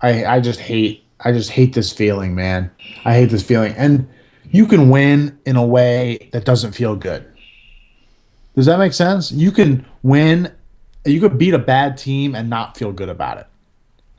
I 0.00 0.24
I 0.24 0.40
just 0.40 0.60
hate 0.60 1.04
I 1.20 1.32
just 1.32 1.50
hate 1.50 1.74
this 1.74 1.92
feeling, 1.92 2.34
man. 2.34 2.70
I 3.04 3.14
hate 3.14 3.30
this 3.30 3.42
feeling. 3.42 3.74
And 3.76 4.08
you 4.50 4.66
can 4.66 4.90
win 4.90 5.38
in 5.46 5.56
a 5.56 5.64
way 5.64 6.30
that 6.32 6.44
doesn't 6.44 6.72
feel 6.72 6.96
good. 6.96 7.24
Does 8.54 8.66
that 8.66 8.78
make 8.78 8.92
sense? 8.92 9.30
You 9.32 9.52
can 9.52 9.86
win 10.02 10.52
you 11.04 11.20
could 11.20 11.36
beat 11.36 11.54
a 11.54 11.58
bad 11.58 11.96
team 11.96 12.34
and 12.34 12.48
not 12.48 12.76
feel 12.76 12.92
good 12.92 13.08
about 13.08 13.38
it. 13.38 13.46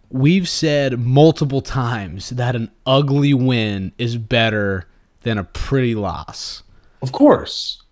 We've 0.09 0.47
said 0.47 0.99
multiple 0.99 1.61
times 1.61 2.29
that 2.31 2.55
an 2.55 2.71
ugly 2.85 3.33
win 3.33 3.93
is 3.97 4.17
better 4.17 4.87
than 5.21 5.37
a 5.37 5.43
pretty 5.43 5.95
loss. 5.95 6.61
Of 7.01 7.11
course. 7.11 7.82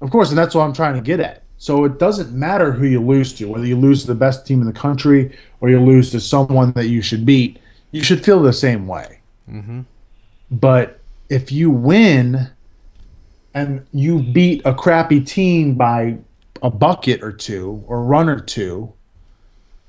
Of 0.00 0.10
course, 0.10 0.30
and 0.30 0.38
that's 0.38 0.54
what 0.54 0.62
I'm 0.62 0.72
trying 0.72 0.94
to 0.94 1.00
get 1.00 1.20
at. 1.20 1.42
So 1.58 1.84
it 1.84 1.98
doesn't 1.98 2.32
matter 2.32 2.72
who 2.72 2.86
you 2.86 3.02
lose 3.02 3.34
to, 3.34 3.46
whether 3.46 3.66
you 3.66 3.76
lose 3.76 4.02
to 4.02 4.06
the 4.06 4.14
best 4.14 4.46
team 4.46 4.60
in 4.62 4.66
the 4.66 4.72
country 4.72 5.36
or 5.60 5.68
you 5.68 5.78
lose 5.78 6.10
to 6.12 6.20
someone 6.20 6.72
that 6.72 6.88
you 6.88 7.02
should 7.02 7.26
beat, 7.26 7.58
you 7.90 8.02
should 8.02 8.24
feel 8.24 8.40
the 8.40 8.52
same 8.52 8.86
way. 8.86 9.20
Mm-hmm. 9.50 9.82
But 10.50 11.00
if 11.28 11.52
you 11.52 11.70
win 11.70 12.48
and 13.52 13.86
you 13.92 14.20
beat 14.20 14.62
a 14.64 14.72
crappy 14.72 15.20
team 15.20 15.74
by 15.74 16.16
a 16.62 16.70
bucket 16.70 17.22
or 17.22 17.32
two 17.32 17.84
or 17.86 18.04
run 18.04 18.30
or 18.30 18.40
two, 18.40 18.92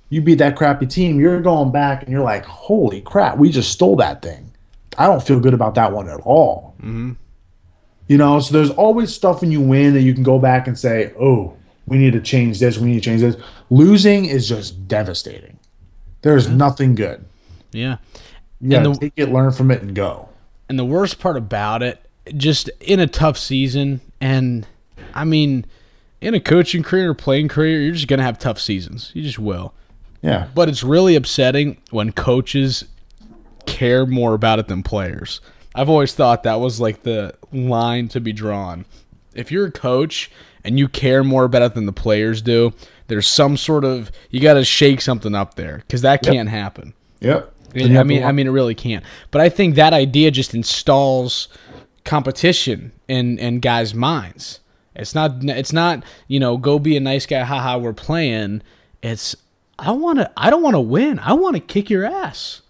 you 0.09 0.21
beat 0.21 0.39
that 0.39 0.57
crappy 0.57 0.87
team, 0.87 1.21
you're 1.21 1.41
going 1.41 1.71
back 1.71 2.03
and 2.03 2.11
you're 2.11 2.21
like, 2.21 2.43
holy 2.43 2.99
crap, 2.99 3.37
we 3.37 3.49
just 3.49 3.71
stole 3.71 3.95
that 3.95 4.21
thing. 4.21 4.51
I 4.97 5.07
don't 5.07 5.23
feel 5.23 5.39
good 5.39 5.53
about 5.53 5.75
that 5.75 5.93
one 5.93 6.09
at 6.09 6.19
all. 6.19 6.75
Mm-hmm. 6.79 7.13
You 8.11 8.17
know, 8.17 8.41
so 8.41 8.51
there's 8.53 8.71
always 8.71 9.15
stuff 9.15 9.39
when 9.39 9.53
you 9.53 9.61
win 9.61 9.93
that 9.93 10.01
you 10.01 10.13
can 10.13 10.21
go 10.21 10.37
back 10.37 10.67
and 10.67 10.77
say, 10.77 11.13
oh, 11.17 11.55
we 11.85 11.97
need 11.97 12.11
to 12.11 12.19
change 12.19 12.59
this, 12.59 12.77
we 12.77 12.87
need 12.89 12.95
to 12.95 12.99
change 12.99 13.21
this. 13.21 13.37
Losing 13.69 14.25
is 14.25 14.49
just 14.49 14.85
devastating. 14.89 15.57
There's 16.21 16.49
nothing 16.49 16.93
good. 16.95 17.23
Yeah. 17.71 17.99
You 18.59 18.75
And 18.75 18.85
the- 18.87 18.99
take 18.99 19.13
it, 19.15 19.31
learn 19.31 19.53
from 19.53 19.71
it, 19.71 19.81
and 19.81 19.95
go. 19.95 20.27
And 20.67 20.77
the 20.77 20.83
worst 20.83 21.19
part 21.19 21.37
about 21.37 21.83
it, 21.83 22.05
just 22.35 22.69
in 22.81 22.99
a 22.99 23.07
tough 23.07 23.37
season, 23.37 24.01
and 24.19 24.67
I 25.13 25.23
mean, 25.23 25.63
in 26.19 26.33
a 26.33 26.41
coaching 26.41 26.83
career 26.83 27.11
or 27.11 27.13
playing 27.13 27.47
career, 27.47 27.79
you're 27.79 27.93
just 27.93 28.09
going 28.09 28.19
to 28.19 28.25
have 28.25 28.37
tough 28.37 28.59
seasons. 28.59 29.11
You 29.13 29.23
just 29.23 29.39
will. 29.39 29.73
Yeah. 30.21 30.49
But 30.53 30.67
it's 30.67 30.83
really 30.83 31.15
upsetting 31.15 31.77
when 31.91 32.11
coaches 32.11 32.83
care 33.65 34.05
more 34.05 34.33
about 34.33 34.59
it 34.59 34.67
than 34.67 34.83
players. 34.83 35.39
I've 35.73 35.89
always 35.89 36.13
thought 36.13 36.43
that 36.43 36.59
was 36.59 36.79
like 36.79 37.03
the 37.03 37.35
line 37.51 38.07
to 38.09 38.19
be 38.19 38.33
drawn. 38.33 38.85
If 39.33 39.51
you're 39.51 39.67
a 39.67 39.71
coach 39.71 40.29
and 40.63 40.77
you 40.77 40.87
care 40.87 41.23
more 41.23 41.45
about 41.45 41.61
it 41.61 41.73
than 41.73 41.85
the 41.85 41.93
players 41.93 42.41
do, 42.41 42.73
there's 43.07 43.27
some 43.27 43.57
sort 43.57 43.85
of 43.85 44.11
you 44.29 44.39
got 44.39 44.55
to 44.55 44.65
shake 44.65 45.01
something 45.01 45.35
up 45.35 45.55
there 45.55 45.77
because 45.77 46.01
that 46.01 46.23
can't 46.23 46.49
happen. 46.49 46.93
Yep. 47.21 47.53
I 47.73 47.77
mean, 47.77 47.97
I 47.97 48.03
mean, 48.03 48.23
I 48.23 48.31
mean, 48.31 48.47
it 48.47 48.51
really 48.51 48.75
can't. 48.75 49.03
But 49.31 49.41
I 49.41 49.49
think 49.49 49.75
that 49.75 49.93
idea 49.93 50.31
just 50.31 50.53
installs 50.53 51.47
competition 52.03 52.91
in 53.07 53.39
in 53.39 53.59
guys' 53.59 53.93
minds. 53.93 54.59
It's 54.95 55.15
not. 55.15 55.43
It's 55.43 55.71
not. 55.71 56.03
You 56.27 56.39
know, 56.39 56.57
go 56.57 56.79
be 56.79 56.97
a 56.97 56.99
nice 56.99 57.25
guy. 57.25 57.43
Haha, 57.43 57.77
we're 57.77 57.93
playing. 57.93 58.61
It's. 59.01 59.35
I 59.79 59.91
want 59.91 60.19
to. 60.19 60.29
I 60.35 60.49
don't 60.49 60.61
want 60.61 60.75
to 60.75 60.81
win. 60.81 61.19
I 61.19 61.33
want 61.33 61.55
to 61.55 61.61
kick 61.61 61.89
your 61.89 62.05
ass. 62.05 62.60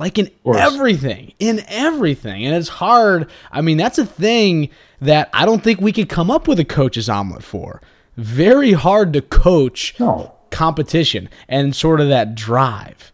Like 0.00 0.18
in 0.18 0.30
everything, 0.46 1.34
in 1.38 1.62
everything, 1.68 2.46
and 2.46 2.56
it's 2.56 2.70
hard. 2.70 3.30
I 3.52 3.60
mean, 3.60 3.76
that's 3.76 3.98
a 3.98 4.06
thing 4.06 4.70
that 5.02 5.28
I 5.34 5.44
don't 5.44 5.62
think 5.62 5.82
we 5.82 5.92
could 5.92 6.08
come 6.08 6.30
up 6.30 6.48
with 6.48 6.58
a 6.58 6.64
coach's 6.64 7.10
omelet 7.10 7.44
for. 7.44 7.82
Very 8.16 8.72
hard 8.72 9.12
to 9.12 9.20
coach 9.20 9.94
no. 10.00 10.34
competition 10.50 11.28
and 11.50 11.76
sort 11.76 12.00
of 12.00 12.08
that 12.08 12.34
drive. 12.34 13.12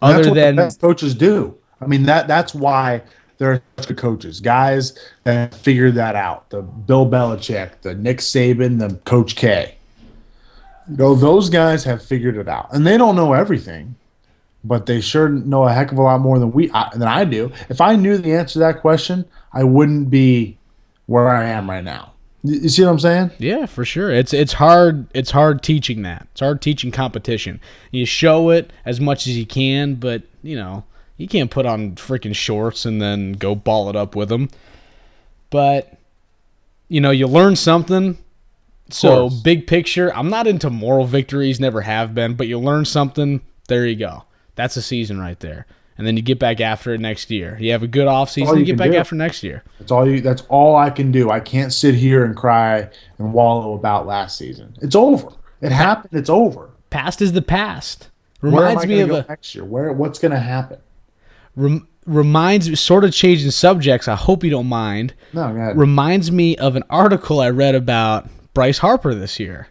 That's 0.00 0.26
Other 0.26 0.34
than 0.34 0.70
coaches 0.70 1.14
do. 1.14 1.54
I 1.82 1.86
mean 1.86 2.04
that 2.04 2.28
that's 2.28 2.54
why 2.54 3.02
there 3.36 3.52
are 3.52 3.62
such 3.76 3.88
good 3.88 3.98
coaches, 3.98 4.40
guys 4.40 4.98
that 5.24 5.54
figured 5.54 5.96
that 5.96 6.16
out. 6.16 6.48
The 6.48 6.62
Bill 6.62 7.04
Belichick, 7.04 7.82
the 7.82 7.94
Nick 7.94 8.18
Saban, 8.18 8.78
the 8.78 8.94
Coach 9.04 9.36
K. 9.36 9.76
You 10.88 10.96
know, 10.96 11.14
those 11.14 11.50
guys 11.50 11.84
have 11.84 12.02
figured 12.02 12.38
it 12.38 12.48
out, 12.48 12.72
and 12.72 12.86
they 12.86 12.96
don't 12.96 13.16
know 13.16 13.34
everything, 13.34 13.96
but 14.64 14.86
they 14.86 15.00
sure 15.00 15.28
know 15.28 15.64
a 15.64 15.72
heck 15.72 15.92
of 15.92 15.98
a 15.98 16.02
lot 16.02 16.20
more 16.20 16.38
than 16.38 16.52
we 16.52 16.70
I, 16.72 16.90
than 16.92 17.08
I 17.08 17.24
do. 17.24 17.52
If 17.68 17.80
I 17.80 17.96
knew 17.96 18.18
the 18.18 18.34
answer 18.34 18.54
to 18.54 18.58
that 18.60 18.80
question, 18.80 19.24
I 19.52 19.64
wouldn't 19.64 20.10
be 20.10 20.58
where 21.06 21.28
I 21.28 21.44
am 21.44 21.68
right 21.68 21.84
now. 21.84 22.12
You 22.42 22.60
you 22.60 22.68
see 22.68 22.82
what 22.82 22.90
I'm 22.90 22.98
saying? 23.00 23.30
Yeah, 23.38 23.66
for 23.66 23.84
sure. 23.84 24.10
It's 24.10 24.32
it's 24.32 24.54
hard 24.54 25.06
it's 25.14 25.30
hard 25.30 25.62
teaching 25.62 26.02
that. 26.02 26.28
It's 26.32 26.40
hard 26.40 26.60
teaching 26.62 26.90
competition. 26.90 27.60
You 27.90 28.06
show 28.06 28.50
it 28.50 28.72
as 28.84 29.00
much 29.00 29.26
as 29.26 29.36
you 29.36 29.46
can, 29.46 29.96
but 29.96 30.22
you 30.42 30.56
know, 30.56 30.84
you 31.16 31.28
can't 31.28 31.50
put 31.50 31.66
on 31.66 31.92
freaking 31.96 32.34
shorts 32.34 32.84
and 32.84 33.00
then 33.00 33.32
go 33.32 33.54
ball 33.54 33.88
it 33.88 33.96
up 33.96 34.14
with 34.16 34.28
them. 34.28 34.48
But 35.50 35.96
you 36.88 37.00
know, 37.00 37.10
you 37.10 37.26
learn 37.26 37.56
something. 37.56 38.18
So, 38.90 39.30
big 39.42 39.66
picture, 39.66 40.14
I'm 40.14 40.28
not 40.28 40.46
into 40.46 40.68
moral 40.68 41.06
victories, 41.06 41.58
never 41.58 41.80
have 41.80 42.14
been, 42.14 42.34
but 42.34 42.46
you 42.46 42.58
learn 42.58 42.84
something, 42.84 43.40
there 43.68 43.86
you 43.86 43.96
go. 43.96 44.24
That's 44.54 44.76
a 44.76 44.82
season 44.82 45.18
right 45.18 45.38
there. 45.40 45.66
And 45.98 46.06
then 46.06 46.16
you 46.16 46.22
get 46.22 46.38
back 46.38 46.60
after 46.60 46.94
it 46.94 47.00
next 47.00 47.30
year. 47.30 47.56
You 47.60 47.72
have 47.72 47.82
a 47.82 47.86
good 47.86 48.06
off 48.08 48.30
season, 48.30 48.54
you 48.54 48.60
you 48.60 48.66
get 48.66 48.78
back 48.78 48.90
do. 48.92 48.96
after 48.96 49.14
next 49.14 49.42
year. 49.42 49.62
That's 49.78 49.92
all 49.92 50.08
you. 50.08 50.20
That's 50.20 50.42
all 50.48 50.74
I 50.76 50.90
can 50.90 51.12
do. 51.12 51.30
I 51.30 51.38
can't 51.40 51.72
sit 51.72 51.94
here 51.94 52.24
and 52.24 52.34
cry 52.36 52.88
and 53.18 53.32
wallow 53.32 53.74
about 53.74 54.06
last 54.06 54.38
season. 54.38 54.74
It's 54.80 54.96
over. 54.96 55.28
It 55.60 55.70
happened. 55.70 56.18
It's 56.18 56.30
over. 56.30 56.70
Past 56.90 57.20
is 57.22 57.32
the 57.32 57.42
past. 57.42 58.10
Reminds 58.40 58.86
me 58.86 59.00
of 59.00 59.10
a 59.10 59.24
next 59.28 59.54
year? 59.54 59.64
Where? 59.64 59.92
What's 59.92 60.18
going 60.18 60.32
to 60.32 60.40
happen? 60.40 60.78
rem- 61.54 61.86
reminds 62.06 62.68
me 62.68 62.74
sort 62.74 63.04
of 63.04 63.12
changing 63.12 63.50
subjects 63.52 64.08
i 64.08 64.14
hope 64.16 64.42
you 64.42 64.50
don't 64.50 64.66
mind 64.66 65.14
No, 65.32 65.52
go 65.52 65.56
ahead. 65.60 65.78
reminds 65.78 66.32
me 66.32 66.56
of 66.56 66.74
an 66.74 66.82
article 66.90 67.38
i 67.40 67.48
read 67.50 67.76
about 67.76 68.28
bryce 68.54 68.78
harper 68.78 69.14
this 69.14 69.38
year 69.38 69.68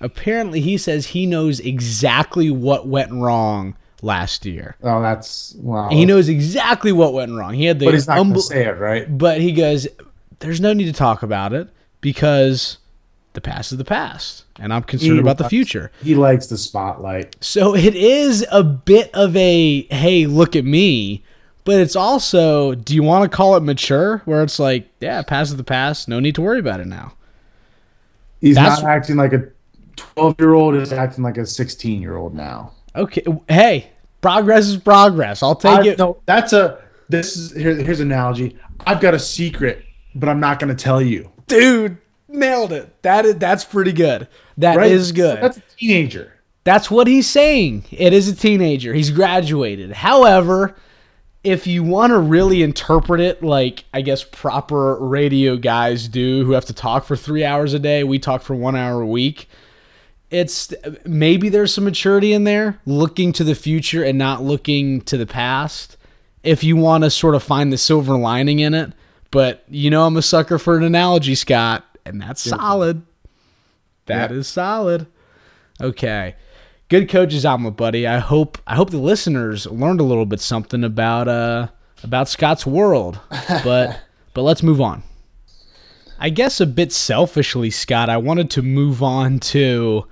apparently 0.00 0.60
he 0.62 0.78
says 0.78 1.08
he 1.08 1.26
knows 1.26 1.60
exactly 1.60 2.50
what 2.50 2.86
went 2.88 3.12
wrong 3.12 3.76
last 4.06 4.46
year 4.46 4.76
oh, 4.82 5.02
that's 5.02 5.54
wow. 5.56 5.88
he 5.88 6.06
knows 6.06 6.28
exactly 6.28 6.92
what 6.92 7.12
went 7.12 7.32
wrong 7.32 7.52
he 7.52 7.64
had 7.64 7.78
the 7.78 7.84
but 7.84 7.94
he's 7.94 8.06
not 8.06 8.22
to 8.22 8.40
say 8.40 8.64
it, 8.66 8.78
right? 8.78 9.18
but 9.18 9.40
he 9.40 9.52
goes 9.52 9.86
there's 10.38 10.60
no 10.60 10.72
need 10.72 10.84
to 10.84 10.92
talk 10.92 11.22
about 11.22 11.52
it 11.52 11.68
because 12.00 12.78
the 13.32 13.40
past 13.40 13.72
is 13.72 13.78
the 13.78 13.84
past 13.84 14.44
and 14.60 14.72
i'm 14.72 14.82
concerned 14.82 15.14
He 15.14 15.18
about 15.18 15.38
the 15.38 15.48
future 15.48 15.90
He 16.02 16.14
likes 16.14 16.46
the 16.46 16.56
spotlight. 16.56 17.36
so 17.40 17.74
it 17.74 17.94
is 17.94 18.46
a 18.50 18.62
bit 18.62 19.10
of 19.12 19.36
a 19.36 19.82
hey, 19.90 20.26
look 20.26 20.56
at 20.56 20.64
me, 20.64 21.22
but 21.64 21.80
it's 21.80 21.96
also 21.96 22.74
do 22.74 22.94
you 22.94 23.02
want 23.02 23.30
to 23.30 23.36
call 23.36 23.56
it 23.56 23.60
mature 23.62 24.22
where 24.24 24.42
it's 24.42 24.58
like, 24.58 24.88
yeah, 25.00 25.20
past 25.22 25.50
is 25.50 25.56
the 25.56 25.64
past, 25.64 26.08
no 26.08 26.20
need 26.20 26.34
to 26.36 26.42
worry 26.42 26.60
about 26.60 26.80
it 26.80 26.86
now. 26.86 27.12
He's 28.40 28.54
That's- 28.54 28.82
not 28.82 28.90
acting 28.90 29.16
like 29.16 29.32
a 29.32 29.48
twelve-year-old. 29.96 30.76
He's 30.76 30.92
acting 30.92 31.24
like 31.24 31.36
a 31.38 31.44
sixteen-year-old 31.46 32.34
now. 32.34 32.72
Okay, 32.94 33.22
hey, 33.48 33.90
progress 34.26 34.66
is 34.66 34.76
progress. 34.76 35.42
I'll 35.42 35.54
take 35.54 35.78
I, 35.78 35.86
it. 35.88 35.98
no, 35.98 36.20
that's 36.26 36.52
a. 36.52 36.82
This 37.08 37.36
is 37.36 37.52
here, 37.52 37.74
here's 37.76 38.00
an 38.00 38.10
analogy. 38.10 38.56
I've 38.84 39.00
got 39.00 39.14
a 39.14 39.18
secret, 39.18 39.84
but 40.16 40.28
I'm 40.28 40.40
not 40.40 40.58
going 40.58 40.74
to 40.74 40.82
tell 40.84 41.00
you. 41.00 41.30
Dude, 41.46 41.98
nailed 42.28 42.72
it. 42.72 43.00
That 43.02 43.24
is 43.24 43.36
that's 43.36 43.64
pretty 43.64 43.92
good. 43.92 44.26
That 44.58 44.82
is 44.82 45.10
Right? 45.10 45.16
good. 45.16 45.34
So 45.36 45.40
that's 45.40 45.56
a 45.58 45.62
teenager. 45.78 46.32
That's 46.64 46.90
what 46.90 47.06
he's 47.06 47.28
saying. 47.30 47.84
It 47.92 48.12
is 48.12 48.26
a 48.26 48.34
teenager. 48.34 48.92
He's 48.92 49.10
graduated. 49.10 49.92
However, 49.92 50.74
if 51.44 51.68
you 51.68 51.84
want 51.84 52.10
to 52.10 52.18
really 52.18 52.64
interpret 52.64 53.20
it 53.20 53.44
like 53.44 53.84
I 53.94 54.00
guess 54.00 54.24
proper 54.24 54.96
radio 54.96 55.56
guys 55.56 56.08
do 56.08 56.44
who 56.44 56.52
have 56.52 56.64
to 56.64 56.74
talk 56.74 57.04
for 57.04 57.14
3 57.14 57.44
hours 57.44 57.72
a 57.72 57.78
day, 57.78 58.02
we 58.02 58.18
talk 58.18 58.42
for 58.42 58.56
1 58.56 58.74
hour 58.74 59.00
a 59.02 59.06
week. 59.06 59.48
It's 60.30 60.72
maybe 61.04 61.48
there's 61.48 61.72
some 61.72 61.84
maturity 61.84 62.32
in 62.32 62.44
there, 62.44 62.80
looking 62.84 63.32
to 63.34 63.44
the 63.44 63.54
future 63.54 64.02
and 64.02 64.18
not 64.18 64.42
looking 64.42 65.00
to 65.02 65.16
the 65.16 65.26
past. 65.26 65.96
if 66.42 66.62
you 66.64 66.76
want 66.76 67.04
to 67.04 67.10
sort 67.10 67.34
of 67.34 67.42
find 67.42 67.72
the 67.72 67.78
silver 67.78 68.16
lining 68.16 68.58
in 68.60 68.74
it. 68.74 68.92
But 69.30 69.64
you 69.68 69.90
know, 69.90 70.04
I'm 70.06 70.16
a 70.16 70.22
sucker 70.22 70.58
for 70.58 70.76
an 70.76 70.82
analogy, 70.84 71.34
Scott, 71.34 71.84
and 72.04 72.20
that's 72.20 72.40
solid. 72.42 73.02
That 74.06 74.30
is 74.32 74.46
solid. 74.48 75.06
Okay. 75.80 76.36
Good 76.88 77.08
coaches 77.08 77.44
omelet, 77.44 77.76
buddy. 77.76 78.06
I 78.06 78.18
hope 78.18 78.58
I 78.66 78.76
hope 78.76 78.90
the 78.90 78.98
listeners 78.98 79.66
learned 79.66 80.00
a 80.00 80.04
little 80.04 80.26
bit 80.26 80.40
something 80.40 80.84
about 80.84 81.26
uh 81.28 81.68
about 82.04 82.28
Scott's 82.28 82.66
world. 82.66 83.18
But 83.64 84.00
but 84.34 84.42
let's 84.42 84.62
move 84.62 84.80
on. 84.80 85.02
I 86.18 86.30
guess 86.30 86.60
a 86.60 86.66
bit 86.66 86.92
selfishly, 86.92 87.70
Scott, 87.70 88.08
I 88.08 88.16
wanted 88.16 88.50
to 88.52 88.62
move 88.62 89.02
on 89.02 89.38
to 89.40 90.06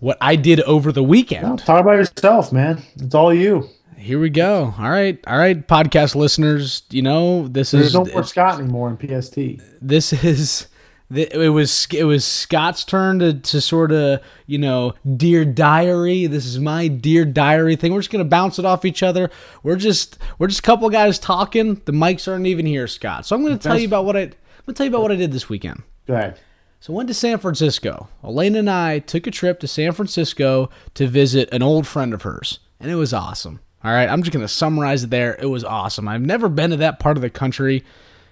what 0.00 0.18
I 0.20 0.36
did 0.36 0.60
over 0.62 0.92
the 0.92 1.02
weekend. 1.02 1.60
Talk 1.60 1.80
about 1.80 1.92
yourself, 1.92 2.52
man. 2.52 2.82
It's 2.96 3.14
all 3.14 3.32
you. 3.32 3.68
Here 3.96 4.18
we 4.18 4.30
go. 4.30 4.74
All 4.78 4.90
right, 4.90 5.18
all 5.28 5.38
right, 5.38 5.66
podcast 5.68 6.16
listeners. 6.16 6.82
You 6.90 7.02
know 7.02 7.46
this 7.46 7.70
There's 7.70 7.86
is 7.86 7.94
no 7.94 8.04
more 8.06 8.24
Scott 8.24 8.58
anymore 8.58 8.90
in 8.90 8.96
PST. 8.96 9.62
this 9.80 10.12
is 10.12 10.66
it 11.14 11.52
was 11.52 11.86
it 11.92 12.04
was 12.04 12.24
Scott's 12.24 12.84
turn 12.84 13.18
to, 13.18 13.34
to 13.34 13.60
sort 13.60 13.92
of 13.92 14.20
you 14.46 14.58
know 14.58 14.94
dear 15.16 15.44
diary. 15.44 16.26
This 16.26 16.46
is 16.46 16.58
my 16.58 16.88
dear 16.88 17.24
diary 17.24 17.76
thing. 17.76 17.92
We're 17.92 18.00
just 18.00 18.10
gonna 18.10 18.24
bounce 18.24 18.58
it 18.58 18.64
off 18.64 18.84
each 18.84 19.02
other. 19.02 19.30
We're 19.62 19.76
just 19.76 20.18
we're 20.38 20.48
just 20.48 20.60
a 20.60 20.62
couple 20.62 20.86
of 20.86 20.92
guys 20.92 21.18
talking. 21.18 21.80
The 21.84 21.92
mics 21.92 22.26
aren't 22.26 22.46
even 22.46 22.66
here, 22.66 22.88
Scott. 22.88 23.26
So 23.26 23.36
I'm 23.36 23.42
gonna 23.42 23.58
tell 23.58 23.78
you 23.78 23.86
about 23.86 24.04
what 24.04 24.16
I 24.16 24.30
I'm 24.62 24.66
gonna 24.66 24.76
tell 24.76 24.86
you 24.86 24.90
about 24.92 25.02
what 25.02 25.12
I 25.12 25.16
did 25.16 25.32
this 25.32 25.48
weekend. 25.48 25.82
Go 26.06 26.14
ahead. 26.14 26.38
So 26.80 26.92
I 26.92 26.96
went 26.96 27.08
to 27.08 27.14
San 27.14 27.38
Francisco. 27.38 28.08
Elena 28.24 28.58
and 28.60 28.70
I 28.70 28.98
took 29.00 29.26
a 29.26 29.30
trip 29.30 29.60
to 29.60 29.68
San 29.68 29.92
Francisco 29.92 30.68
to 30.94 31.06
visit 31.06 31.48
an 31.52 31.62
old 31.62 31.86
friend 31.86 32.12
of 32.12 32.22
hers, 32.22 32.58
and 32.80 32.90
it 32.90 32.96
was 32.96 33.12
awesome. 33.12 33.60
All 33.84 33.92
right, 33.92 34.08
I'm 34.08 34.22
just 34.22 34.32
going 34.32 34.44
to 34.44 34.48
summarize 34.48 35.02
it 35.04 35.10
there. 35.10 35.36
It 35.40 35.46
was 35.46 35.64
awesome. 35.64 36.06
I've 36.06 36.20
never 36.22 36.48
been 36.48 36.70
to 36.70 36.76
that 36.78 37.00
part 37.00 37.16
of 37.16 37.20
the 37.22 37.30
country. 37.30 37.78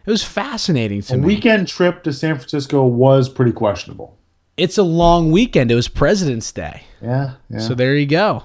It 0.06 0.10
was 0.10 0.22
fascinating 0.22 1.02
to 1.02 1.14
A 1.14 1.16
me. 1.16 1.26
weekend 1.26 1.66
trip 1.66 2.04
to 2.04 2.12
San 2.12 2.36
Francisco 2.36 2.84
was 2.86 3.28
pretty 3.28 3.50
questionable. 3.52 4.16
It's 4.56 4.78
a 4.78 4.84
long 4.84 5.32
weekend. 5.32 5.72
It 5.72 5.74
was 5.74 5.88
President's 5.88 6.52
Day. 6.52 6.84
Yeah, 7.02 7.32
yeah. 7.48 7.58
So 7.58 7.74
there 7.74 7.96
you 7.96 8.06
go. 8.06 8.44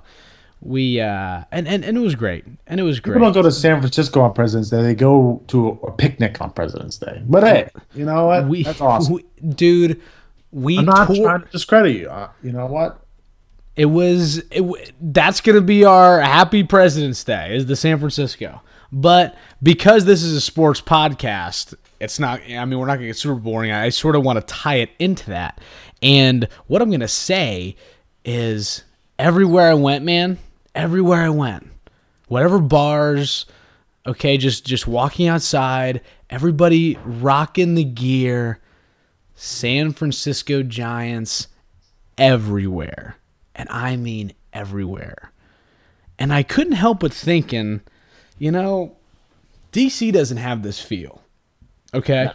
We 0.62 1.00
uh 1.00 1.44
and, 1.52 1.68
and 1.68 1.86
and 1.86 1.98
it 1.98 2.02
was 2.02 2.16
great. 2.16 2.46
And 2.66 2.80
it 2.80 2.84
was 2.84 3.00
great. 3.00 3.14
People 3.16 3.28
don't 3.28 3.34
go 3.34 3.42
to 3.44 3.52
San 3.52 3.80
Francisco 3.80 4.22
on 4.22 4.34
President's 4.34 4.70
Day. 4.70 4.82
They 4.82 4.96
go 4.96 5.44
to 5.48 5.80
a 5.84 5.92
picnic 5.92 6.42
on 6.42 6.52
President's 6.52 6.98
Day. 6.98 7.22
But 7.26 7.44
hey, 7.44 7.70
you 7.94 8.06
know 8.06 8.26
what? 8.28 8.48
we, 8.48 8.64
That's 8.64 8.82
awesome. 8.82 9.16
we- 9.16 9.26
dude, 9.48 10.02
we 10.52 10.80
I'm 10.80 10.86
not 10.86 11.06
trying 11.08 11.42
to 11.42 11.48
discredit 11.52 11.96
you. 11.96 12.10
Uh, 12.10 12.30
you 12.42 12.52
know 12.52 12.66
what? 12.66 13.02
It 13.76 13.86
was 13.86 14.38
it, 14.52 14.94
that's 15.02 15.42
going 15.42 15.58
to 15.58 15.62
be 15.62 15.84
our 15.86 16.22
happy 16.22 16.64
President's 16.64 17.24
Day 17.24 17.56
is 17.56 17.66
the 17.66 17.76
San 17.76 18.00
Francisco. 18.00 18.62
But 18.92 19.36
because 19.62 20.06
this 20.06 20.24
is 20.24 20.34
a 20.34 20.42
sports 20.42 20.80
podcast, 20.80 21.74
it's 22.00 22.18
not 22.20 22.40
I 22.50 22.64
mean 22.66 22.80
we're 22.80 22.86
not 22.86 22.96
going 22.96 23.02
to 23.02 23.08
get 23.08 23.18
super 23.18 23.36
boring. 23.36 23.72
I 23.72 23.90
sort 23.90 24.16
of 24.16 24.24
want 24.24 24.40
to 24.40 24.46
tie 24.54 24.76
it 24.76 24.92
into 24.98 25.30
that. 25.32 25.60
And 26.02 26.48
what 26.68 26.82
I'm 26.82 26.90
going 26.90 27.02
to 27.02 27.08
say 27.08 27.76
is 28.24 28.84
everywhere 29.20 29.70
I 29.70 29.74
went, 29.74 30.06
man, 30.06 30.38
everywhere 30.76 31.22
I 31.22 31.30
went, 31.30 31.68
whatever 32.28 32.60
bars, 32.60 33.46
okay, 34.06 34.38
just 34.38 34.66
just 34.66 34.86
walking 34.86 35.28
outside, 35.28 36.02
everybody 36.30 37.00
rocking 37.04 37.76
the 37.76 37.84
gear, 37.84 38.60
San 39.36 39.92
Francisco 39.92 40.62
Giants 40.62 41.48
everywhere. 42.18 43.18
And 43.56 43.70
I 43.70 43.96
mean 43.96 44.34
everywhere. 44.54 45.32
And 46.20 46.34
I 46.34 46.44
couldn't 46.44 46.74
help 46.74 47.00
but 47.00 47.14
thinking, 47.14 47.82
you 48.38 48.52
know, 48.52 48.96
DC 49.72 50.12
doesn't 50.14 50.38
have 50.38 50.64
this 50.64 50.80
feel. 50.80 51.22
Okay? 51.94 52.30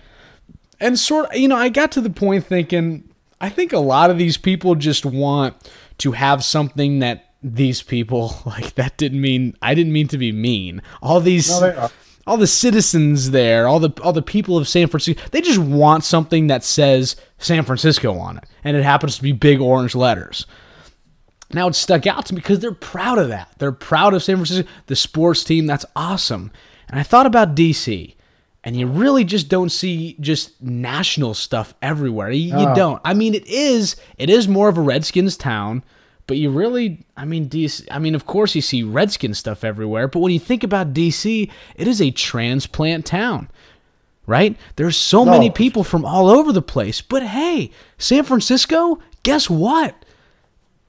And 0.80 0.99
sort 0.99 1.26
of, 1.26 1.36
you 1.36 1.49
know, 1.49 1.57
I 1.57 1.68
got 1.68 1.93
to 1.93 2.01
the 2.01 2.11
point 2.11 2.47
thinking, 2.47 3.09
I 3.41 3.49
think 3.49 3.72
a 3.72 3.78
lot 3.78 4.11
of 4.11 4.18
these 4.18 4.36
people 4.36 4.74
just 4.74 5.05
want 5.05 5.57
to 5.99 6.12
have 6.12 6.45
something 6.45 6.99
that 7.01 7.30
these 7.43 7.82
people 7.82 8.41
like 8.47 8.74
that 8.74 8.97
didn't 8.97 9.20
mean 9.20 9.57
I 9.62 9.74
didn't 9.74 9.93
mean 9.93 10.09
to 10.09 10.18
be 10.18 10.32
mean. 10.32 10.82
All 11.03 11.20
these 11.20 11.49
No, 11.49 11.91
all 12.26 12.36
the 12.36 12.47
citizens 12.47 13.30
there, 13.30 13.66
all 13.66 13.80
the 13.80 13.93
all 14.03 14.12
the 14.12 14.22
people 14.22 14.57
of 14.57 14.68
San 14.68 14.88
Francisco, 14.88 15.20
they 15.32 15.41
just 15.41 15.59
want 15.59 16.05
something 16.05 16.47
that 16.47 16.64
says 16.64 17.16
San 17.38 17.64
Francisco 17.64 18.18
on 18.18 18.38
it, 18.38 18.45
and 18.62 18.76
it 18.76 18.84
happens 18.84 19.16
to 19.16 19.22
be 19.22 19.32
big 19.32 19.61
orange 19.61 19.95
letters. 19.95 20.47
Now 21.53 21.66
it 21.66 21.74
stuck 21.74 22.07
out 22.07 22.26
to 22.26 22.34
me 22.34 22.41
because 22.41 22.61
they're 22.61 22.72
proud 22.72 23.18
of 23.18 23.28
that. 23.28 23.53
They're 23.59 23.72
proud 23.72 24.14
of 24.14 24.22
San 24.22 24.36
Francisco, 24.36 24.68
the 24.86 24.97
sports 24.97 25.43
team. 25.43 25.66
That's 25.66 25.86
awesome. 25.97 26.53
And 26.88 27.01
I 27.01 27.03
thought 27.03 27.26
about 27.26 27.57
DC, 27.57 28.14
and 28.62 28.76
you 28.76 28.86
really 28.86 29.24
just 29.24 29.49
don't 29.49 29.70
see 29.70 30.16
just 30.20 30.61
national 30.62 31.34
stuff 31.34 31.74
everywhere. 31.82 32.30
You, 32.30 32.57
you 32.57 32.74
don't. 32.74 33.01
I 33.05 33.14
mean, 33.14 33.34
it 33.34 33.47
is 33.47 33.97
it 34.18 34.30
is 34.30 34.47
more 34.47 34.68
of 34.68 34.78
a 34.78 34.82
Redskins 34.82 35.36
town, 35.36 35.82
but 36.31 36.37
you 36.37 36.49
really, 36.49 37.05
I 37.16 37.24
mean, 37.24 37.49
DC. 37.49 37.89
I 37.91 37.99
mean, 37.99 38.14
of 38.14 38.24
course 38.24 38.55
you 38.55 38.61
see 38.62 38.85
Redskins 38.85 39.37
stuff 39.37 39.64
everywhere, 39.64 40.07
but 40.07 40.20
when 40.20 40.31
you 40.33 40.39
think 40.39 40.62
about 40.62 40.95
DC, 40.95 41.51
it 41.74 41.89
is 41.89 42.01
a 42.01 42.12
transplant 42.12 43.05
town 43.05 43.49
right? 44.26 44.57
There's 44.76 44.97
so 44.97 45.24
No. 45.24 45.33
many 45.33 45.51
people 45.51 45.83
from 45.83 46.05
all 46.05 46.31
over 46.31 46.53
the 46.53 46.62
place. 46.62 47.01
But 47.01 47.24
hey, 47.24 47.72
San 47.99 48.22
Francisco, 48.22 49.01
guess 49.24 49.51
what? 49.51 49.97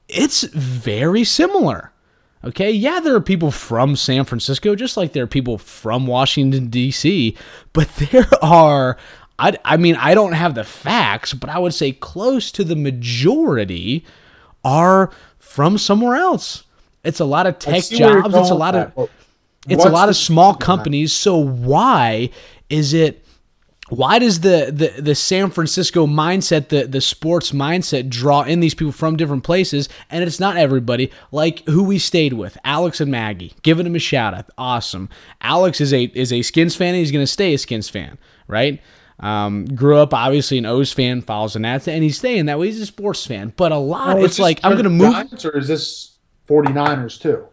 It's 0.06 0.44
very 0.44 1.24
similar. 1.24 1.90
Okay, 2.44 2.70
yeah, 2.70 3.00
there 3.00 3.16
are 3.16 3.20
people 3.20 3.50
from 3.50 3.96
San 3.96 4.24
Francisco, 4.26 4.76
just 4.76 4.96
like 4.96 5.12
there 5.12 5.24
are 5.24 5.26
people 5.26 5.58
from 5.58 6.06
Washington, 6.06 6.68
D.C., 6.68 7.36
but 7.72 7.88
there 8.12 8.28
are, 8.42 8.96
I, 9.40 9.58
I 9.64 9.76
mean, 9.76 9.96
I 9.96 10.14
don't 10.14 10.34
have 10.34 10.54
the 10.54 10.62
facts, 10.62 11.34
but 11.34 11.50
I 11.50 11.58
would 11.58 11.74
say 11.74 11.90
close 11.90 12.52
to 12.52 12.62
the 12.62 12.76
majority 12.76 14.04
are 14.64 15.10
from 15.52 15.76
somewhere 15.76 16.16
else. 16.16 16.64
It's 17.04 17.20
a 17.20 17.24
lot 17.24 17.46
of 17.46 17.58
tech 17.58 17.82
see 17.82 18.00
where 18.00 18.14
you're 18.14 18.22
jobs, 18.22 18.34
it's 18.36 18.50
a 18.50 18.54
lot 18.54 18.74
of 18.74 18.86
that. 18.86 18.96
Well, 18.96 19.10
it's 19.68 19.84
a 19.84 19.90
lot 19.90 20.08
of 20.08 20.16
small 20.16 20.54
companies. 20.54 21.12
So 21.12 21.36
why 21.36 22.30
is 22.68 22.94
it? 22.94 23.18
Why 23.88 24.18
does 24.18 24.40
the, 24.40 24.72
the 24.72 25.02
the 25.02 25.14
San 25.14 25.50
Francisco 25.50 26.06
mindset, 26.06 26.68
the 26.68 26.86
the 26.86 27.02
sports 27.02 27.52
mindset, 27.52 28.08
draw 28.08 28.42
in 28.42 28.60
these 28.60 28.74
people 28.74 28.92
from 28.92 29.16
different 29.16 29.44
places? 29.44 29.90
And 30.08 30.24
it's 30.24 30.40
not 30.40 30.56
everybody. 30.56 31.10
Like 31.30 31.66
who 31.66 31.84
we 31.84 31.98
stayed 31.98 32.32
with, 32.32 32.56
Alex 32.64 33.00
and 33.00 33.10
Maggie, 33.10 33.52
giving 33.62 33.84
them 33.84 33.94
a 33.94 33.98
shout 33.98 34.32
out. 34.32 34.48
Awesome. 34.56 35.10
Alex 35.42 35.80
is 35.80 35.92
a 35.92 36.04
is 36.04 36.32
a 36.32 36.40
Skins 36.40 36.74
fan. 36.74 36.94
and 36.94 36.98
He's 36.98 37.12
going 37.12 37.22
to 37.22 37.30
stay 37.30 37.52
a 37.52 37.58
Skins 37.58 37.90
fan, 37.90 38.16
right? 38.48 38.80
Um, 39.22 39.66
grew 39.66 39.98
up 39.98 40.12
obviously 40.12 40.58
an 40.58 40.66
O's 40.66 40.92
fan, 40.92 41.22
follows 41.22 41.54
the 41.54 41.60
Nats, 41.60 41.86
and 41.86 42.02
he's 42.02 42.18
staying 42.18 42.46
that 42.46 42.58
way. 42.58 42.66
He's 42.66 42.80
a 42.80 42.86
sports 42.86 43.24
fan. 43.24 43.52
But 43.56 43.72
a 43.72 43.76
lot, 43.76 44.18
is 44.18 44.24
it's 44.24 44.38
like 44.38 44.60
I'm 44.64 44.72
going 44.72 44.84
to 44.84 44.90
move. 44.90 45.12
Giants 45.12 45.44
or 45.44 45.56
is 45.56 45.68
this 45.68 46.18
49ers 46.48 47.20
too? 47.20 47.46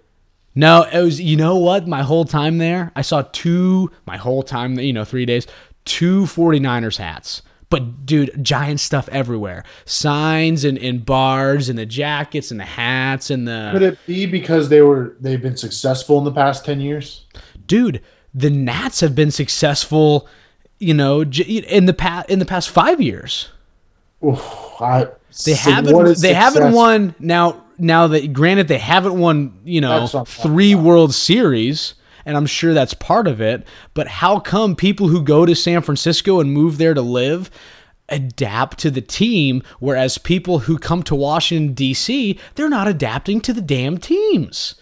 No, 0.55 0.83
it 0.91 1.01
was 1.01 1.21
you 1.21 1.37
know 1.37 1.57
what? 1.57 1.87
My 1.87 2.01
whole 2.01 2.25
time 2.25 2.57
there, 2.57 2.91
I 2.95 3.03
saw 3.03 3.21
two 3.31 3.91
my 4.07 4.17
whole 4.17 4.43
time, 4.43 4.79
you 4.79 4.93
know, 4.93 5.05
3 5.05 5.25
days, 5.25 5.45
two 5.85 6.23
49ers 6.23 6.97
hats. 6.97 7.43
But 7.69 8.07
dude, 8.07 8.43
giant 8.43 8.79
stuff 8.79 9.07
everywhere. 9.09 9.63
Signs 9.85 10.63
and, 10.63 10.77
and 10.79 11.05
bars 11.05 11.69
and 11.69 11.77
the 11.77 11.85
jackets 11.85 12.49
and 12.49 12.59
the 12.59 12.65
hats 12.65 13.29
and 13.29 13.47
the. 13.47 13.69
Could 13.73 13.83
it 13.83 13.99
be 14.07 14.25
because 14.25 14.69
they 14.69 14.81
were 14.81 15.15
they've 15.19 15.41
been 15.41 15.57
successful 15.57 16.17
in 16.17 16.23
the 16.23 16.31
past 16.31 16.65
10 16.65 16.81
years? 16.81 17.25
Dude, 17.67 18.01
the 18.33 18.49
Nats 18.49 19.01
have 19.01 19.13
been 19.13 19.29
successful, 19.29 20.27
you 20.79 20.93
know, 20.93 21.21
in 21.21 21.85
the 21.85 21.93
past 21.93 22.29
in 22.29 22.39
the 22.39 22.45
past 22.45 22.69
5 22.69 23.01
years. 23.01 23.49
Oof, 24.25 24.41
I, 24.81 25.07
They 25.45 25.53
so 25.53 25.71
haven't 25.71 26.21
they 26.21 26.33
haven't 26.33 26.73
won 26.73 27.15
now 27.19 27.63
now 27.77 28.07
that 28.07 28.33
granted 28.33 28.67
they 28.67 28.77
haven't 28.77 29.17
won, 29.17 29.59
you 29.63 29.81
know, 29.81 30.07
three 30.25 30.75
World 30.75 31.13
Series 31.13 31.93
and 32.25 32.35
I'm 32.35 32.45
sure 32.45 32.73
that's 32.73 32.93
part 32.93 33.27
of 33.27 33.41
it, 33.41 33.65
but 33.93 34.07
how 34.07 34.39
come 34.39 34.75
people 34.75 35.07
who 35.07 35.23
go 35.23 35.45
to 35.45 35.55
San 35.55 35.81
Francisco 35.81 36.39
and 36.39 36.51
move 36.53 36.77
there 36.77 36.93
to 36.93 37.01
live 37.01 37.49
adapt 38.09 38.79
to 38.79 38.91
the 38.91 39.01
team 39.01 39.61
whereas 39.79 40.17
people 40.17 40.59
who 40.59 40.77
come 40.77 41.03
to 41.03 41.15
Washington 41.15 41.75
DC, 41.75 42.37
they're 42.55 42.69
not 42.69 42.87
adapting 42.87 43.39
to 43.41 43.53
the 43.53 43.61
damn 43.61 43.97
teams. 43.97 44.75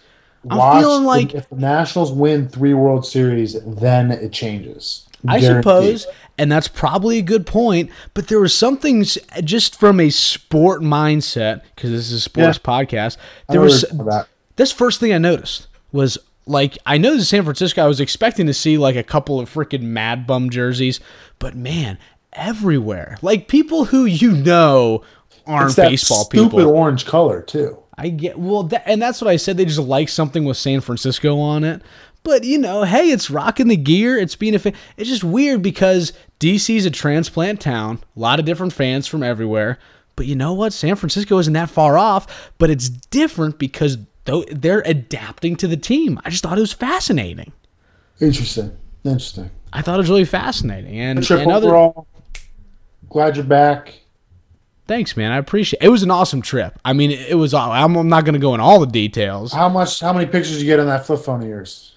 I'm 0.50 0.80
feeling 0.80 1.04
like 1.04 1.34
if 1.34 1.48
the 1.50 1.56
Nationals 1.56 2.12
win 2.12 2.48
three 2.48 2.74
World 2.74 3.04
Series, 3.04 3.56
then 3.64 4.10
it 4.10 4.32
changes. 4.32 5.07
I 5.26 5.40
Guaranteed. 5.40 5.62
suppose, 6.00 6.06
and 6.38 6.50
that's 6.52 6.68
probably 6.68 7.18
a 7.18 7.22
good 7.22 7.46
point. 7.46 7.90
But 8.14 8.28
there 8.28 8.40
was 8.40 8.54
something 8.54 9.04
just 9.42 9.78
from 9.78 9.98
a 10.00 10.10
sport 10.10 10.80
mindset, 10.82 11.62
because 11.74 11.90
this 11.90 12.06
is 12.06 12.12
a 12.12 12.20
sports 12.20 12.60
Yeah. 12.64 12.70
podcast. 12.70 13.16
There 13.48 13.60
was 13.60 13.82
where 13.82 13.90
you're 13.90 13.96
going 13.98 14.06
with 14.06 14.14
that. 14.14 14.28
this 14.56 14.70
first 14.72 15.00
thing 15.00 15.12
I 15.12 15.18
noticed 15.18 15.66
was 15.92 16.18
like 16.46 16.78
I 16.86 16.98
know 16.98 17.18
San 17.18 17.42
Francisco. 17.42 17.82
I 17.82 17.88
was 17.88 18.00
expecting 18.00 18.46
to 18.46 18.54
see 18.54 18.78
like 18.78 18.96
a 18.96 19.02
couple 19.02 19.40
of 19.40 19.52
freaking 19.52 19.82
Mad 19.82 20.26
Bum 20.26 20.50
jerseys, 20.50 21.00
but 21.38 21.56
man, 21.56 21.98
everywhere, 22.32 23.18
like 23.22 23.48
people 23.48 23.86
who 23.86 24.04
you 24.04 24.32
know 24.32 25.02
aren't 25.46 25.74
baseball 25.76 26.24
stupid 26.24 26.30
people. 26.44 26.58
Stupid 26.60 26.66
orange 26.72 27.06
color 27.06 27.42
too. 27.42 27.78
I 28.00 28.10
get 28.10 28.38
well, 28.38 28.62
that, 28.64 28.84
and 28.86 29.02
that's 29.02 29.20
what 29.20 29.28
I 29.28 29.36
said. 29.36 29.56
They 29.56 29.64
just 29.64 29.78
like 29.80 30.08
something 30.08 30.44
with 30.44 30.56
San 30.56 30.80
Francisco 30.80 31.38
on 31.40 31.64
it. 31.64 31.82
But 32.22 32.44
you 32.44 32.58
know, 32.58 32.82
hey, 32.82 33.10
it's 33.10 33.30
rocking 33.30 33.68
the 33.68 33.76
gear. 33.76 34.16
It's 34.16 34.36
being 34.36 34.54
a 34.54 34.58
fan. 34.58 34.74
It's 34.96 35.08
just 35.08 35.24
weird 35.24 35.62
because 35.62 36.12
DC's 36.40 36.86
a 36.86 36.90
transplant 36.90 37.60
town. 37.60 38.02
A 38.16 38.20
lot 38.20 38.38
of 38.38 38.44
different 38.44 38.72
fans 38.72 39.06
from 39.06 39.22
everywhere. 39.22 39.78
But 40.16 40.26
you 40.26 40.34
know 40.34 40.52
what? 40.52 40.72
San 40.72 40.96
Francisco 40.96 41.38
isn't 41.38 41.52
that 41.52 41.70
far 41.70 41.96
off. 41.96 42.52
But 42.58 42.70
it's 42.70 42.88
different 42.88 43.58
because 43.58 43.98
they're 44.24 44.82
adapting 44.84 45.56
to 45.56 45.66
the 45.66 45.76
team. 45.76 46.20
I 46.24 46.30
just 46.30 46.42
thought 46.42 46.58
it 46.58 46.60
was 46.62 46.72
fascinating. 46.72 47.52
Interesting. 48.20 48.76
Interesting. 49.04 49.50
I 49.72 49.82
thought 49.82 49.94
it 49.94 49.98
was 49.98 50.10
really 50.10 50.24
fascinating. 50.24 50.98
And, 50.98 51.22
Trip 51.22 51.40
and 51.40 51.52
other, 51.52 51.68
overall. 51.68 52.06
Glad 53.08 53.36
you're 53.36 53.44
back. 53.44 54.00
Thanks, 54.86 55.16
man. 55.16 55.32
I 55.32 55.36
appreciate. 55.36 55.82
It 55.82 55.86
It 55.86 55.90
was 55.90 56.02
an 56.02 56.10
awesome 56.10 56.42
trip. 56.42 56.78
I 56.84 56.94
mean, 56.94 57.10
it 57.10 57.36
was. 57.36 57.52
I'm, 57.54 57.96
I'm 57.96 58.08
not 58.08 58.24
going 58.24 58.34
to 58.34 58.40
go 58.40 58.54
in 58.54 58.60
all 58.60 58.80
the 58.80 58.86
details. 58.86 59.52
How 59.52 59.68
much? 59.68 60.00
How 60.00 60.12
many 60.12 60.26
pictures 60.26 60.52
did 60.52 60.60
you 60.62 60.66
get 60.66 60.80
on 60.80 60.86
that 60.86 61.06
flip 61.06 61.20
phone 61.20 61.42
of 61.42 61.48
yours? 61.48 61.94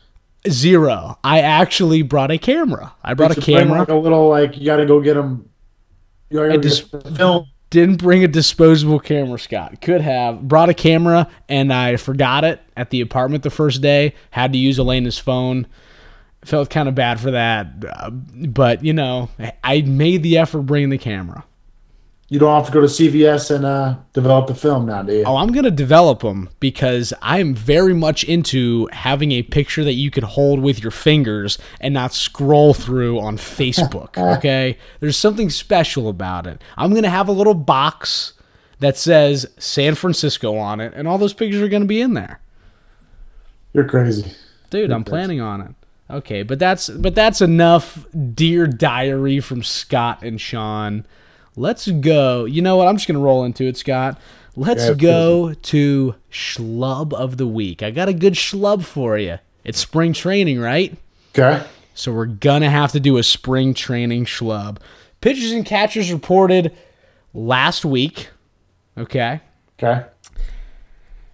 Zero. 0.50 1.18
I 1.24 1.42
actually 1.42 2.02
brought 2.02 2.32
a 2.32 2.38
camera. 2.38 2.94
I 3.04 3.14
brought 3.14 3.38
a 3.38 3.42
camera. 3.42 3.80
Like 3.80 3.89
a 3.89 3.96
little 3.96 4.30
like 4.30 4.58
you 4.58 4.66
got 4.66 4.78
to 4.78 4.86
go 4.86 5.00
get 5.00 5.14
them. 5.14 5.50
You 6.30 6.39
got 6.39 6.46
to 6.46 6.54
I 6.54 6.56
go 6.58 6.62
get 6.62 7.18
film. 7.18 7.48
Didn't 7.70 8.02
bring 8.02 8.24
a 8.24 8.28
disposable 8.28 9.00
camera, 9.00 9.39
Scott. 9.39 9.80
Could 9.82 10.02
have 10.02 10.46
brought 10.46 10.68
a 10.68 10.74
camera, 10.74 11.30
and 11.48 11.72
I 11.72 11.96
forgot 11.96 12.44
it 12.44 12.60
at 12.76 12.89
the 12.89 13.00
apartment 13.00 13.44
the 13.44 13.50
first 13.50 13.82
day. 13.82 14.14
Had 14.32 14.52
to 14.52 14.60
use 14.60 14.78
Elena's 14.78 15.18
phone. 15.18 15.68
Felt 16.44 16.70
kind 16.70 16.89
of 16.89 16.96
bad 16.96 17.20
for 17.20 17.32
that, 17.32 17.68
uh, 17.88 18.10
but 18.10 18.84
you 18.84 18.94
know, 18.94 19.30
I 19.64 19.82
made 19.82 20.24
the 20.24 20.39
effort 20.39 20.64
bringing 20.64 20.89
the 20.89 20.98
camera. 20.98 21.46
You 22.32 22.39
don't 22.39 22.55
have 22.55 22.65
to 22.67 22.71
go 22.71 22.79
to 22.79 22.88
CVS 22.88 23.53
and 23.53 23.65
uh, 23.65 23.97
develop 24.13 24.47
the 24.47 24.55
film 24.55 24.86
now, 24.86 25.01
do 25.01 25.13
you? 25.13 25.23
Oh, 25.25 25.36
I'm 25.36 25.51
gonna 25.51 25.69
develop 25.69 26.21
them 26.21 26.47
because 26.61 27.13
I'm 27.21 27.53
very 27.53 27.93
much 27.93 28.23
into 28.23 28.88
having 28.93 29.34
a 29.34 29.43
picture 29.43 29.84
that 29.84 29.95
you 29.95 30.09
can 30.11 30.23
hold 30.23 30.61
with 30.61 30.82
your 30.82 30.91
fingers 30.91 31.57
and 31.82 31.93
not 31.93 32.13
scroll 32.13 32.73
through 32.73 33.19
on 33.19 33.36
Facebook. 33.38 34.17
Okay, 34.38 34.77
there's 35.01 35.17
something 35.17 35.49
special 35.49 36.07
about 36.07 36.47
it. 36.47 36.61
I'm 36.77 36.93
gonna 36.93 37.09
have 37.09 37.27
a 37.27 37.34
little 37.34 37.53
box 37.53 38.32
that 38.79 38.95
says 38.95 39.45
San 39.57 39.95
Francisco 39.95 40.55
on 40.55 40.79
it, 40.79 40.93
and 40.95 41.09
all 41.09 41.17
those 41.17 41.34
pictures 41.34 41.61
are 41.61 41.67
gonna 41.67 41.84
be 41.84 41.99
in 41.99 42.13
there. 42.13 42.39
You're 43.73 43.89
crazy. 43.89 44.32
Dude, 44.69 44.93
I'm 44.93 45.03
planning 45.03 45.41
on 45.41 45.59
it. 45.59 45.75
Okay, 46.09 46.43
but 46.43 46.59
that's 46.59 46.89
but 46.89 47.13
that's 47.13 47.41
enough 47.41 48.05
dear 48.34 48.67
diary 48.67 49.41
from 49.41 49.63
Scott 49.63 50.23
and 50.23 50.39
Sean. 50.39 51.05
Let's 51.56 51.89
go. 51.89 52.45
You 52.45 52.62
know 52.62 52.78
what? 52.78 52.88
I'm 52.88 52.95
just 52.95 53.08
gonna 53.08 53.20
roll 53.20 53.43
into 53.43 53.66
it, 53.66 53.78
Scott. 53.78 54.20
Let's 54.56 54.86
Yeah, 54.88 54.93
go 54.93 55.54
to 55.54 56.16
schlub 56.32 57.14
of 57.14 57.38
the 57.38 57.47
week. 57.47 57.84
I 57.84 57.91
got 57.91 58.10
a 58.10 58.14
good 58.14 58.34
schlub 58.34 58.84
for 58.84 59.18
you. 59.18 59.38
It's 59.64 59.80
spring 59.80 60.14
training, 60.14 60.60
right? 60.60 60.95
Okay. 61.38 61.64
So 61.93 62.12
we're 62.12 62.26
gonna 62.26 62.70
have 62.70 62.91
to 62.93 62.99
do 62.99 63.18
a 63.18 63.24
spring 63.24 63.74
training 63.74 64.26
schlub. 64.26 64.78
Pitchers 65.22 65.52
and 65.52 65.66
catchers 65.66 66.12
reported 66.12 66.76
last 67.34 67.86
week. 67.86 68.30
Okay. 68.97 69.39
Okay. 69.82 70.06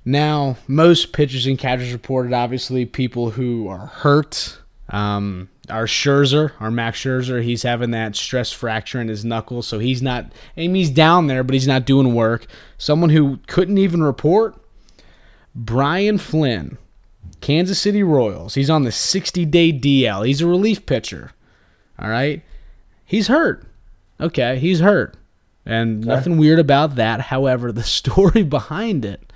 Now, 0.05 0.55
most 0.68 1.11
pitchers 1.11 1.45
and 1.47 1.57
catchers 1.59 1.91
reported, 1.91 2.32
obviously, 2.34 2.86
people 2.86 3.32
who 3.32 3.68
are 3.68 3.88
hurt. 3.88 4.57
Um, 4.89 5.49
our 5.70 5.86
Scherzer, 5.86 6.51
our 6.59 6.72
Max 6.72 6.99
Scherzer, 6.99 7.43
he's 7.43 7.63
having 7.63 7.91
that 7.91 8.15
stress 8.15 8.51
fracture 8.51 9.01
in 9.01 9.07
his 9.07 9.26
knuckle, 9.26 9.61
so 9.61 9.80
he's 9.80 10.01
not. 10.01 10.26
I 10.55 10.61
mean, 10.61 10.76
he's 10.76 10.89
down 10.89 11.28
there, 11.28 11.43
but 11.43 11.53
he's 11.53 11.68
not 11.68 11.86
doing 11.86 12.13
work. 12.13 12.45
Someone 12.78 13.09
who 13.09 13.39
couldn't 13.47 13.78
even 13.78 14.03
report, 14.03 14.55
Brian 15.55 16.18
Flynn, 16.18 16.78
Kansas 17.41 17.80
City 17.80 18.03
Royals. 18.03 18.55
He's 18.55 18.70
on 18.70 18.84
the 18.84 18.89
60-day 18.89 19.74
DL. 19.74 20.26
He's 20.26 20.41
a 20.41 20.47
relief 20.47 20.86
pitcher. 20.86 21.32
All 21.99 22.09
right, 22.09 22.43
he's 23.05 23.28
hurt. 23.28 23.65
Okay, 24.20 24.59
he's 24.59 24.80
hurt, 24.80 25.15
and 25.65 26.05
nothing 26.05 26.38
weird 26.38 26.59
about 26.59 26.95
that. 26.95 27.22
However, 27.22 27.72
the 27.72 27.84
story 27.84 28.43
behind 28.43 29.05
it. 29.05 29.32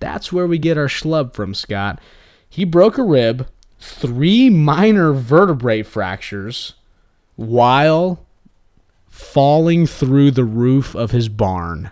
That's 0.00 0.32
where 0.32 0.46
we 0.46 0.58
get 0.58 0.76
our 0.76 0.88
schlub 0.88 1.34
from, 1.34 1.54
Scott. 1.54 2.00
He 2.48 2.64
broke 2.64 2.98
a 2.98 3.02
rib, 3.02 3.48
three 3.84 4.48
minor 4.48 5.12
vertebrae 5.12 5.82
fractures, 5.82 6.74
while 7.36 8.24
falling 9.08 9.86
through 9.86 10.30
the 10.30 10.44
roof 10.44 10.94
of 10.94 11.10
his 11.10 11.28
barn. 11.28 11.90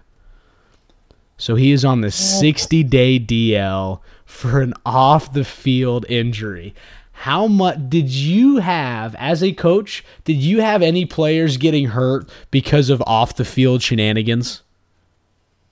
So 1.37 1.55
he 1.55 1.71
is 1.73 1.85
on 1.85 2.01
the 2.01 2.11
60 2.11 2.83
day 2.85 3.21
DL 3.21 4.01
for 4.25 4.63
an 4.63 4.75
off 4.87 5.33
the 5.33 5.45
field 5.45 6.07
injury. 6.09 6.75
How 7.13 7.47
much 7.47 7.79
did 7.89 8.09
you 8.09 8.57
have 8.57 9.15
as 9.17 9.43
a 9.43 9.53
coach? 9.53 10.05
Did 10.25 10.39
you 10.39 10.61
have 10.61 10.83
any 10.83 11.05
players 11.05 11.57
getting 11.57 11.89
hurt 11.89 12.29
because 12.51 12.91
of 12.91 13.03
off 13.07 13.37
the 13.37 13.45
field 13.45 13.83
shenanigans? 13.83 14.63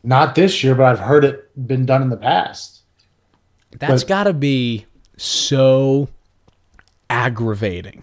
Not 0.02 0.34
this 0.34 0.62
year, 0.62 0.74
but 0.74 0.84
I've 0.84 1.00
heard 1.00 1.24
it 1.24 1.66
been 1.66 1.86
done 1.86 2.02
in 2.02 2.10
the 2.10 2.16
past. 2.16 2.82
That's 3.78 4.04
got 4.04 4.24
to 4.24 4.32
be 4.32 4.86
so 5.20 6.08
aggravating, 7.08 8.02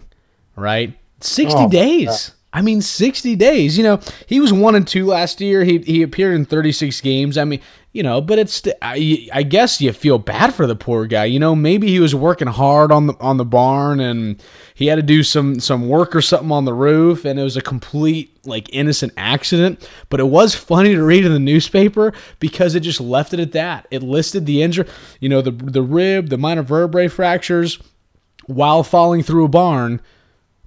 right? 0.56 0.96
60 1.20 1.54
Oh, 1.58 1.68
days. 1.68 2.32
I 2.52 2.62
mean, 2.62 2.80
60 2.80 3.36
days. 3.36 3.76
You 3.76 3.84
know, 3.84 4.00
he 4.26 4.40
was 4.40 4.52
1 4.52 4.74
and 4.74 4.86
2 4.86 5.04
last 5.06 5.40
year. 5.40 5.64
He 5.64 5.78
he 5.78 6.02
appeared 6.02 6.34
in 6.34 6.44
36 6.44 7.00
games. 7.00 7.36
I 7.36 7.44
mean, 7.44 7.60
you 7.98 8.04
know, 8.04 8.20
but 8.20 8.38
it's 8.38 8.62
I, 8.80 9.28
I 9.32 9.42
guess 9.42 9.80
you 9.80 9.92
feel 9.92 10.20
bad 10.20 10.54
for 10.54 10.68
the 10.68 10.76
poor 10.76 11.04
guy. 11.04 11.24
You 11.24 11.40
know, 11.40 11.56
maybe 11.56 11.88
he 11.88 11.98
was 11.98 12.14
working 12.14 12.46
hard 12.46 12.92
on 12.92 13.08
the 13.08 13.14
on 13.18 13.38
the 13.38 13.44
barn 13.44 13.98
and 13.98 14.40
he 14.76 14.86
had 14.86 14.94
to 14.94 15.02
do 15.02 15.24
some 15.24 15.58
some 15.58 15.88
work 15.88 16.14
or 16.14 16.20
something 16.22 16.52
on 16.52 16.64
the 16.64 16.72
roof 16.72 17.24
and 17.24 17.40
it 17.40 17.42
was 17.42 17.56
a 17.56 17.60
complete 17.60 18.38
like 18.46 18.72
innocent 18.72 19.12
accident, 19.16 19.90
but 20.10 20.20
it 20.20 20.28
was 20.28 20.54
funny 20.54 20.94
to 20.94 21.02
read 21.02 21.24
in 21.24 21.32
the 21.32 21.40
newspaper 21.40 22.12
because 22.38 22.76
it 22.76 22.80
just 22.80 23.00
left 23.00 23.34
it 23.34 23.40
at 23.40 23.50
that. 23.50 23.88
It 23.90 24.04
listed 24.04 24.46
the 24.46 24.62
injury, 24.62 24.86
you 25.18 25.28
know, 25.28 25.42
the 25.42 25.50
the 25.50 25.82
rib, 25.82 26.28
the 26.28 26.38
minor 26.38 26.62
vertebrae 26.62 27.08
fractures 27.08 27.80
while 28.46 28.84
falling 28.84 29.24
through 29.24 29.44
a 29.44 29.48
barn, 29.48 30.00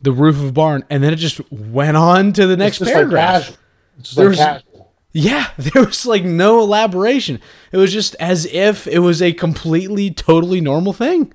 the 0.01 0.11
roof 0.11 0.35
of 0.35 0.49
a 0.49 0.51
barn, 0.51 0.83
and 0.89 1.01
then 1.01 1.13
it 1.13 1.15
just 1.15 1.39
went 1.49 1.95
on 1.95 2.33
to 2.33 2.45
the 2.45 2.57
next 2.57 2.79
paragraph. 2.83 3.47
like. 3.51 3.57
There's- 4.15 4.37
like. 4.37 4.63
Yeah, 5.13 5.47
there 5.57 5.83
was 5.85 6.05
like 6.05 6.23
no 6.23 6.59
elaboration. 6.61 7.39
It 7.71 7.77
was 7.77 7.91
just 7.91 8.15
as 8.15 8.45
if 8.45 8.87
it 8.87 8.99
was 8.99 9.21
a 9.21 9.33
completely, 9.33 10.11
totally 10.11 10.61
normal 10.61 10.93
thing. 10.93 11.33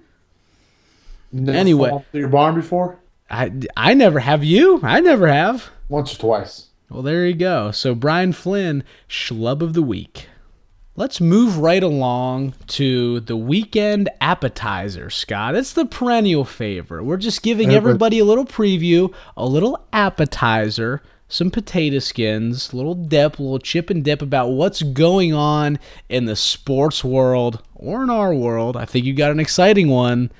Never 1.33 1.59
Anyway. 1.59 2.05
your 2.12 2.29
barn 2.29 2.55
before? 2.55 2.99
I, 3.29 3.53
I 3.77 3.95
never 3.95 4.20
have 4.20 4.45
you. 4.45 4.81
I 4.83 5.01
never 5.01 5.27
have. 5.27 5.70
Once 5.89 6.14
or 6.14 6.18
twice. 6.18 6.66
Well, 6.89 7.03
there 7.03 7.27
you 7.27 7.35
go. 7.35 7.72
So 7.72 7.95
Brian 7.95 8.33
Flynn, 8.33 8.85
schlub 9.09 9.61
of 9.61 9.74
the 9.74 9.83
week. 9.83 10.29
Let's 10.95 11.20
move 11.20 11.59
right 11.59 11.83
along 11.83 12.55
to 12.68 13.20
the 13.20 13.37
weekend 13.37 14.09
appetizer, 14.20 15.11
Scott. 15.11 15.55
It's 15.55 15.74
the 15.74 15.85
perennial 15.85 16.47
favorite. 16.47 17.05
We're 17.05 17.18
just 17.18 17.43
giving 17.43 17.70
everybody 17.72 18.18
a 18.18 18.24
little 18.24 18.47
preview, 18.47 19.12
a 19.37 19.45
little 19.47 19.85
appetizer, 19.93 21.03
some 21.29 21.51
potato 21.51 21.99
skins, 21.99 22.72
a 22.72 22.77
little 22.77 22.95
dip, 22.95 23.39
a 23.39 23.43
little 23.43 23.59
chip 23.59 23.91
and 23.91 24.05
dip 24.05 24.22
about 24.22 24.49
what's 24.51 24.83
going 24.83 25.33
on 25.35 25.79
in 26.09 26.24
the 26.27 26.37
sports 26.37 27.03
world 27.03 27.62
or 27.74 28.03
in 28.05 28.11
our 28.11 28.33
world. 28.33 28.77
I 28.77 28.85
think 28.85 29.05
you 29.05 29.12
got 29.14 29.33
an 29.33 29.41
exciting 29.41 29.89
one 29.89 30.31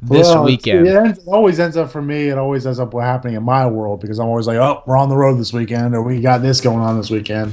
this 0.00 0.26
Well, 0.26 0.44
weekend. 0.44 0.88
It, 0.88 0.96
ends, 0.96 1.18
it 1.20 1.28
always 1.28 1.60
ends 1.60 1.76
up 1.76 1.92
for 1.92 2.02
me. 2.02 2.28
It 2.28 2.38
always 2.38 2.66
ends 2.66 2.80
up 2.80 2.92
what 2.92 3.04
happening 3.04 3.36
in 3.36 3.44
my 3.44 3.66
world 3.66 4.00
because 4.00 4.18
I'm 4.18 4.26
always 4.26 4.48
like, 4.48 4.56
oh, 4.56 4.82
we're 4.84 4.96
on 4.96 5.08
the 5.08 5.16
road 5.16 5.38
this 5.38 5.52
weekend, 5.52 5.94
or 5.94 6.02
we 6.02 6.20
got 6.20 6.42
this 6.42 6.60
going 6.60 6.80
on 6.80 6.96
this 6.96 7.08
weekend. 7.08 7.52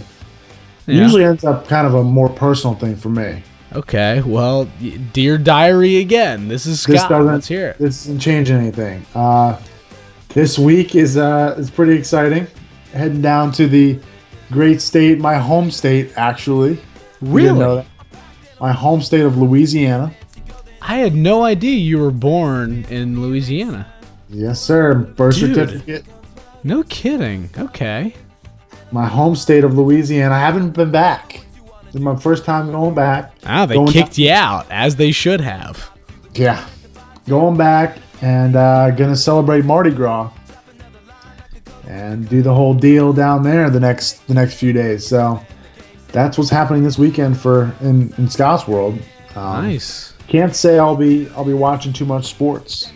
It 0.88 0.96
Yeah. 0.96 1.04
usually 1.04 1.26
ends 1.26 1.44
up 1.46 1.68
kind 1.68 1.86
of 1.86 1.94
a 1.94 2.04
more 2.04 2.30
personal 2.30 2.76
thing 2.76 2.96
for 2.96 3.10
me. 3.10 3.44
Okay, 3.72 4.24
well, 4.26 4.68
dear 5.14 5.38
diary 5.38 5.98
again. 5.98 6.48
This 6.48 6.66
is 6.66 6.84
This 6.84 7.02
Scott. 7.02 7.10
doesn't. 7.12 7.32
Let's 7.34 7.48
hear 7.48 7.68
it. 7.68 7.78
This 7.78 8.04
doesn't 8.06 8.20
change 8.20 8.50
anything. 8.50 9.06
Uh, 9.14 9.60
this 10.30 10.58
week 10.58 10.96
is 10.96 11.18
uh, 11.18 11.54
is 11.56 11.70
pretty 11.70 11.94
exciting. 11.94 12.48
Heading 12.94 13.22
down 13.22 13.52
to 13.54 13.68
the 13.68 14.00
great 14.52 14.82
state, 14.82 15.20
my 15.20 15.36
home 15.36 15.72
state, 15.72 16.12
actually. 16.16 16.80
Really? 17.22 17.86
My 18.60 18.72
home 18.72 19.02
state 19.02 19.22
of 19.22 19.38
Louisiana. 19.38 20.14
I 20.82 20.98
had 20.98 21.14
no 21.16 21.44
idea 21.44 21.76
you 21.76 22.00
were 22.00 22.12
born 22.12 22.86
in 22.90 23.22
Louisiana. 23.22 23.92
Yes, 24.30 24.60
sir. 24.60 24.96
Birth 24.96 25.36
Dude. 25.36 25.56
certificate. 25.56 26.06
No 26.64 26.84
kidding. 26.84 27.50
Okay. 27.58 28.16
My 28.92 29.06
home 29.06 29.36
state 29.36 29.64
of 29.64 29.78
Louisiana. 29.78 30.34
I 30.36 30.40
haven't 30.40 30.72
been 30.72 30.92
back. 30.92 31.46
This 31.86 31.96
is 31.96 32.02
my 32.02 32.16
first 32.16 32.46
time 32.46 32.72
going 32.72 32.94
back. 32.96 33.34
Ah, 33.46 33.66
they 33.66 33.76
Going 33.76 33.92
kicked 33.92 34.18
you 34.18 34.32
out 34.32 34.66
as 34.70 34.96
they 34.96 35.12
should 35.12 35.42
have. 35.42 35.90
Yeah. 36.34 36.68
Going 37.28 37.58
back 37.58 37.98
and 38.22 38.56
uh, 38.56 38.92
gonna 38.92 39.16
celebrate 39.16 39.66
Mardi 39.66 39.92
Gras 39.92 40.30
and 41.90 42.30
do 42.30 42.42
the 42.42 42.54
whole 42.54 42.74
deal 42.76 43.12
down 43.12 43.44
there 43.44 43.70
the 43.70 43.80
next 43.80 44.26
the 44.28 44.34
next 44.34 44.54
few 44.54 44.72
days. 44.72 45.06
So 45.06 45.44
that's 46.14 46.38
what's 46.38 46.50
happening 46.50 46.84
this 46.84 46.98
weekend 46.98 47.38
for 47.40 47.76
in, 47.82 48.14
in 48.18 48.30
Scott's 48.30 48.68
world. 48.68 48.94
Um, 49.36 49.64
Nice. 49.66 50.14
Can't 50.28 50.56
say 50.56 50.78
I'll 50.78 50.96
be 50.96 51.28
I'll 51.36 51.44
be 51.44 51.54
watching 51.54 51.92
too 51.92 52.06
much 52.06 52.28
sports. 52.28 52.92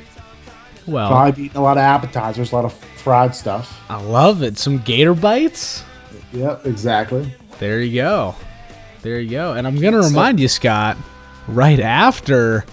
Well, 0.86 1.10
Probably 1.10 1.46
eating 1.46 1.58
a 1.58 1.62
lot 1.62 1.78
of 1.78 1.82
appetizers, 1.84 2.52
a 2.52 2.56
lot 2.56 2.66
of 2.66 2.74
fried 2.74 3.34
stuff. 3.34 3.82
I 3.90 4.00
love 4.02 4.44
it. 4.44 4.58
Some 4.58 4.78
gator 4.80 5.14
bites. 5.14 5.84
Yep, 6.34 6.66
exactly. 6.66 7.34
There 7.60 7.82
you 7.82 8.02
go. 8.02 8.36
There 9.02 9.20
you 9.20 9.30
go. 9.32 9.54
And 9.54 9.66
I'm 9.66 9.80
going 9.80 9.94
to 9.94 10.02
remind 10.02 10.40
you, 10.40 10.48
Scott, 10.48 10.98
right 11.48 11.80
after 11.80 12.66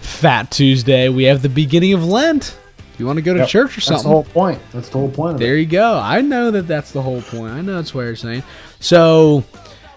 Fat 0.00 0.50
Tuesday, 0.50 1.08
we 1.08 1.24
have 1.24 1.40
the 1.42 1.48
beginning 1.48 1.94
of 1.94 2.04
Lent. 2.04 2.56
You 2.98 3.06
want 3.06 3.18
to 3.18 3.22
go 3.22 3.34
to 3.34 3.40
Yep, 3.40 3.48
church 3.48 3.76
or 3.76 3.80
something. 3.80 3.94
That's 3.94 4.02
the 4.04 4.08
whole 4.08 4.24
point. 4.24 4.60
That's 4.72 4.88
the 4.88 4.98
whole 4.98 5.10
point 5.10 5.34
of 5.34 5.40
there 5.40 5.56
it. 5.56 5.60
you 5.60 5.66
go. 5.66 5.98
I 5.98 6.20
know 6.22 6.50
that 6.50 6.66
that's 6.66 6.92
the 6.92 7.02
whole 7.02 7.22
point. 7.22 7.52
I 7.52 7.60
know 7.60 7.76
that's 7.76 7.94
what 7.94 8.02
you're 8.02 8.16
saying. 8.16 8.42
So, 8.80 9.44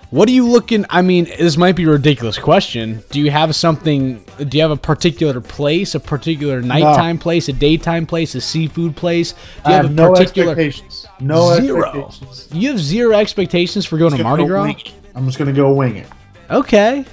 what 0.10 0.28
are 0.28 0.32
you 0.32 0.47
looking? 0.47 0.86
I 0.89 1.02
mean, 1.02 1.26
this 1.26 1.56
might 1.56 1.76
be 1.76 1.84
a 1.84 1.89
ridiculous 1.89 2.38
question. 2.38 3.04
Do 3.12 3.20
you 3.20 3.30
have 3.32 3.56
something? 3.56 4.24
Do 4.39 4.58
you 4.58 4.62
have 4.64 4.72
a 4.72 4.78
particular 4.78 5.39
place, 5.39 5.95
a 5.95 6.00
particular 6.00 6.62
nighttime 6.62 7.20
place, 7.20 7.47
a 7.47 7.54
daytime 7.54 8.06
place, 8.06 8.36
a 8.36 8.41
seafood 8.41 8.95
place? 8.95 9.34
Do 9.34 9.38
I 9.66 9.70
you 9.70 9.76
have, 9.76 9.86
have, 9.86 9.91
a 9.91 9.95
no 9.95 10.12
particular 10.12 10.52
expectations. 10.52 11.08
No 11.20 11.60
zero? 11.60 11.86
expectations. 11.86 12.50
You 12.52 12.70
have 12.70 12.80
zero 12.80 13.16
expectations 13.16 13.86
for 13.86 13.97
going 13.97 14.18
to 14.18 14.24
Mardi 14.24 14.43
gonna 14.43 14.74
Gras. 14.74 14.93
I'm 15.16 15.26
just 15.26 15.38
gonna 15.38 15.54
go 15.54 15.74
wing 15.74 15.97
it. 15.97 16.08
Okay, 16.50 17.06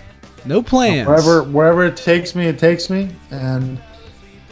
no 0.46 0.62
plans. 0.62 1.06
Wherever 1.06 1.42
wherever 1.42 1.84
it 1.84 1.96
takes 1.96 2.34
me, 2.34 2.46
it 2.46 2.58
takes 2.58 2.88
me. 2.88 3.10
And 3.30 3.78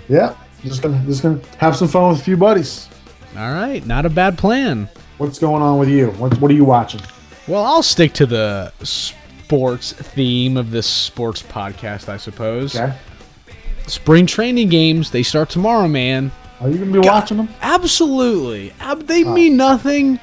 yeah, 0.09 0.37
just 0.65 0.83
gonna 0.83 1.03
just 1.07 1.23
gonna 1.23 1.41
have 1.59 1.77
some 1.77 1.89
fun 1.89 2.11
with 2.11 2.21
a 2.21 2.25
few 2.25 2.37
buddies. 2.37 2.89
All 3.37 3.53
right, 3.53 3.85
not 3.87 4.07
a 4.07 4.11
bad 4.11 4.39
plan. 4.39 4.89
What's 5.19 5.39
going 5.39 5.63
on 5.63 5.79
with 5.79 5.89
you? 5.89 6.11
What 6.13 6.39
what 6.41 6.51
are 6.51 6.55
you 6.55 6.65
watching? 6.65 7.01
Well, 7.47 7.65
I'll 7.65 7.83
stick 7.83 8.13
to 8.15 8.27
the 8.27 8.73
sports 8.83 9.93
theme 9.93 10.57
of 10.57 10.71
this 10.71 10.87
sports 10.87 11.43
podcast, 11.43 12.09
I 12.09 12.17
suppose. 12.17 12.75
Okay. 12.75 12.95
Spring 13.87 14.27
training 14.27 14.71
games, 14.71 15.11
they 15.11 15.23
start 15.23 15.51
tomorrow, 15.51 15.87
man. 15.87 16.33
Are 16.61 16.71
you 16.71 16.79
gonna 16.79 16.93
be 16.93 16.99
watching 17.01 17.37
them? 17.37 17.49
Absolutely. 17.61 18.73
Ab- 18.81 19.07
they 19.07 19.25
oh. 19.25 19.33
mean 19.33 19.57
nothing. 19.57 20.19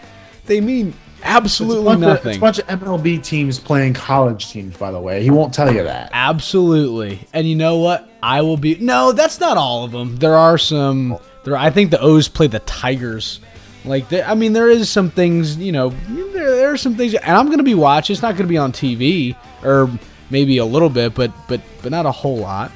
They 0.46 0.60
mean 0.60 0.96
absolutely 1.24 1.84
bunch 1.84 2.04
of, 2.04 2.26
it's 2.26 2.38
a 2.38 2.40
bunch 2.40 2.60
of 2.60 2.68
MLB 2.68 3.24
teams 3.24 3.60
playing 3.60 3.94
college 3.94 4.52
teams, 4.52 4.76
by 4.78 4.92
the 4.92 5.00
way. 5.00 5.22
He 5.22 5.30
won't 5.30 5.54
tell 5.54 5.74
you 5.74 5.84
that. 5.84 6.10
Absolutely. 6.14 7.28
And 7.34 7.48
you 7.48 7.56
know 7.56 7.78
what? 7.78 8.10
I 8.24 8.42
will 8.42 8.58
be 8.58 8.76
No, 8.76 9.12
that's 9.12 9.40
not 9.40 9.58
all 9.58 9.84
of 9.84 9.92
them. 9.92 10.18
There 10.18 10.36
are 10.36 10.58
some 10.58 11.18
there 11.44 11.56
I 11.56 11.70
think 11.70 11.92
the 11.92 12.00
O's 12.00 12.28
play 12.28 12.48
the 12.48 12.60
Tigers. 12.60 13.40
Like 13.84 14.10
there, 14.10 14.26
I 14.26 14.36
mean 14.36 14.54
there 14.54 14.70
is 14.70 14.90
some 14.90 15.10
things, 15.10 15.58
you 15.58 15.72
know, 15.72 15.90
there, 15.90 16.56
there 16.56 16.72
are 16.72 16.78
some 16.78 16.96
things 16.96 17.14
and 17.16 17.36
I'm 17.36 17.48
going 17.48 17.58
to 17.58 17.64
be 17.64 17.76
watching. 17.76 18.14
It's 18.14 18.22
not 18.22 18.36
going 18.36 18.48
to 18.48 18.52
be 18.52 18.58
on 18.58 18.72
TV 18.72 19.36
or 19.64 19.90
maybe 20.30 20.58
a 20.58 20.66
little 20.66 20.90
bit, 20.90 21.16
but 21.16 21.32
but 21.48 21.62
but 21.82 21.92
not 21.92 22.06
a 22.06 22.12
whole 22.12 22.38
lot. 22.38 22.72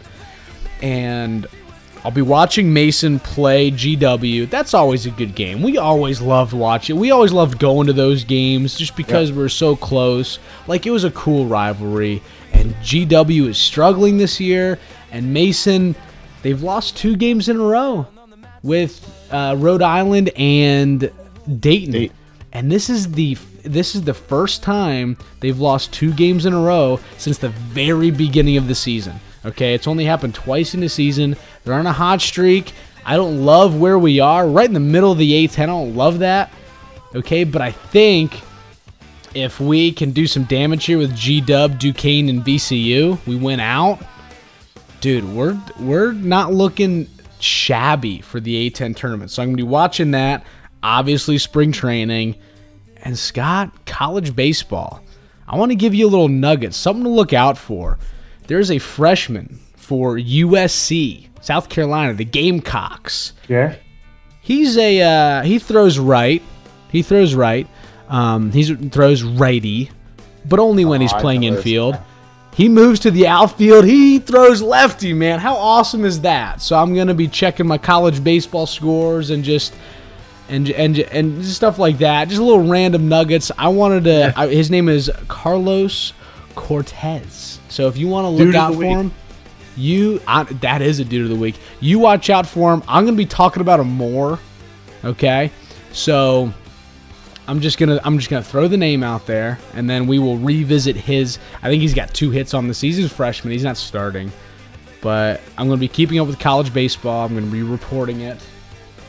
And 0.81 1.47
I'll 2.05 2.11
be 2.11 2.21
watching 2.21 2.71
Mason 2.71 3.19
play 3.19 3.71
GW. 3.71 4.47
That's 4.47 4.75
always 4.75 5.07
a 5.07 5.09
good 5.09 5.33
game. 5.33 5.63
We 5.63 5.79
always 5.79 6.21
loved 6.21 6.53
watching. 6.53 6.99
We 6.99 7.09
always 7.09 7.33
loved 7.33 7.57
going 7.57 7.87
to 7.87 7.93
those 7.93 8.23
games 8.23 8.75
just 8.75 8.95
because 8.95 9.31
we're 9.31 9.49
so 9.49 9.75
close. 9.75 10.37
Like 10.67 10.85
it 10.85 10.91
was 10.91 11.03
a 11.03 11.09
cool 11.09 11.47
rivalry. 11.47 12.21
And 12.65 12.73
GW 12.77 13.49
is 13.49 13.59
struggling 13.59 14.17
this 14.17 14.39
year. 14.39 14.79
And 15.11 15.31
Mason, 15.31 15.95
they've 16.41 16.63
lost 16.63 16.97
two 16.97 17.15
games 17.15 17.47
in 17.47 17.57
a 17.57 17.63
row 17.63 18.07
with 18.63 19.07
uh, 19.31 19.55
Rhode 19.55 19.83
Island 19.83 20.31
and 20.35 21.11
Dayton. 21.59 21.91
Dayton. 21.91 22.17
And 22.53 22.71
this 22.71 22.89
is 22.89 23.11
the 23.11 23.37
this 23.63 23.93
is 23.95 24.03
the 24.03 24.13
first 24.13 24.63
time 24.63 25.17
they've 25.41 25.59
lost 25.59 25.91
two 25.93 26.11
games 26.13 26.45
in 26.45 26.53
a 26.53 26.59
row 26.59 26.99
since 27.17 27.37
the 27.37 27.49
very 27.49 28.09
beginning 28.09 28.57
of 28.57 28.67
the 28.67 28.75
season. 28.75 29.19
Okay, 29.43 29.75
it's 29.75 29.87
only 29.87 30.05
happened 30.05 30.33
twice 30.33 30.73
in 30.73 30.79
the 30.79 30.89
season. 30.89 31.35
They're 31.63 31.75
on 31.75 31.85
a 31.85 31.93
hot 31.93 32.21
streak. 32.21 32.73
I 33.05 33.15
don't 33.15 33.45
love 33.45 33.79
where 33.79 33.99
we 33.99 34.19
are, 34.19 34.47
right 34.47 34.67
in 34.67 34.73
the 34.73 34.79
middle 34.79 35.11
of 35.11 35.19
the 35.19 35.47
A10. 35.47 35.63
I 35.63 35.65
don't 35.67 35.95
love 35.95 36.19
that. 36.19 36.51
Okay, 37.13 37.43
but 37.43 37.61
I 37.61 37.71
think 37.71 38.41
if 39.35 39.59
we 39.59 39.91
can 39.91 40.11
do 40.11 40.25
some 40.25 40.45
damage 40.45 40.85
here 40.85 40.97
with 40.97 41.15
G 41.15 41.41
Dub, 41.41 41.77
Duquesne, 41.77 42.29
and 42.29 42.43
VCU, 42.43 43.23
we 43.27 43.35
win 43.35 43.59
out. 43.59 43.99
Dude, 45.01 45.25
we're 45.25 45.59
we're 45.79 46.13
not 46.13 46.53
looking 46.53 47.07
shabby 47.39 48.21
for 48.21 48.39
the 48.39 48.69
A10 48.69 48.95
tournament. 48.95 49.29
So 49.29 49.43
I'm 49.43 49.49
gonna 49.49 49.57
be 49.57 49.63
watching 49.63 50.11
that. 50.11 50.43
Obviously, 50.81 51.37
spring 51.37 51.71
training 51.71 52.35
and 53.03 53.17
Scott, 53.17 53.85
college 53.85 54.35
baseball. 54.35 55.01
I 55.47 55.57
want 55.57 55.71
to 55.71 55.75
give 55.75 55.93
you 55.93 56.07
a 56.07 56.09
little 56.09 56.27
nugget, 56.27 56.73
something 56.73 57.03
to 57.03 57.09
look 57.09 57.33
out 57.33 57.57
for. 57.57 57.99
There's 58.47 58.71
a 58.71 58.79
freshman 58.79 59.59
for 59.75 60.17
USC, 60.17 61.27
South 61.41 61.69
Carolina, 61.69 62.13
the 62.13 62.25
Gamecocks. 62.25 63.33
Yeah. 63.47 63.75
He's 64.41 64.77
a 64.77 65.01
uh, 65.01 65.43
he 65.43 65.59
throws 65.59 65.99
right. 65.99 66.41
He 66.91 67.03
throws 67.03 67.35
right. 67.35 67.67
Um, 68.09 68.51
he 68.51 68.63
throws 68.75 69.23
righty, 69.23 69.89
but 70.47 70.59
only 70.59 70.85
when 70.85 71.01
he's 71.01 71.13
playing 71.13 71.43
infield. 71.43 71.97
He 72.55 72.69
moves 72.69 73.01
to 73.01 73.11
the 73.11 73.27
outfield. 73.27 73.83
He 73.83 74.19
throws 74.19 74.61
lefty, 74.61 75.11
man. 75.11 75.39
How 75.39 75.55
awesome 75.55 76.05
is 76.05 76.21
that? 76.21 76.61
So 76.61 76.77
I'm 76.77 76.95
gonna 76.95 77.13
be 77.13 77.27
checking 77.27 77.67
my 77.67 77.77
college 77.77 78.23
baseball 78.23 78.65
scores 78.65 79.29
and 79.29 79.43
just 79.43 79.73
and 80.47 80.69
and 80.69 80.99
and 80.99 81.41
just 81.41 81.57
stuff 81.57 81.79
like 81.79 81.97
that. 81.97 82.29
Just 82.29 82.39
little 82.39 82.65
random 82.65 83.09
nuggets. 83.09 83.51
I 83.57 83.67
wanted 83.67 84.05
to. 84.05 84.33
I, 84.37 84.47
his 84.47 84.71
name 84.71 84.87
is 84.87 85.11
Carlos 85.27 86.13
Cortes. 86.55 87.59
So 87.67 87.87
if 87.87 87.97
you 87.97 88.07
want 88.07 88.25
to 88.25 88.29
look 88.29 88.47
Dude 88.47 88.55
out 88.55 88.73
for 88.73 88.79
week. 88.79 88.87
him, 88.87 89.11
you 89.75 90.21
I, 90.25 90.43
that 90.43 90.81
is 90.81 90.99
a 90.99 91.05
dude 91.05 91.23
of 91.23 91.29
the 91.29 91.35
week. 91.35 91.55
You 91.81 91.99
watch 91.99 92.29
out 92.29 92.47
for 92.47 92.73
him. 92.73 92.83
I'm 92.87 93.03
gonna 93.03 93.17
be 93.17 93.25
talking 93.25 93.61
about 93.61 93.81
him 93.81 93.89
more. 93.89 94.39
Okay, 95.03 95.51
so 95.91 96.53
I'm 97.47 97.61
just 97.61 97.77
gonna 97.77 97.99
I'm 98.03 98.17
just 98.17 98.29
gonna 98.29 98.43
throw 98.43 98.67
the 98.67 98.77
name 98.77 99.03
out 99.03 99.25
there, 99.25 99.59
and 99.75 99.89
then 99.89 100.07
we 100.07 100.19
will 100.19 100.37
revisit 100.37 100.95
his. 100.95 101.37
I 101.61 101.69
think 101.69 101.81
he's 101.81 101.93
got 101.93 102.13
two 102.13 102.31
hits 102.31 102.53
on 102.53 102.67
the 102.67 102.73
season. 102.73 103.07
Freshman. 103.07 103.51
He's 103.51 103.63
not 103.63 103.77
starting, 103.77 104.31
but 105.01 105.41
I'm 105.57 105.67
gonna 105.67 105.79
be 105.79 105.87
keeping 105.87 106.19
up 106.19 106.27
with 106.27 106.39
college 106.39 106.73
baseball. 106.73 107.25
I'm 107.27 107.33
gonna 107.35 107.45
be 107.51 107.61
reporting 107.63 108.21
it. 108.21 108.39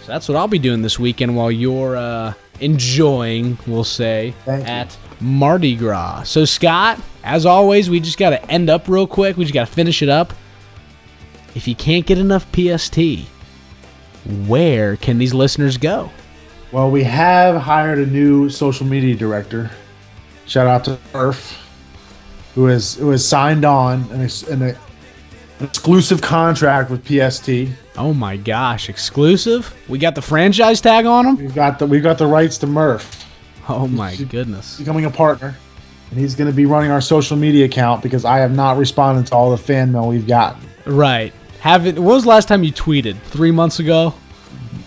So 0.03 0.13
that's 0.13 0.29
what 0.29 0.37
I'll 0.37 0.49
be 0.49 0.59
doing 0.59 0.83
this 0.83 0.99
weekend 0.99 1.35
while 1.37 1.51
you're 1.51 1.97
uh, 1.97 2.35
enjoying, 2.61 3.59
we'll 3.67 3.83
say, 3.85 4.35
Thank 4.45 4.65
you. 4.67 4.71
at 4.73 4.97
Mardi 5.21 5.75
Gras. 5.75 6.25
So 6.25 6.45
Scott, 6.45 7.01
as 7.25 7.45
always, 7.47 7.91
we 7.91 7.99
just 8.01 8.19
got 8.19 8.31
to 8.31 8.51
end 8.51 8.71
up 8.71 8.87
real 8.87 9.07
quick. 9.09 9.37
We 9.37 9.45
just 9.45 9.55
got 9.55 9.67
to 9.67 9.73
finish 9.73 10.03
it 10.03 10.09
up. 10.09 10.33
If 11.57 11.67
you 11.67 11.75
can't 11.75 12.07
get 12.07 12.19
enough 12.19 12.47
PST, 12.53 12.99
where 14.47 14.97
can 14.97 15.19
these 15.19 15.35
listeners 15.35 15.77
go? 15.77 16.11
Well, 16.77 16.91
we 16.91 17.05
have 17.05 17.57
hired 17.57 17.99
a 17.99 18.05
new 18.05 18.51
social 18.51 18.85
media 18.85 19.15
director. 19.15 19.71
Shout 20.45 20.67
out 20.67 20.85
to 20.85 20.99
Earth, 21.15 21.57
who 22.55 22.67
has 22.67 22.97
who 22.97 23.09
has 23.13 23.27
signed 23.27 23.65
on 23.65 24.03
an, 24.11 24.29
an, 24.51 24.63
an 24.63 24.77
exclusive 25.59 26.21
contract 26.21 26.91
with 26.91 27.03
PST. 27.03 27.75
Oh 27.97 28.13
my 28.13 28.37
gosh, 28.37 28.91
exclusive? 28.91 29.75
We 29.89 29.99
got 29.99 30.17
the 30.17 30.21
franchise 30.21 30.83
tag 30.83 31.07
on 31.07 31.25
him. 31.25 31.37
We've 31.37 31.55
got 31.55 31.79
the 31.79 31.87
we've 31.87 32.03
got 32.03 32.19
the 32.19 32.27
rights 32.27 32.59
to 32.59 32.67
Murph 32.67 33.25
Oh 33.71 33.89
my 33.89 34.15
goodness. 34.15 34.77
becoming 34.77 35.07
a 35.07 35.11
partner, 35.11 35.57
and 36.11 36.21
he's 36.21 36.35
going 36.35 36.51
to 36.51 36.55
be 36.55 36.67
running 36.67 36.91
our 36.91 37.01
social 37.01 37.39
media 37.39 37.65
account 37.65 38.03
because 38.03 38.27
I 38.27 38.41
have 38.41 38.55
not 38.55 38.77
responded 38.77 39.29
to 39.29 39.35
all 39.35 39.51
the 39.51 39.57
fan 39.57 39.93
mail 39.93 40.09
we've 40.09 40.27
gotten. 40.27 40.61
Right. 40.85 41.33
Have 41.61 41.87
it. 41.87 41.95
When 41.95 42.05
was 42.05 42.25
the 42.25 42.29
last 42.29 42.49
time 42.49 42.63
you 42.65 42.71
tweeted? 42.71 43.19
Three 43.23 43.51
months 43.51 43.79
ago? 43.79 44.13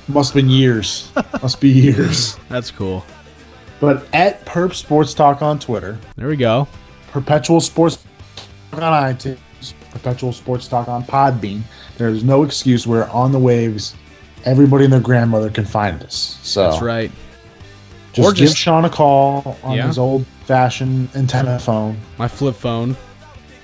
Must 0.10 0.34
have 0.34 0.42
been 0.44 0.50
years. 0.50 1.12
Must 1.42 1.62
be 1.62 1.70
years. 1.70 2.36
That's 2.50 2.72
cool. 2.72 3.06
But 3.80 4.06
at 4.14 4.44
Perp 4.46 4.74
Sports 4.74 5.14
Talk 5.14 5.42
on 5.42 5.60
Twitter, 5.60 5.98
There 6.18 6.28
we 6.28 6.36
go. 6.36 6.68
Perpetual 7.12 7.62
Sports 7.62 8.04
Talk 8.72 8.82
on 8.82 9.14
iTunes, 9.14 9.38
Perpetual 9.92 10.34
Sports 10.34 10.68
Talk 10.68 10.88
on 10.88 11.04
Podbean. 11.04 11.62
There's 11.98 12.24
no 12.24 12.44
excuse. 12.44 12.86
We're 12.86 13.08
on 13.10 13.32
the 13.32 13.40
waves. 13.40 13.96
Everybody 14.46 14.84
and 14.86 14.94
their 14.94 15.00
grandmother 15.00 15.50
can 15.50 15.66
find 15.66 16.02
us. 16.04 16.40
So 16.44 16.70
That's 16.70 16.82
right. 16.82 17.12
just, 18.14 18.28
Or 18.28 18.34
give 18.34 18.50
Sean 18.56 18.86
a 18.86 18.90
call 18.90 19.58
on 19.64 19.78
Yeah. 19.78 19.88
his 19.88 19.98
old 19.98 20.26
fashioned 20.46 21.10
antenna 21.16 21.60
phone. 21.60 21.98
My 22.18 22.28
flip 22.28 22.56
phone. 22.56 22.96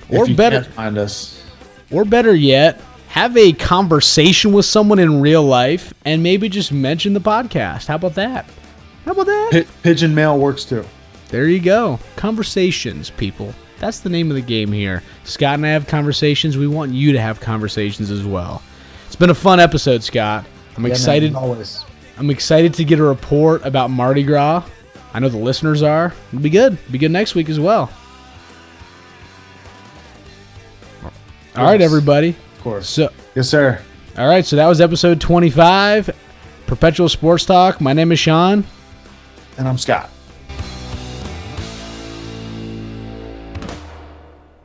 If 0.08 0.20
Or 0.30 0.34
better, 0.34 0.62
find 0.64 0.96
us. 0.98 1.42
or 1.90 2.04
better 2.04 2.34
yet, 2.34 2.80
have 3.16 3.34
a 3.38 3.52
conversation 3.54 4.52
with 4.52 4.66
someone 4.66 4.98
in 4.98 5.22
real 5.22 5.42
life 5.42 5.94
and 6.04 6.22
maybe 6.22 6.50
just 6.50 6.70
mention 6.70 7.14
the 7.14 7.20
podcast. 7.20 7.86
How 7.86 7.94
about 7.94 8.14
that? 8.16 8.44
How 9.06 9.12
about 9.12 9.24
that? 9.24 9.48
Pi- 9.52 9.66
pigeon 9.82 10.14
mail 10.14 10.38
works 10.38 10.66
too. 10.66 10.84
There 11.30 11.48
you 11.48 11.58
go. 11.58 11.98
Conversations, 12.16 13.08
people. 13.08 13.54
That's 13.78 14.00
the 14.00 14.10
name 14.10 14.30
of 14.30 14.34
the 14.36 14.42
game 14.42 14.70
here. 14.70 15.02
Scott 15.24 15.54
and 15.54 15.64
I 15.64 15.70
have 15.70 15.86
conversations. 15.86 16.58
We 16.58 16.66
want 16.68 16.92
you 16.92 17.12
to 17.12 17.20
have 17.20 17.40
conversations 17.40 18.10
as 18.10 18.22
well. 18.24 18.62
It's 19.06 19.16
been 19.16 19.30
a 19.30 19.34
fun 19.34 19.60
episode, 19.60 20.02
Scott. 20.04 20.44
I'm 20.76 20.84
Yeah, 20.84 20.90
excited. 20.90 21.30
as 21.30 21.36
always. 21.36 21.84
I'm 22.18 22.28
excited 22.28 22.74
to 22.74 22.84
get 22.84 22.98
a 22.98 23.02
report 23.02 23.64
about 23.64 23.88
Mardi 23.90 24.24
Gras. 24.24 24.62
I 25.14 25.20
know 25.20 25.30
the 25.30 25.38
listeners 25.38 25.82
are. 25.82 26.12
It'll 26.28 26.42
be 26.42 26.50
good. 26.50 26.74
It'll 26.74 26.92
be 26.92 26.98
good 26.98 27.10
next 27.10 27.34
week 27.34 27.48
as 27.48 27.58
well. 27.58 27.90
All 31.56 31.64
right, 31.64 31.80
everybody. 31.80 32.36
Course. 32.66 32.88
So, 32.88 33.12
Yes, 33.36 33.48
sir. 33.48 33.80
all 34.18 34.26
right. 34.26 34.44
So 34.44 34.56
that 34.56 34.66
was 34.66 34.80
episode 34.80 35.20
25, 35.20 36.10
Perpetual 36.66 37.08
Sports 37.08 37.44
Talk. 37.44 37.80
My 37.80 37.92
name 37.92 38.10
is 38.10 38.18
Sean. 38.18 38.64
And 39.56 39.68
I'm 39.68 39.78
Scott. 39.78 40.10